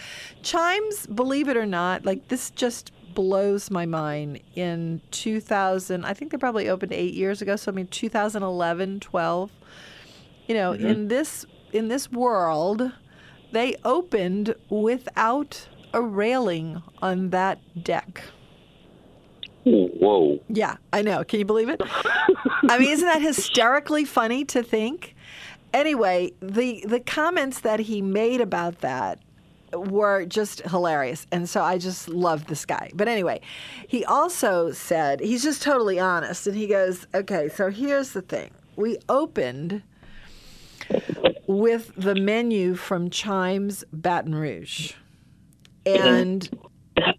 Chimes. 0.43 1.07
Believe 1.07 1.49
it 1.49 1.57
or 1.57 1.65
not, 1.65 2.05
like 2.05 2.29
this 2.29 2.49
just 2.51 2.91
blows 3.13 3.69
my 3.69 3.85
mind. 3.85 4.39
In 4.55 5.01
2000, 5.11 6.05
I 6.05 6.13
think 6.13 6.31
they 6.31 6.37
probably 6.37 6.69
opened 6.69 6.93
eight 6.93 7.13
years 7.15 7.41
ago. 7.41 7.55
So 7.57 7.71
I 7.71 7.75
mean, 7.75 7.87
2011, 7.87 8.99
12 9.01 9.51
you 10.47 10.53
know 10.55 10.71
in 10.71 11.09
this 11.09 11.45
in 11.73 11.89
this 11.89 12.09
world 12.11 12.91
they 13.51 13.75
opened 13.83 14.55
without 14.69 15.67
a 15.93 16.01
railing 16.01 16.81
on 17.01 17.29
that 17.31 17.59
deck 17.83 18.23
Whoa. 19.67 20.39
yeah 20.49 20.77
i 20.93 21.01
know. 21.01 21.23
Can 21.23 21.39
you 21.39 21.45
believe 21.45 21.69
it? 21.69 21.81
I 22.69 22.77
mean 22.79 22.89
isn't 22.89 23.07
that 23.07 23.21
hysterically 23.21 24.05
funny 24.05 24.45
to 24.45 24.63
think? 24.63 25.15
Anyway 25.73 26.31
the 26.41 26.85
the 26.87 26.99
comments 26.99 27.61
that 27.61 27.79
he 27.81 28.01
made 28.01 28.41
about 28.41 28.79
that 28.79 29.19
were 29.73 30.25
just 30.25 30.61
hilarious 30.61 31.27
and 31.31 31.49
so 31.49 31.61
i 31.61 31.77
just 31.77 32.07
love 32.07 32.47
this 32.47 32.65
guy. 32.65 32.89
But 32.93 33.07
anyway 33.07 33.41
he 33.87 34.05
also 34.05 34.71
said 34.71 35.19
he's 35.19 35.43
just 35.43 35.61
totally 35.61 35.99
honest 35.99 36.47
and 36.47 36.55
he 36.55 36.67
goes 36.67 37.05
okay 37.13 37.49
so 37.49 37.69
here's 37.69 38.11
the 38.11 38.21
thing. 38.21 38.51
We 38.75 38.97
opened 39.09 39.81
with 41.47 41.91
the 41.95 42.15
menu 42.15 42.75
from 42.75 43.09
Chimes 43.09 43.83
Baton 43.91 44.35
Rouge 44.35 44.93
mm-hmm. 45.85 46.07
and 46.07 46.49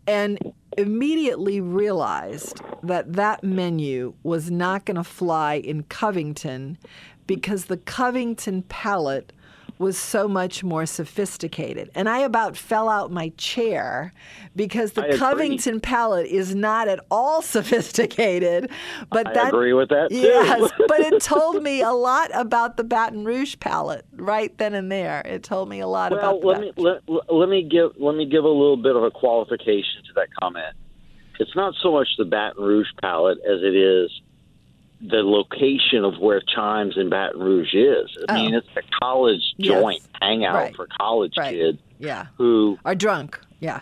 and 0.06 0.54
immediately 0.78 1.60
realized 1.60 2.60
that 2.84 3.14
that 3.14 3.42
menu 3.42 4.14
was 4.22 4.48
not 4.48 4.84
going 4.84 4.96
to 4.96 5.02
fly 5.02 5.54
in 5.54 5.82
Covington 5.82 6.78
because 7.26 7.64
the 7.64 7.76
Covington 7.76 8.62
palate 8.62 9.32
was 9.78 9.96
so 9.96 10.26
much 10.28 10.64
more 10.64 10.86
sophisticated. 10.86 11.90
And 11.94 12.08
I 12.08 12.18
about 12.20 12.56
fell 12.56 12.88
out 12.88 13.10
my 13.10 13.30
chair 13.36 14.12
because 14.56 14.92
the 14.92 15.02
I 15.02 15.06
agree. 15.06 15.18
Covington 15.18 15.80
palate 15.80 16.26
is 16.26 16.54
not 16.54 16.88
at 16.88 17.00
all 17.10 17.42
sophisticated. 17.42 18.70
But 19.10 19.28
I 19.28 19.34
that 19.34 19.48
agree 19.48 19.72
with 19.72 19.88
that, 19.90 20.10
too. 20.10 20.16
Yes, 20.16 20.70
but 20.88 21.00
it 21.00 21.22
told 21.22 21.62
me 21.62 21.80
a 21.82 21.92
lot 21.92 22.30
about 22.34 22.76
the 22.76 22.84
Baton 22.84 23.24
Rouge 23.24 23.56
palate 23.60 24.04
right 24.14 24.56
then 24.58 24.74
and 24.74 24.90
there. 24.90 25.22
It 25.24 25.42
told 25.42 25.68
me 25.68 25.80
a 25.80 25.86
lot 25.86 26.12
Well, 26.12 26.20
about 26.20 26.40
the 26.40 26.46
let 26.46 26.60
me 26.60 26.72
let, 26.76 27.32
let 27.32 27.48
me 27.48 27.62
give 27.62 27.92
let 27.98 28.14
me 28.14 28.26
give 28.26 28.44
a 28.44 28.48
little 28.48 28.76
bit 28.76 28.96
of 28.96 29.02
a 29.02 29.10
qualification 29.10 30.02
to 30.06 30.12
that 30.16 30.28
comment. 30.40 30.74
It's 31.40 31.54
not 31.54 31.74
so 31.82 31.92
much 31.92 32.08
the 32.18 32.24
Baton 32.24 32.64
Rouge 32.64 32.88
palette 33.00 33.38
as 33.38 33.62
it 33.62 33.76
is 33.76 34.10
the 35.00 35.22
location 35.22 36.04
of 36.04 36.18
where 36.18 36.40
Chimes 36.54 36.96
in 36.96 37.08
Baton 37.08 37.40
Rouge 37.40 37.72
is. 37.74 38.16
I 38.28 38.34
mean, 38.34 38.54
Oh. 38.54 38.58
it's 38.58 38.66
a 38.76 38.82
college 39.00 39.54
Yes. 39.56 39.80
joint 39.80 40.02
hangout 40.20 40.54
Right. 40.54 40.76
for 40.76 40.86
college 41.00 41.34
Right. 41.38 41.54
kids 41.54 41.78
Yeah. 42.00 42.26
who, 42.36 42.78
Are 42.84 42.94
drunk. 42.96 43.38
Yeah. 43.60 43.80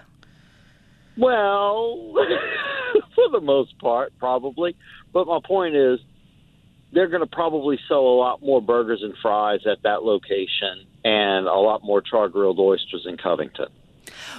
well, 1.17 2.13
for 3.15 3.29
the 3.33 3.41
most 3.41 3.79
part, 3.79 4.13
probably. 4.19 4.77
But 5.13 5.27
my 5.27 5.41
point 5.45 5.75
is, 5.75 6.01
they're 6.93 7.09
going 7.09 7.21
to 7.23 7.27
probably 7.27 7.79
sell 7.89 8.01
a 8.01 8.17
lot 8.17 8.43
more 8.43 8.61
burgers 8.63 9.03
and 9.03 9.15
fries 9.23 9.61
at 9.67 9.83
that 9.83 10.03
location 10.05 10.87
and 11.05 11.47
a 11.47 11.55
lot 11.55 11.83
more 11.83 12.01
char 12.01 12.29
grilled 12.29 12.59
oysters 12.59 13.07
in 13.07 13.17
Covington. 13.17 13.69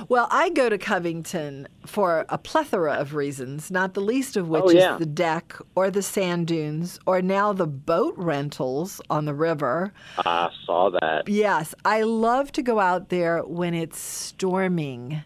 Well, 0.09 0.27
I 0.31 0.49
go 0.49 0.69
to 0.69 0.77
Covington 0.77 1.67
for 1.85 2.25
a 2.29 2.37
plethora 2.37 2.93
of 2.93 3.15
reasons, 3.15 3.71
not 3.71 3.93
the 3.93 4.01
least 4.01 4.37
of 4.37 4.47
which 4.49 4.63
Oh, 4.65 4.69
yeah. 4.69 4.93
is 4.93 4.99
the 4.99 5.05
deck 5.05 5.55
or 5.75 5.89
the 5.89 6.01
sand 6.01 6.47
dunes 6.47 6.99
or 7.05 7.21
now 7.21 7.53
the 7.53 7.67
boat 7.67 8.13
rentals 8.17 9.01
on 9.09 9.25
the 9.25 9.33
river. 9.33 9.93
I 10.25 10.49
saw 10.65 10.89
that. 10.91 11.27
Yes, 11.27 11.73
I 11.85 12.03
love 12.03 12.51
to 12.53 12.61
go 12.61 12.79
out 12.79 13.09
there 13.09 13.39
when 13.43 13.73
it's 13.73 13.99
storming 13.99 15.23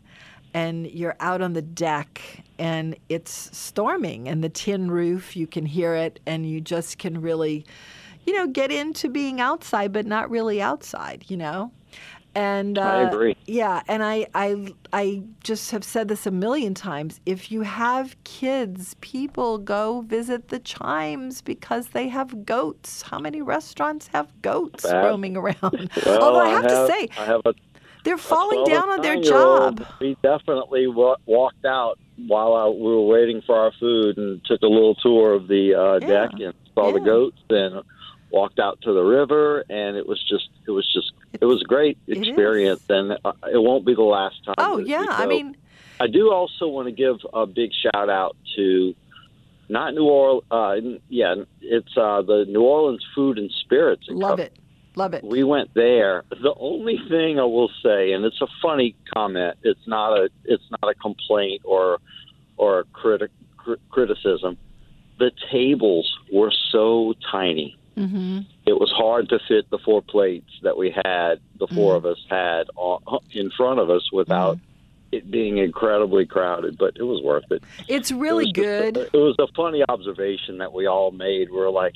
and 0.53 0.87
you're 0.87 1.15
out 1.19 1.41
on 1.41 1.53
the 1.53 1.61
deck 1.61 2.21
and 2.59 2.95
it's 3.09 3.55
storming 3.57 4.27
and 4.27 4.43
the 4.43 4.49
tin 4.49 4.91
roof, 4.91 5.35
you 5.35 5.47
can 5.47 5.65
hear 5.65 5.95
it 5.95 6.19
and 6.25 6.45
you 6.49 6.59
just 6.61 6.97
can 6.97 7.21
really, 7.21 7.65
you 8.25 8.33
know, 8.33 8.47
get 8.47 8.71
into 8.71 9.09
being 9.09 9.39
outside 9.41 9.91
but 9.93 10.05
not 10.05 10.29
really 10.29 10.61
outside, 10.61 11.23
you 11.27 11.37
know? 11.37 11.71
And 12.33 12.77
uh, 12.77 12.81
I 12.81 13.01
agree. 13.09 13.35
Yeah, 13.45 13.81
and 13.87 14.03
I, 14.03 14.27
I 14.33 14.73
I 14.93 15.23
just 15.43 15.71
have 15.71 15.83
said 15.83 16.07
this 16.07 16.25
a 16.25 16.31
million 16.31 16.73
times. 16.73 17.19
If 17.25 17.51
you 17.51 17.61
have 17.61 18.15
kids, 18.23 18.95
people 19.01 19.57
go 19.57 20.01
visit 20.01 20.47
the 20.47 20.59
chimes 20.59 21.41
because 21.41 21.87
they 21.89 22.07
have 22.07 22.45
goats. 22.45 23.01
How 23.01 23.19
many 23.19 23.41
restaurants 23.41 24.07
have 24.07 24.29
goats 24.41 24.85
roaming 24.85 25.35
around? 25.35 25.89
Well, 26.05 26.23
Although 26.23 26.39
I 26.41 26.49
have, 26.49 26.63
have, 26.63 26.87
to 26.87 26.93
say, 26.93 27.09
I 27.17 27.25
have 27.25 27.41
a 27.45 27.53
they're 28.03 28.17
falling 28.17 28.65
12 28.65 28.67
down 28.67 28.89
on 28.89 29.01
their 29.01 29.21
job. 29.21 29.85
We 29.99 30.17
definitely 30.23 30.87
wa- 30.87 31.17
walked 31.25 31.65
out 31.65 31.99
while 32.27 32.53
I, 32.55 32.67
we 32.67 32.81
were 32.81 33.05
waiting 33.05 33.41
for 33.45 33.55
our 33.55 33.71
food 33.79 34.17
and 34.17 34.43
took 34.45 34.61
a 34.61 34.67
little 34.67 34.95
tour 34.95 35.33
of 35.33 35.47
the 35.47 35.75
uh, 35.75 35.99
Yeah. 35.99 36.07
deck 36.27 36.31
and 36.39 36.53
saw 36.73 36.91
the 36.91 36.99
goats 36.99 37.37
and 37.49 37.83
walked 38.31 38.59
out 38.59 38.79
to 38.83 38.93
the 38.93 39.01
river 39.03 39.63
and 39.69 39.97
it 39.97 40.07
was 40.07 40.23
just 40.29 40.47
it 40.65 40.71
was 40.71 40.87
just 40.93 41.11
it 41.39 41.45
was 41.45 41.61
a 41.61 41.65
great 41.65 41.97
experience 42.07 42.81
and 42.89 43.13
uh, 43.23 43.31
it 43.51 43.61
won't 43.61 43.85
be 43.85 43.95
the 43.95 44.01
last 44.01 44.43
time. 44.45 44.55
Oh 44.57 44.79
yeah, 44.79 45.05
I 45.09 45.25
mean, 45.25 45.55
I 45.99 46.07
do 46.07 46.31
also 46.31 46.67
want 46.67 46.87
to 46.87 46.91
give 46.91 47.17
a 47.33 47.45
big 47.45 47.71
shout 47.73 48.09
out 48.09 48.35
to 48.55 48.95
not 49.69 49.93
New 49.93 50.03
Orleans. 50.03 50.43
Uh, 50.51 50.99
yeah, 51.09 51.35
it's 51.61 51.95
uh, 51.97 52.21
the 52.21 52.45
New 52.47 52.61
Orleans 52.61 53.05
Food 53.15 53.37
and 53.37 53.49
Spirits. 53.63 54.03
love 54.09 54.31
Covington. 54.31 54.57
it, 54.57 54.97
love 54.97 55.13
it. 55.13 55.23
We 55.23 55.43
went 55.43 55.73
there. 55.73 56.23
The 56.29 56.53
only 56.57 56.97
thing 57.09 57.39
I 57.39 57.45
will 57.45 57.71
say, 57.81 58.11
and 58.11 58.25
it's 58.25 58.41
a 58.41 58.47
funny 58.61 58.95
comment. 59.13 59.57
It's 59.63 59.87
not 59.87 60.17
a. 60.17 60.29
It's 60.43 60.69
not 60.71 60.91
a 60.91 60.95
complaint 60.95 61.61
or 61.63 61.99
or 62.57 62.79
a 62.79 62.83
critic 62.83 63.31
cri- 63.57 63.77
criticism. 63.89 64.57
The 65.19 65.31
tables 65.51 66.11
were 66.33 66.51
so 66.71 67.13
tiny. 67.31 67.77
Hmm 67.95 68.39
It 68.65 68.73
was 68.79 68.91
hard 68.95 69.29
to 69.29 69.39
fit 69.47 69.69
the 69.69 69.77
four 69.79 70.01
plates 70.01 70.49
that 70.63 70.77
we 70.77 70.91
had. 70.91 71.39
The 71.59 71.67
four 71.67 71.93
Mm. 71.95 71.97
of 71.97 72.05
us 72.05 72.19
had 72.29 72.67
in 73.33 73.49
front 73.51 73.79
of 73.79 73.89
us 73.89 74.11
without 74.11 74.57
it 75.11 75.29
being 75.29 75.57
incredibly 75.57 76.25
crowded. 76.25 76.77
But 76.77 76.95
it 76.97 77.03
was 77.03 77.21
worth 77.21 77.43
it. 77.51 77.63
It's 77.87 78.11
It 78.11 78.15
really 78.15 78.45
just 78.51 78.57
a- 78.57 78.61
good. 78.91 78.97
it 79.13 79.17
was 79.17 79.35
a 79.39 79.47
funny 79.55 79.83
observation 79.89 80.57
that 80.59 80.71
we 80.73 80.85
all 80.87 81.11
made. 81.11 81.51
We're 81.51 81.69
like, 81.69 81.95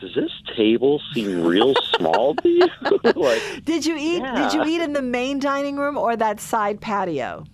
does 0.00 0.14
this 0.14 0.30
table 0.56 1.00
seem 1.12 1.42
real 1.44 1.74
small 1.96 2.36
to 2.36 2.48
you? 2.48 2.68
like 3.16 3.42
Did 3.64 3.84
you 3.84 3.96
eat? 3.98 4.22
Did 4.22 4.52
you 4.52 4.64
eat 4.64 4.80
in 4.80 4.92
the 4.92 5.02
main 5.02 5.40
dining 5.40 5.76
room 5.76 5.98
or 5.98 6.14
that 6.16 6.38
side 6.40 6.80
patio? 6.80 7.44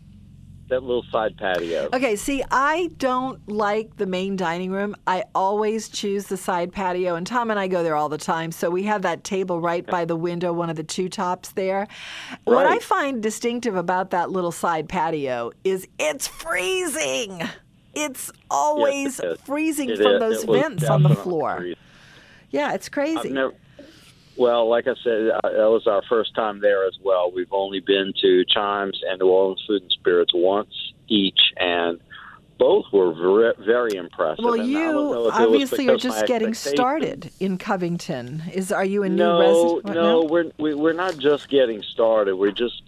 That 0.68 0.82
little 0.82 1.04
side 1.12 1.36
patio. 1.36 1.88
Okay, 1.92 2.16
see, 2.16 2.42
I 2.50 2.90
don't 2.96 3.46
like 3.48 3.96
the 3.96 4.06
main 4.06 4.36
dining 4.36 4.70
room. 4.70 4.96
I 5.06 5.24
always 5.34 5.88
choose 5.88 6.26
the 6.26 6.36
side 6.36 6.72
patio, 6.72 7.14
and 7.16 7.26
Tom 7.26 7.50
and 7.50 7.60
I 7.60 7.68
go 7.68 7.82
there 7.82 7.96
all 7.96 8.08
the 8.08 8.18
time. 8.18 8.50
So 8.50 8.70
we 8.70 8.84
have 8.84 9.02
that 9.02 9.24
table 9.24 9.60
right 9.60 9.84
by 9.86 10.04
the 10.04 10.16
window, 10.16 10.52
one 10.52 10.70
of 10.70 10.76
the 10.76 10.82
two 10.82 11.08
tops 11.08 11.52
there. 11.52 11.86
What 12.44 12.66
I 12.66 12.78
find 12.78 13.22
distinctive 13.22 13.76
about 13.76 14.10
that 14.10 14.30
little 14.30 14.52
side 14.52 14.88
patio 14.88 15.52
is 15.64 15.86
it's 15.98 16.26
freezing. 16.26 17.42
It's 17.94 18.32
always 18.50 19.20
it 19.20 19.26
is. 19.26 19.40
freezing 19.42 19.90
It 19.90 19.98
from 19.98 20.14
is- 20.14 20.20
those 20.20 20.44
it 20.44 20.50
vents 20.50 20.84
on 20.84 21.02
the 21.02 21.14
floor. 21.14 21.58
freezing. 21.58 21.78
Yeah, 22.50 22.72
it's 22.74 22.88
crazy. 22.88 23.36
Well, 24.37 24.68
like 24.68 24.87
I 24.87 24.95
said, 25.03 25.30
uh, 25.30 25.41
that 25.51 25.70
was 25.70 25.87
our 25.87 26.03
first 26.09 26.35
time 26.35 26.61
there 26.61 26.85
as 26.87 26.97
well. 27.03 27.30
We've 27.30 27.53
only 27.53 27.80
been 27.80 28.12
to 28.20 28.45
Chimes 28.47 29.01
and 29.09 29.20
New 29.20 29.28
Orleans 29.28 29.62
Food 29.66 29.82
and 29.82 29.93
Spirits 29.93 30.32
once 30.35 30.72
each, 31.09 31.39
and 31.57 32.01
both 32.59 32.87
were 32.93 33.12
very, 33.14 33.53
very 33.64 33.95
impressive. 33.95 34.45
well, 34.45 34.55
And 34.55 34.62
I 34.62 34.66
don't 34.66 34.95
know 34.95 35.12
you 35.12 35.12
if 35.12 35.16
it 35.16 35.20
was 35.20 35.32
obviously 35.35 35.89
are 35.89 35.97
just 35.97 36.26
getting 36.26 36.55
started 36.55 37.30
in 37.39 37.59
Covington. 37.59 38.43
Is 38.53 38.72
are 38.72 38.85
you 38.85 39.03
a 39.03 39.09
new 39.09 39.16
No, 39.16 39.39
resident? 39.41 39.85
what, 39.85 39.95
no, 39.95 40.22
we're 40.24 40.51
we, 40.59 40.74
we're 40.74 40.93
not 40.93 41.16
just 41.18 41.49
getting 41.49 41.82
started. 41.82 42.37
We're 42.37 42.53
just 42.53 42.82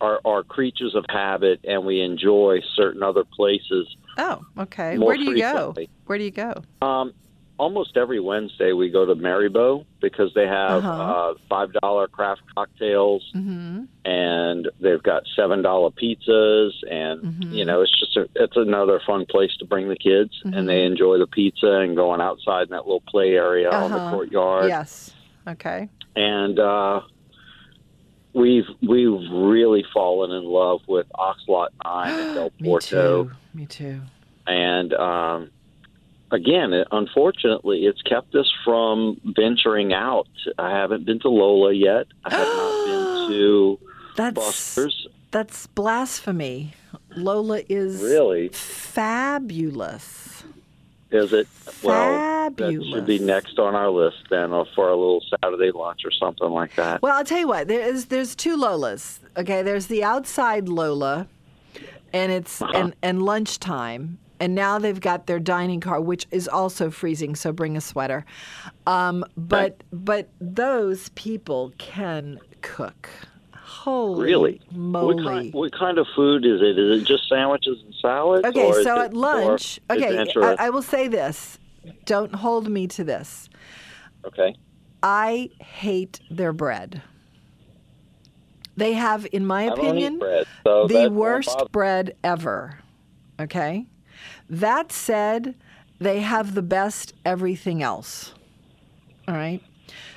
are, 0.00 0.20
are 0.26 0.42
creatures 0.42 0.94
of 0.94 1.04
habit, 1.08 1.60
and 1.64 1.86
we 1.86 2.02
enjoy 2.02 2.60
certain 2.74 3.02
other 3.02 3.24
places. 3.24 3.96
Oh, 4.18 4.44
okay. 4.58 4.98
Where 4.98 5.16
do 5.16 5.24
you 5.24 5.38
go? 5.38 5.74
Where 6.06 6.18
do 6.18 6.24
you 6.24 6.30
go? 6.30 6.62
Um, 6.82 7.12
almost 7.58 7.96
every 7.96 8.20
Wednesday 8.20 8.72
we 8.72 8.90
go 8.90 9.06
to 9.06 9.14
Meribo 9.14 9.84
because 10.00 10.30
they 10.34 10.46
have 10.46 10.84
Uh-huh. 10.84 11.02
uh, 11.30 11.34
five 11.48 11.72
dollar 11.80 12.06
craft 12.06 12.42
cocktails, 12.54 13.22
Mm-hmm. 13.34 13.84
and 14.04 14.68
they've 14.80 15.02
got 15.02 15.22
seven 15.34 15.62
dollar 15.62 15.90
pizzas, 15.90 16.72
and 16.90 17.22
Mm-hmm. 17.22 17.52
you 17.54 17.64
know 17.64 17.80
it's 17.82 17.98
just 17.98 18.16
a, 18.16 18.28
it's 18.34 18.56
another 18.56 19.00
fun 19.06 19.24
place 19.28 19.54
to 19.58 19.64
bring 19.64 19.88
the 19.88 19.96
kids, 19.96 20.32
and 20.44 20.68
they 20.68 20.84
enjoy 20.84 21.18
the 21.18 21.26
pizza 21.26 21.66
and 21.82 21.96
going 21.96 22.20
outside 22.20 22.64
in 22.64 22.70
that 22.70 22.84
little 22.86 23.02
play 23.08 23.30
area 23.34 23.70
on 23.70 23.90
the 23.90 23.96
Uh-huh. 23.96 24.10
courtyard, 24.10 24.68
Yes. 24.68 25.14
Okay. 25.48 25.88
and 26.14 26.58
uh, 26.58 27.00
we've 28.32 28.68
we've 28.86 29.20
really 29.32 29.84
fallen 29.94 30.30
in 30.32 30.44
love 30.44 30.80
with 30.86 31.06
Oxlot 31.14 31.68
Nine 31.84 32.18
and 32.18 32.34
Del 32.34 32.50
Porto. 32.62 33.24
Me 33.24 33.30
too. 33.30 33.36
Me 33.54 33.66
too. 33.66 34.00
and 34.46 34.92
um, 34.94 35.50
again, 36.30 36.72
unfortunately, 36.92 37.86
it's 37.86 38.02
kept 38.02 38.34
us 38.34 38.50
from 38.64 39.20
venturing 39.24 39.92
out. 39.92 40.28
I 40.58 40.70
haven't 40.70 41.04
been 41.06 41.20
to 41.20 41.28
Lola 41.28 41.72
yet. 41.72 42.06
I 42.24 42.30
have 42.34 42.46
not 42.46 42.86
been 42.86 43.28
to 43.38 43.78
That's 44.16 44.34
Buster's. 44.34 45.06
that's 45.30 45.66
blasphemy. 45.68 46.74
Lola 47.16 47.62
is 47.68 48.00
Really, 48.02 48.48
fabulous. 48.48 50.44
is 51.10 51.32
it? 51.32 51.46
Well, 51.82 52.12
that 52.12 52.56
Fabulous. 52.58 52.88
should 52.88 53.06
be 53.06 53.18
next 53.18 53.58
on 53.58 53.74
our 53.74 53.90
list 53.90 54.18
then, 54.30 54.50
for 54.74 54.88
a 54.88 54.96
little 54.96 55.22
Saturday 55.30 55.70
lunch 55.72 56.00
or 56.04 56.10
something 56.10 56.48
like 56.50 56.74
that. 56.76 57.00
Well, 57.02 57.16
I'll 57.16 57.24
tell 57.24 57.38
you 57.38 57.48
what. 57.48 57.68
There 57.68 57.80
is 57.80 58.06
there's 58.06 58.34
two 58.34 58.56
Lolas. 58.56 59.18
Okay, 59.36 59.62
there's 59.62 59.86
the 59.86 60.02
outside 60.04 60.68
Lola, 60.68 61.26
and 62.12 62.32
it's 62.32 62.60
Uh-huh. 62.60 62.72
and 62.74 62.94
and 63.02 63.22
lunchtime. 63.22 64.18
And 64.38 64.54
now 64.54 64.78
they've 64.78 65.00
got 65.00 65.26
their 65.26 65.38
dining 65.40 65.80
car, 65.80 66.00
which 66.00 66.26
is 66.30 66.46
also 66.48 66.90
freezing. 66.90 67.34
So 67.36 67.52
bring 67.52 67.76
a 67.76 67.80
sweater. 67.80 68.24
Um, 68.86 69.24
but 69.36 69.82
but 69.92 70.28
those 70.40 71.08
people 71.10 71.72
can 71.78 72.38
cook. 72.60 73.08
Holy 73.54 74.24
Really? 74.24 74.60
moly! 74.72 75.14
What 75.16 75.24
kind, 75.24 75.54
what 75.54 75.72
kind 75.72 75.98
of 75.98 76.06
food 76.14 76.44
is 76.44 76.60
it? 76.60 76.78
Is 76.78 77.02
it 77.02 77.04
just 77.04 77.28
sandwiches 77.28 77.78
and 77.84 77.94
salads? 78.00 78.46
Okay, 78.46 78.72
so 78.82 79.00
at 79.00 79.12
lunch, 79.14 79.80
okay. 79.90 80.24
I, 80.36 80.56
I 80.66 80.70
will 80.70 80.82
say 80.82 81.08
this. 81.08 81.58
Don't 82.04 82.34
hold 82.34 82.68
me 82.68 82.86
to 82.88 83.04
this. 83.04 83.48
okay. 84.26 84.54
I 85.02 85.50
hate 85.60 86.20
their 86.30 86.52
bread. 86.52 87.02
They 88.76 88.92
have, 88.94 89.26
in 89.32 89.46
my 89.46 89.62
I 89.64 89.72
opinion, 89.72 90.18
bread, 90.18 90.46
so 90.64 90.86
the 90.86 91.08
worst 91.10 91.56
bread 91.72 92.14
ever. 92.24 92.78
Okay? 93.40 93.86
That 94.48 94.92
said, 94.92 95.54
they 95.98 96.20
have 96.20 96.54
the 96.54 96.62
best 96.62 97.14
everything 97.24 97.82
else. 97.82 98.34
All 99.28 99.34
right? 99.34 99.62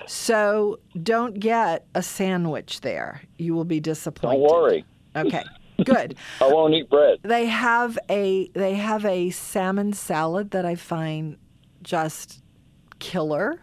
So 0.07 0.79
don't 1.01 1.39
get 1.39 1.85
a 1.95 2.01
sandwich 2.01 2.81
there. 2.81 3.21
You 3.37 3.53
will 3.53 3.65
be 3.65 3.79
disappointed. 3.79 4.39
Don't 4.39 4.51
worry. 4.51 4.85
Okay. 5.15 5.43
Good. 5.83 6.15
I 6.41 6.47
won't 6.47 6.73
eat 6.73 6.89
bread. 6.89 7.19
They 7.23 7.45
have 7.45 7.97
a 8.09 8.49
they 8.49 8.75
have 8.75 9.05
a 9.05 9.29
salmon 9.29 9.93
salad 9.93 10.51
that 10.51 10.65
I 10.65 10.75
find 10.75 11.37
just 11.83 12.41
killer. 12.99 13.61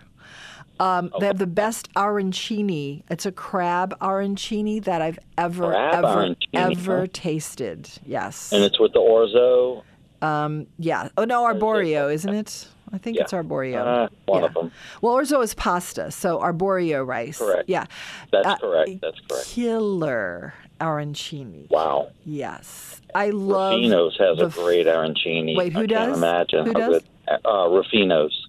Um, 0.79 1.11
they 1.21 1.27
have 1.27 1.39
the 1.39 1.47
best 1.47 1.93
arancini. 1.95 3.03
It's 3.11 3.25
a 3.25 3.33
crab 3.33 3.99
arancini 4.01 4.85
that 4.85 5.01
I've 5.01 5.19
ever 5.39 5.69
Crab 5.69 5.95
ever 5.95 6.07
arancini, 6.07 6.37
ever 6.55 7.07
tasted. 7.07 7.89
Yes. 8.05 8.53
And 8.53 8.63
it's 8.63 8.79
with 8.79 8.93
the 8.93 9.01
orzo. 9.01 9.83
Yeah. 10.23 11.09
Oh 11.17 11.25
no, 11.25 11.45
arborio, 11.45 12.13
isn't 12.13 12.35
it? 12.35 12.69
I 12.93 12.99
think 12.99 13.17
Yeah. 13.17 13.25
it's 13.25 13.33
arborio. 13.33 13.85
Uh, 13.85 14.09
one 14.27 14.43
yeah. 14.43 14.47
of 14.49 14.55
them. 14.55 14.71
Well, 15.03 15.15
orzo 15.17 15.43
is 15.43 15.55
pasta, 15.55 16.11
so 16.13 16.39
arborio 16.39 17.05
rice. 17.07 17.39
Correct. 17.39 17.69
Yeah. 17.69 17.87
That's 18.31 18.47
Uh, 18.47 18.57
correct. 18.59 18.91
That's 19.03 19.19
correct. 19.29 19.47
Killer 19.49 20.55
arancini. 20.81 21.69
Wow. 21.71 22.11
Yes. 22.25 23.01
I 23.15 23.31
love 23.31 23.75
Rufino's 23.81 24.17
has 24.19 24.39
the 24.39 24.47
a 24.47 24.51
great 24.51 24.87
arancini. 24.87 25.57
Wait, 25.57 25.73
who 25.73 25.81
I 25.81 25.87
does? 25.87 25.99
Can't 26.07 26.17
imagine 26.19 26.67
Who 26.67 26.75
does? 26.75 26.89
good. 26.93 27.05
Uh, 27.45 27.67
Rufino's. 27.69 28.49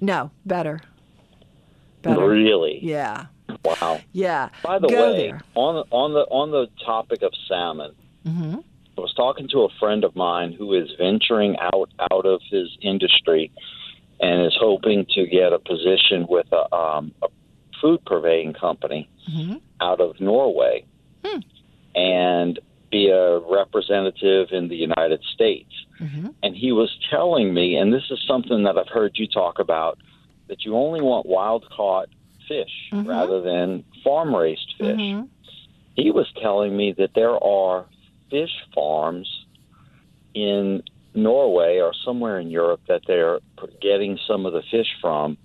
No, 0.00 0.30
better. 0.44 0.80
Better. 2.02 2.26
Really? 2.28 2.80
Yeah. 2.82 3.26
Wow. 3.64 4.00
Yeah. 4.12 4.50
By 4.62 4.78
the 4.78 4.88
Go 4.88 5.12
way, 5.12 5.28
there. 5.28 5.40
on 5.54 5.74
the, 5.76 5.84
on 5.90 6.12
the 6.12 6.20
on 6.30 6.50
the 6.50 6.66
topic 6.84 7.22
of 7.22 7.32
salmon, 7.48 7.94
Mm-hmm. 8.26 8.58
I 8.96 9.00
was 9.00 9.12
talking 9.14 9.48
to 9.48 9.60
a 9.62 9.68
friend 9.80 10.04
of 10.04 10.14
mine 10.14 10.52
who 10.52 10.72
is 10.74 10.88
venturing 10.98 11.56
out 11.58 11.90
out 12.12 12.26
of 12.26 12.40
his 12.50 12.76
industry 12.80 13.50
and 14.20 14.46
is 14.46 14.56
hoping 14.58 15.06
to 15.14 15.26
get 15.26 15.52
a 15.52 15.58
position 15.58 16.26
with 16.28 16.46
a, 16.52 16.74
um, 16.74 17.12
a 17.22 17.28
food 17.80 18.04
purveying 18.06 18.52
company 18.52 19.08
Mm-hmm. 19.28 19.54
out 19.80 20.02
of 20.02 20.20
Norway 20.20 20.84
Hmm. 21.24 21.38
and 21.94 22.58
be 22.90 23.08
a 23.08 23.38
representative 23.38 24.48
in 24.52 24.68
the 24.68 24.76
United 24.76 25.22
States. 25.34 25.72
Mm-hmm. 25.98 26.28
And 26.42 26.54
he 26.54 26.72
was 26.72 26.90
telling 27.10 27.54
me, 27.54 27.76
and 27.76 27.90
this 27.90 28.02
is 28.10 28.22
something 28.28 28.64
that 28.64 28.76
I've 28.76 28.88
heard 28.90 29.12
you 29.14 29.26
talk 29.26 29.58
about, 29.60 29.96
that 30.48 30.66
you 30.66 30.76
only 30.76 31.00
want 31.00 31.24
wild 31.24 31.64
caught 31.74 32.10
fish 32.46 32.90
Mhm. 32.92 33.06
rather 33.08 33.40
than 33.40 33.82
farm 34.04 34.36
raised 34.36 34.74
fish. 34.76 35.00
Mhm. 35.00 35.28
He 35.96 36.10
was 36.10 36.30
telling 36.42 36.76
me 36.76 36.92
that 36.92 37.14
there 37.14 37.42
are 37.42 37.86
fish 38.30 38.52
farms 38.74 39.28
in 40.34 40.82
Norway 41.14 41.78
or 41.78 41.92
somewhere 42.04 42.38
in 42.40 42.50
Europe 42.50 42.80
that 42.88 43.02
they're 43.06 43.38
getting 43.80 44.18
some 44.26 44.46
of 44.46 44.52
the 44.52 44.62
fish 44.70 44.88
from 45.00 45.38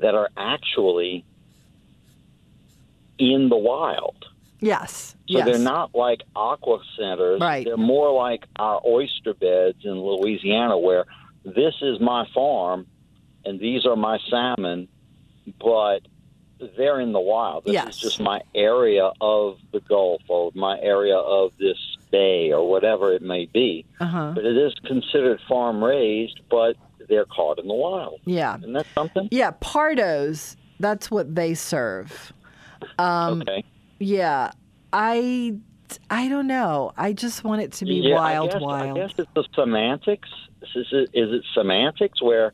that 0.00 0.14
are 0.14 0.30
actually 0.36 1.24
in 3.18 3.48
the 3.48 3.56
wild. 3.56 4.26
Yes. 4.58 5.16
So 5.28 5.38
yes. 5.38 5.46
they're 5.46 5.58
not 5.58 5.94
like 5.94 6.22
aqua 6.34 6.78
centers. 6.98 7.40
Right. 7.40 7.64
They're 7.64 7.76
more 7.76 8.12
like 8.12 8.44
our 8.56 8.80
oyster 8.84 9.34
beds 9.34 9.78
in 9.84 10.00
Louisiana 10.00 10.78
where 10.78 11.04
this 11.44 11.74
is 11.82 12.00
my 12.00 12.26
farm 12.34 12.86
and 13.44 13.58
these 13.58 13.86
are 13.86 13.96
my 13.96 14.18
salmon, 14.28 14.88
but 15.60 16.00
they're 16.76 17.00
in 17.00 17.12
the 17.12 17.20
wild. 17.20 17.64
This 17.64 17.74
Yes. 17.74 17.96
is 17.96 18.00
just 18.00 18.20
my 18.20 18.40
area 18.54 19.10
of 19.20 19.58
the 19.72 19.80
Gulf 19.80 20.22
or 20.28 20.50
my 20.54 20.78
area 20.80 21.16
of 21.16 21.52
this 21.58 21.78
bay 22.10 22.52
or 22.52 22.68
whatever 22.68 23.12
it 23.12 23.22
may 23.22 23.46
be. 23.46 23.84
Uh-huh. 24.00 24.32
But 24.34 24.44
it 24.44 24.56
is 24.56 24.74
considered 24.84 25.40
farm 25.48 25.82
raised, 25.82 26.40
but 26.50 26.76
they're 27.08 27.24
caught 27.24 27.58
in 27.58 27.68
the 27.68 27.74
wild. 27.74 28.20
Yeah. 28.24 28.58
Isn't 28.58 28.72
that 28.74 28.86
something? 28.94 29.28
Yeah. 29.30 29.52
Pardos. 29.60 30.56
That's 30.80 31.10
what 31.10 31.34
they 31.34 31.54
serve. 31.54 32.32
Um, 32.98 33.42
okay. 33.42 33.64
Yeah. 33.98 34.52
I. 34.92 35.56
I 36.08 36.28
don't 36.28 36.46
know. 36.46 36.92
I 36.96 37.12
just 37.12 37.44
want 37.44 37.60
it 37.60 37.72
to 37.72 37.84
be 37.84 37.96
yeah, 37.96 38.14
wild, 38.14 38.48
I 38.48 38.52
guess, 38.54 38.62
wild. 38.62 38.98
I 38.98 39.00
guess 39.02 39.12
it's 39.18 39.30
the 39.34 39.44
semantics. 39.54 40.28
Is 40.74 40.86
it, 40.90 41.10
is 41.12 41.32
it 41.34 41.42
semantics 41.52 42.22
where, 42.22 42.52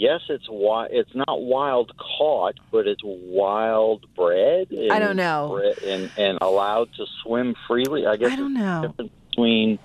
yes, 0.00 0.20
it's 0.28 0.46
wi- 0.46 0.88
It's 0.90 1.14
not 1.14 1.42
wild 1.42 1.92
caught, 1.98 2.56
but 2.72 2.86
it's 2.86 3.02
wild 3.04 4.06
bred. 4.16 4.70
And 4.70 4.92
I 4.92 4.98
don't 4.98 5.16
know. 5.16 5.60
And 5.86 6.10
and 6.16 6.38
allowed 6.40 6.88
to 6.94 7.04
swim 7.22 7.54
freely. 7.68 8.06
I 8.06 8.16
guess 8.16 8.32
I 8.32 8.36
don't 8.36 8.54
know. 8.54 8.86
difference 8.88 9.12
between 9.30 9.78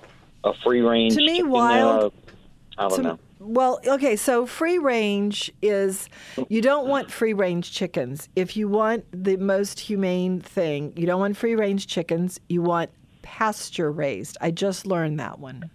a 0.44 0.52
free 0.64 0.80
range 0.80 1.14
To 1.14 1.20
me, 1.24 1.42
wild- 1.42 2.12
a- 2.12 2.82
I 2.82 2.88
don't 2.88 2.96
to, 2.96 3.02
know. 3.02 3.18
Well, 3.38 3.80
okay, 3.86 4.16
so 4.16 4.46
free 4.46 4.78
range 4.78 5.52
is 5.62 6.08
you 6.48 6.62
don't 6.62 6.88
want 6.88 7.10
free 7.10 7.32
range 7.34 7.70
chickens. 7.70 8.28
If 8.34 8.56
you 8.56 8.66
want 8.68 9.04
the 9.12 9.36
most 9.36 9.78
humane 9.80 10.40
thing, 10.40 10.92
you 10.96 11.06
don't 11.06 11.20
want 11.20 11.36
free 11.36 11.54
range 11.54 11.86
chickens, 11.86 12.40
you 12.48 12.62
want 12.62 12.90
pasture 13.22 13.90
raised. 13.92 14.38
I 14.40 14.50
just 14.50 14.86
learned 14.86 15.20
that 15.20 15.38
one. 15.38 15.70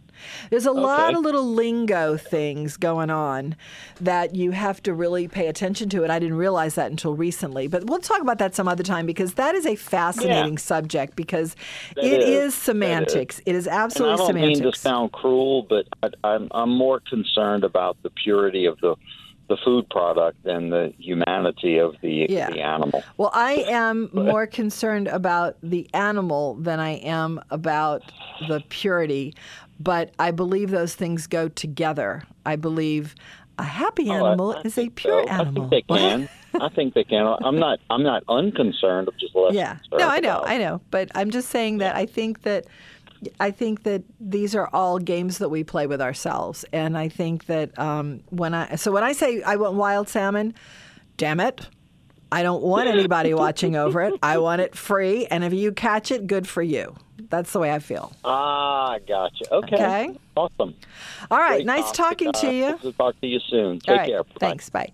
There's 0.50 0.66
a 0.66 0.72
lot 0.72 1.14
of 1.14 1.22
little 1.22 1.46
lingo 1.46 2.18
things 2.18 2.78
going 2.78 3.10
on 3.10 3.56
that 4.00 4.36
you 4.36 4.52
have 4.52 4.82
to 4.84 4.94
really 4.94 5.28
pay 5.28 5.48
attention 5.48 5.90
to. 5.90 6.04
And 6.04 6.12
I 6.12 6.20
didn't 6.20 6.38
realize 6.38 6.76
that 6.76 6.92
until 6.92 7.16
recently. 7.16 7.68
But 7.68 7.86
we'll 7.86 8.00
talk 8.00 8.22
about 8.22 8.38
that 8.40 8.56
some 8.56 8.68
other 8.68 8.84
time 8.84 9.06
because 9.06 9.36
that 9.36 9.56
is 9.56 9.66
a 9.66 9.76
fascinating 9.76 10.58
subject 10.58 11.16
because 11.16 11.56
That 11.96 12.04
it 12.06 12.22
is. 12.22 12.28
is 12.28 12.32
That 12.32 12.48
is. 12.48 12.56
semantics. 12.56 13.42
It 13.46 13.56
is 13.56 13.68
absolutely 13.68 14.14
And 14.14 14.22
I 14.22 14.24
don't 14.24 14.28
semantics. 14.36 14.60
mean 14.62 14.72
to 14.72 14.78
sound 14.78 15.12
cruel, 15.12 15.64
but 15.70 15.88
I, 16.04 16.10
I'm 16.24 16.48
I'm 16.52 16.70
more 16.70 17.00
concerned 17.00 17.64
about 17.64 17.98
the 18.04 18.10
purity 18.10 18.66
of 18.66 18.80
the 18.82 18.96
the 19.50 19.58
food 19.66 19.90
product 19.90 20.42
than 20.44 20.70
the 20.70 20.94
humanity 20.98 21.78
of 21.78 21.96
the 22.02 22.26
Yeah. 22.30 22.50
the 22.52 22.62
animal. 22.62 23.04
Well, 23.18 23.32
I 23.34 23.54
am 23.68 24.10
more 24.14 24.48
concerned 24.48 25.10
about 25.10 25.58
the 25.62 25.90
animal 25.94 26.54
than 26.56 26.80
I 26.80 26.92
am 26.92 27.42
about 27.50 28.02
the 28.48 28.62
purity, 28.70 29.34
but 29.84 30.14
I 30.20 30.32
believe 30.32 30.70
those 30.72 30.96
things 30.96 31.28
go 31.28 31.48
together. 31.48 32.24
I 32.46 32.56
believe 32.56 33.16
a 33.58 33.64
happy 33.64 34.10
Oh, 34.10 34.14
I- 34.14 34.18
animal 34.30 34.56
I 34.58 34.62
is 34.62 34.78
a 34.78 34.90
pure 34.90 35.24
so. 35.24 35.30
animal. 35.30 35.66
I 35.66 35.70
think 35.70 35.88
they 35.88 35.96
can. 35.98 36.30
I 36.60 36.70
think 36.70 36.94
they 36.94 37.04
can. 37.04 37.26
I'm 37.44 37.60
not. 37.60 37.80
I'm 37.90 38.04
not 38.04 38.24
unconcerned. 38.28 39.08
I'm 39.08 39.18
just 39.20 39.36
less. 39.36 39.54
yeah. 39.54 39.78
No, 39.94 40.08
I 40.08 40.20
know, 40.20 40.40
about- 40.40 40.50
I 40.50 40.58
know, 40.58 40.82
but 40.92 41.10
I'm 41.16 41.30
just 41.32 41.50
saying 41.50 41.78
that 41.80 41.96
I 41.96 42.06
think 42.06 42.42
that 42.44 42.66
I 43.40 43.52
think 43.52 43.84
that 43.84 44.02
these 44.20 44.56
are 44.56 44.68
all 44.74 44.98
games 44.98 45.38
that 45.38 45.50
we 45.50 45.64
play 45.64 45.86
with 45.88 46.02
ourselves, 46.02 46.66
and 46.74 46.98
I 46.98 47.08
think 47.08 47.46
that 47.46 47.78
um, 47.80 48.22
when 48.30 48.54
I 48.54 48.76
so 48.76 48.92
when 48.92 49.04
I 49.04 49.12
say 49.14 49.42
I 49.44 49.56
want 49.58 49.76
wild 49.76 50.10
salmon, 50.10 50.54
damn 51.18 51.40
it. 51.40 51.68
I 52.34 52.44
don't 52.44 52.64
want 52.64 52.88
anybody 52.88 53.34
watching 53.46 53.76
over 53.76 54.02
it. 54.02 54.14
I 54.24 54.38
want 54.38 54.62
it 54.62 54.74
free, 54.76 55.26
and 55.28 55.44
if 55.44 55.54
you 55.54 55.72
catch 55.74 56.12
it, 56.12 56.28
good 56.28 56.48
for 56.48 56.64
you. 56.64 56.96
That's 57.30 57.52
the 57.54 57.60
way 57.60 57.72
I 57.74 57.80
feel. 57.80 58.12
Ah, 58.24 58.98
gotcha. 59.08 59.54
Okay. 59.54 59.76
Okay. 59.76 60.20
Awesome. 60.36 60.74
All 61.30 61.38
right, 61.40 61.58
Great 61.58 61.66
nice 61.66 61.92
topic. 61.92 62.20
talking 62.20 62.34
to 62.34 62.48
Uh, 62.48 62.52
you. 62.52 62.66
hope 62.72 62.82
to 62.82 62.92
talk 62.94 63.22
to 63.22 63.28
you 63.28 63.40
soon. 63.40 63.80
Take 63.80 63.98
right, 63.98 64.10
care. 64.10 64.24
Bye. 64.24 64.32
thanks. 64.40 64.70
Bye. 64.70 64.90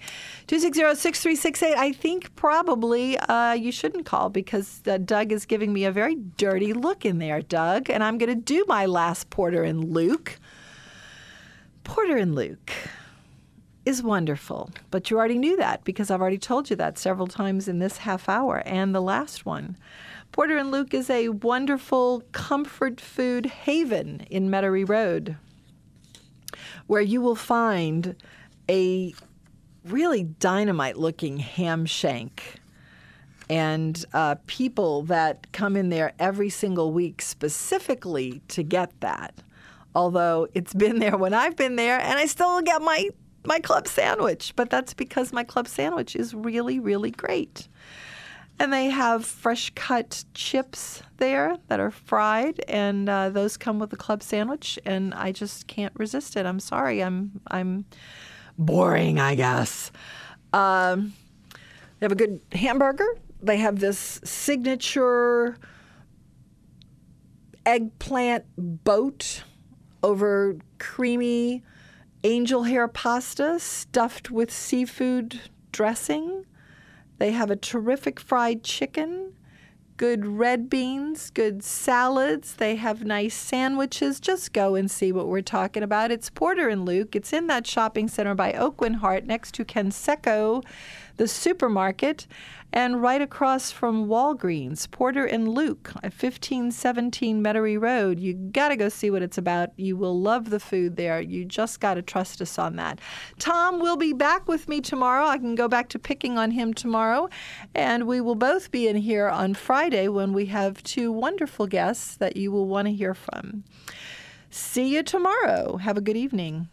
Two 0.48 0.60
six 0.60 0.76
zero 0.78 0.94
six 0.94 1.22
three 1.22 1.36
six 1.36 1.62
eight. 1.64 1.78
I 1.78 1.92
think 1.92 2.36
probably 2.36 3.18
uh, 3.20 3.54
you 3.54 3.72
shouldn't 3.72 4.06
call 4.06 4.30
because 4.30 4.82
uh, 4.88 4.98
Doug 4.98 5.32
is 5.32 5.46
giving 5.46 5.74
me 5.74 5.86
a 5.86 5.92
very 5.92 6.16
dirty 6.16 6.74
look 6.74 7.06
in 7.06 7.20
there, 7.20 7.42
Doug, 7.42 7.90
and 7.90 8.04
I'm 8.04 8.18
going 8.18 8.30
to 8.34 8.36
do 8.42 8.66
my 8.68 8.86
last 8.86 9.30
Porter 9.30 9.64
and 9.64 9.94
Luke. 9.94 10.40
Porter 11.84 12.18
and 12.18 12.36
Luke 12.36 12.72
is 13.86 14.04
wonderful, 14.04 14.70
but 14.92 15.10
you 15.10 15.18
already 15.18 15.38
knew 15.38 15.56
that 15.56 15.84
because 15.86 16.12
I've 16.12 16.20
already 16.20 16.38
told 16.38 16.70
you 16.70 16.76
that 16.76 16.98
several 16.98 17.28
times 17.28 17.70
in 17.70 17.80
this 17.80 17.98
half 18.00 18.28
hour 18.28 18.62
and 18.66 18.94
the 18.94 19.02
last 19.02 19.46
one. 19.46 19.78
Porter 20.32 20.58
and 20.58 20.72
Luke 20.72 20.94
is 20.94 21.10
a 21.10 21.30
wonderful 21.30 22.22
comfort 22.32 23.02
food 23.02 23.46
haven 23.46 24.22
in 24.30 24.50
Metairie 24.50 24.88
Road 24.88 25.38
where 26.88 27.02
you 27.02 27.22
will 27.22 27.36
find 27.36 28.16
a 28.70 29.14
really 29.86 30.24
dynamite 30.24 30.98
looking 30.98 31.38
ham 31.38 31.86
shank 31.86 32.60
and 33.50 34.06
uh, 34.14 34.36
people 34.48 35.04
that 35.04 35.52
come 35.54 35.76
in 35.76 35.90
there 35.90 36.14
every 36.20 36.50
single 36.50 36.92
week 36.92 37.22
specifically 37.22 38.42
to 38.50 38.64
get 38.64 39.00
that. 39.00 39.34
Although 39.96 40.48
it's 40.54 40.74
been 40.74 41.00
there 41.00 41.18
when 41.18 41.34
I've 41.34 41.56
been 41.56 41.76
there, 41.76 42.00
and 42.00 42.20
I 42.20 42.26
still 42.26 42.62
get 42.62 42.82
my 42.82 43.10
my 43.46 43.60
club 43.60 43.88
sandwich, 43.88 44.54
but 44.58 44.70
that's 44.70 44.94
because 44.94 45.32
my 45.32 45.44
club 45.44 45.70
sandwich 45.70 46.18
is 46.18 46.34
really, 46.34 46.80
really 46.80 47.12
great. 47.12 47.70
And 48.60 48.74
they 48.74 48.86
have 48.88 49.24
fresh 49.24 49.72
cut 49.76 50.26
chips 50.34 51.04
there 51.18 51.58
that 51.68 51.80
are 51.80 51.92
fried, 51.92 52.60
and 52.68 53.08
uh, 53.08 53.30
those 53.30 53.56
come 53.56 53.78
with 53.78 53.92
the 53.92 53.96
club 53.96 54.24
sandwich. 54.24 54.80
And 54.84 55.14
I 55.14 55.32
just 55.32 55.68
can't 55.68 55.94
resist 55.96 56.36
it. 56.36 56.46
I'm 56.46 56.60
sorry. 56.60 57.04
I'm 57.04 57.40
I'm 57.52 57.86
boring, 58.58 59.20
I 59.20 59.36
guess. 59.36 59.92
Um, 60.54 61.14
they 62.00 62.06
have 62.06 62.12
a 62.12 62.16
good 62.16 62.42
hamburger. 62.52 63.08
They 63.42 63.58
have 63.58 63.80
this 63.80 64.20
signature 64.24 65.58
eggplant 67.66 68.46
boat 68.58 69.44
over 70.02 70.58
creamy 70.80 71.64
angel 72.24 72.64
hair 72.64 72.88
pasta 72.88 73.60
stuffed 73.60 74.32
with 74.32 74.52
seafood 74.52 75.40
dressing. 75.72 76.46
They 77.18 77.32
have 77.32 77.50
a 77.50 77.56
terrific 77.56 78.20
fried 78.20 78.64
chicken, 78.64 79.34
good 79.98 80.26
red 80.26 80.70
beans, 80.70 81.32
good 81.32 81.64
salads. 81.64 82.54
They 82.54 82.76
have 82.76 83.04
nice 83.04 83.34
sandwiches. 83.34 84.20
Just 84.20 84.54
go 84.54 84.76
and 84.76 84.90
see 84.90 85.12
what 85.12 85.28
we're 85.28 85.42
talking 85.42 85.82
about. 85.82 86.12
It's 86.12 86.30
Porter 86.30 86.70
and 86.70 86.86
Luke. 86.86 87.16
It's 87.16 87.34
in 87.34 87.48
that 87.48 87.66
shopping 87.66 88.08
center 88.08 88.36
by 88.36 88.54
Oakland 88.54 88.98
Heart 88.98 89.26
next 89.26 89.56
to 89.56 89.66
Kenseco, 89.66 90.64
the 91.18 91.28
supermarket, 91.28 92.28
and 92.74 93.02
right 93.02 93.22
across 93.22 93.72
from 93.72 94.08
Walgreens. 94.08 94.90
Porter 94.92 95.26
and 95.26 95.48
Luke 95.48 95.90
at 95.98 96.14
1517 96.14 97.42
Metairie 97.42 97.82
Road. 97.82 98.20
You 98.20 98.34
got 98.34 98.70
to 98.70 98.76
go 98.76 98.90
see 98.90 99.10
what 99.10 99.22
it's 99.22 99.38
about. 99.38 99.72
You 99.78 99.96
will 99.96 100.20
love 100.20 100.50
the 100.50 100.60
food 100.60 100.96
there. 100.96 101.22
You 101.22 101.46
just 101.46 101.80
got 101.80 101.96
to 101.96 102.02
trust 102.02 102.42
us 102.42 102.60
on 102.60 102.76
that. 102.76 103.00
Tom 103.40 103.80
will 103.80 103.96
be 103.96 104.14
back 104.14 104.48
with 104.48 104.68
me 104.68 104.82
tomorrow. 104.82 105.26
I 105.26 105.38
can 105.38 105.56
go 105.56 105.68
back 105.68 105.90
to 105.90 106.00
picking 106.00 106.38
on 106.38 106.52
him 106.52 106.74
tomorrow. 106.74 107.30
And 107.74 108.06
we 108.06 108.22
will 108.22 108.36
both 108.36 108.70
be 108.70 108.88
in 108.88 108.98
here 108.98 109.30
on 109.30 109.54
Friday 109.88 110.10
when 110.10 110.34
we 110.34 110.48
have 110.48 110.84
two 110.84 111.14
wonderful 111.14 111.66
guests 111.66 112.18
that 112.18 112.36
you 112.36 112.52
will 112.52 112.68
want 112.68 112.88
to 112.90 112.94
hear 112.94 113.14
from. 113.14 113.64
See 114.50 114.94
you 114.94 115.02
tomorrow. 115.02 115.78
Have 115.78 115.96
a 115.96 116.02
good 116.02 116.18
evening. 116.18 116.68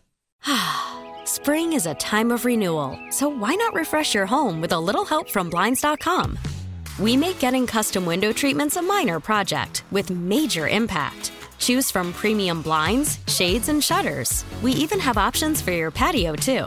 Spring 1.24 1.74
is 1.74 1.86
a 1.86 1.94
time 1.94 2.32
of 2.32 2.44
renewal, 2.44 2.98
so 3.10 3.28
why 3.28 3.54
not 3.54 3.72
refresh 3.72 4.16
your 4.16 4.26
home 4.26 4.60
with 4.60 4.72
a 4.72 4.80
little 4.80 5.04
help 5.04 5.30
from 5.30 5.48
Blinds.com? 5.48 6.36
We 6.98 7.16
make 7.16 7.38
getting 7.38 7.68
custom 7.68 8.04
window 8.04 8.32
treatments 8.32 8.74
a 8.74 8.82
minor 8.82 9.20
project 9.20 9.84
with 9.92 10.10
major 10.10 10.66
impact. 10.66 11.30
Choose 11.60 11.92
from 11.92 12.12
premium 12.14 12.62
blinds, 12.62 13.20
shades, 13.28 13.68
and 13.68 13.82
shutters. 13.82 14.44
We 14.60 14.72
even 14.72 14.98
have 14.98 15.18
options 15.18 15.62
for 15.62 15.70
your 15.70 15.92
patio, 15.92 16.34
too. 16.34 16.66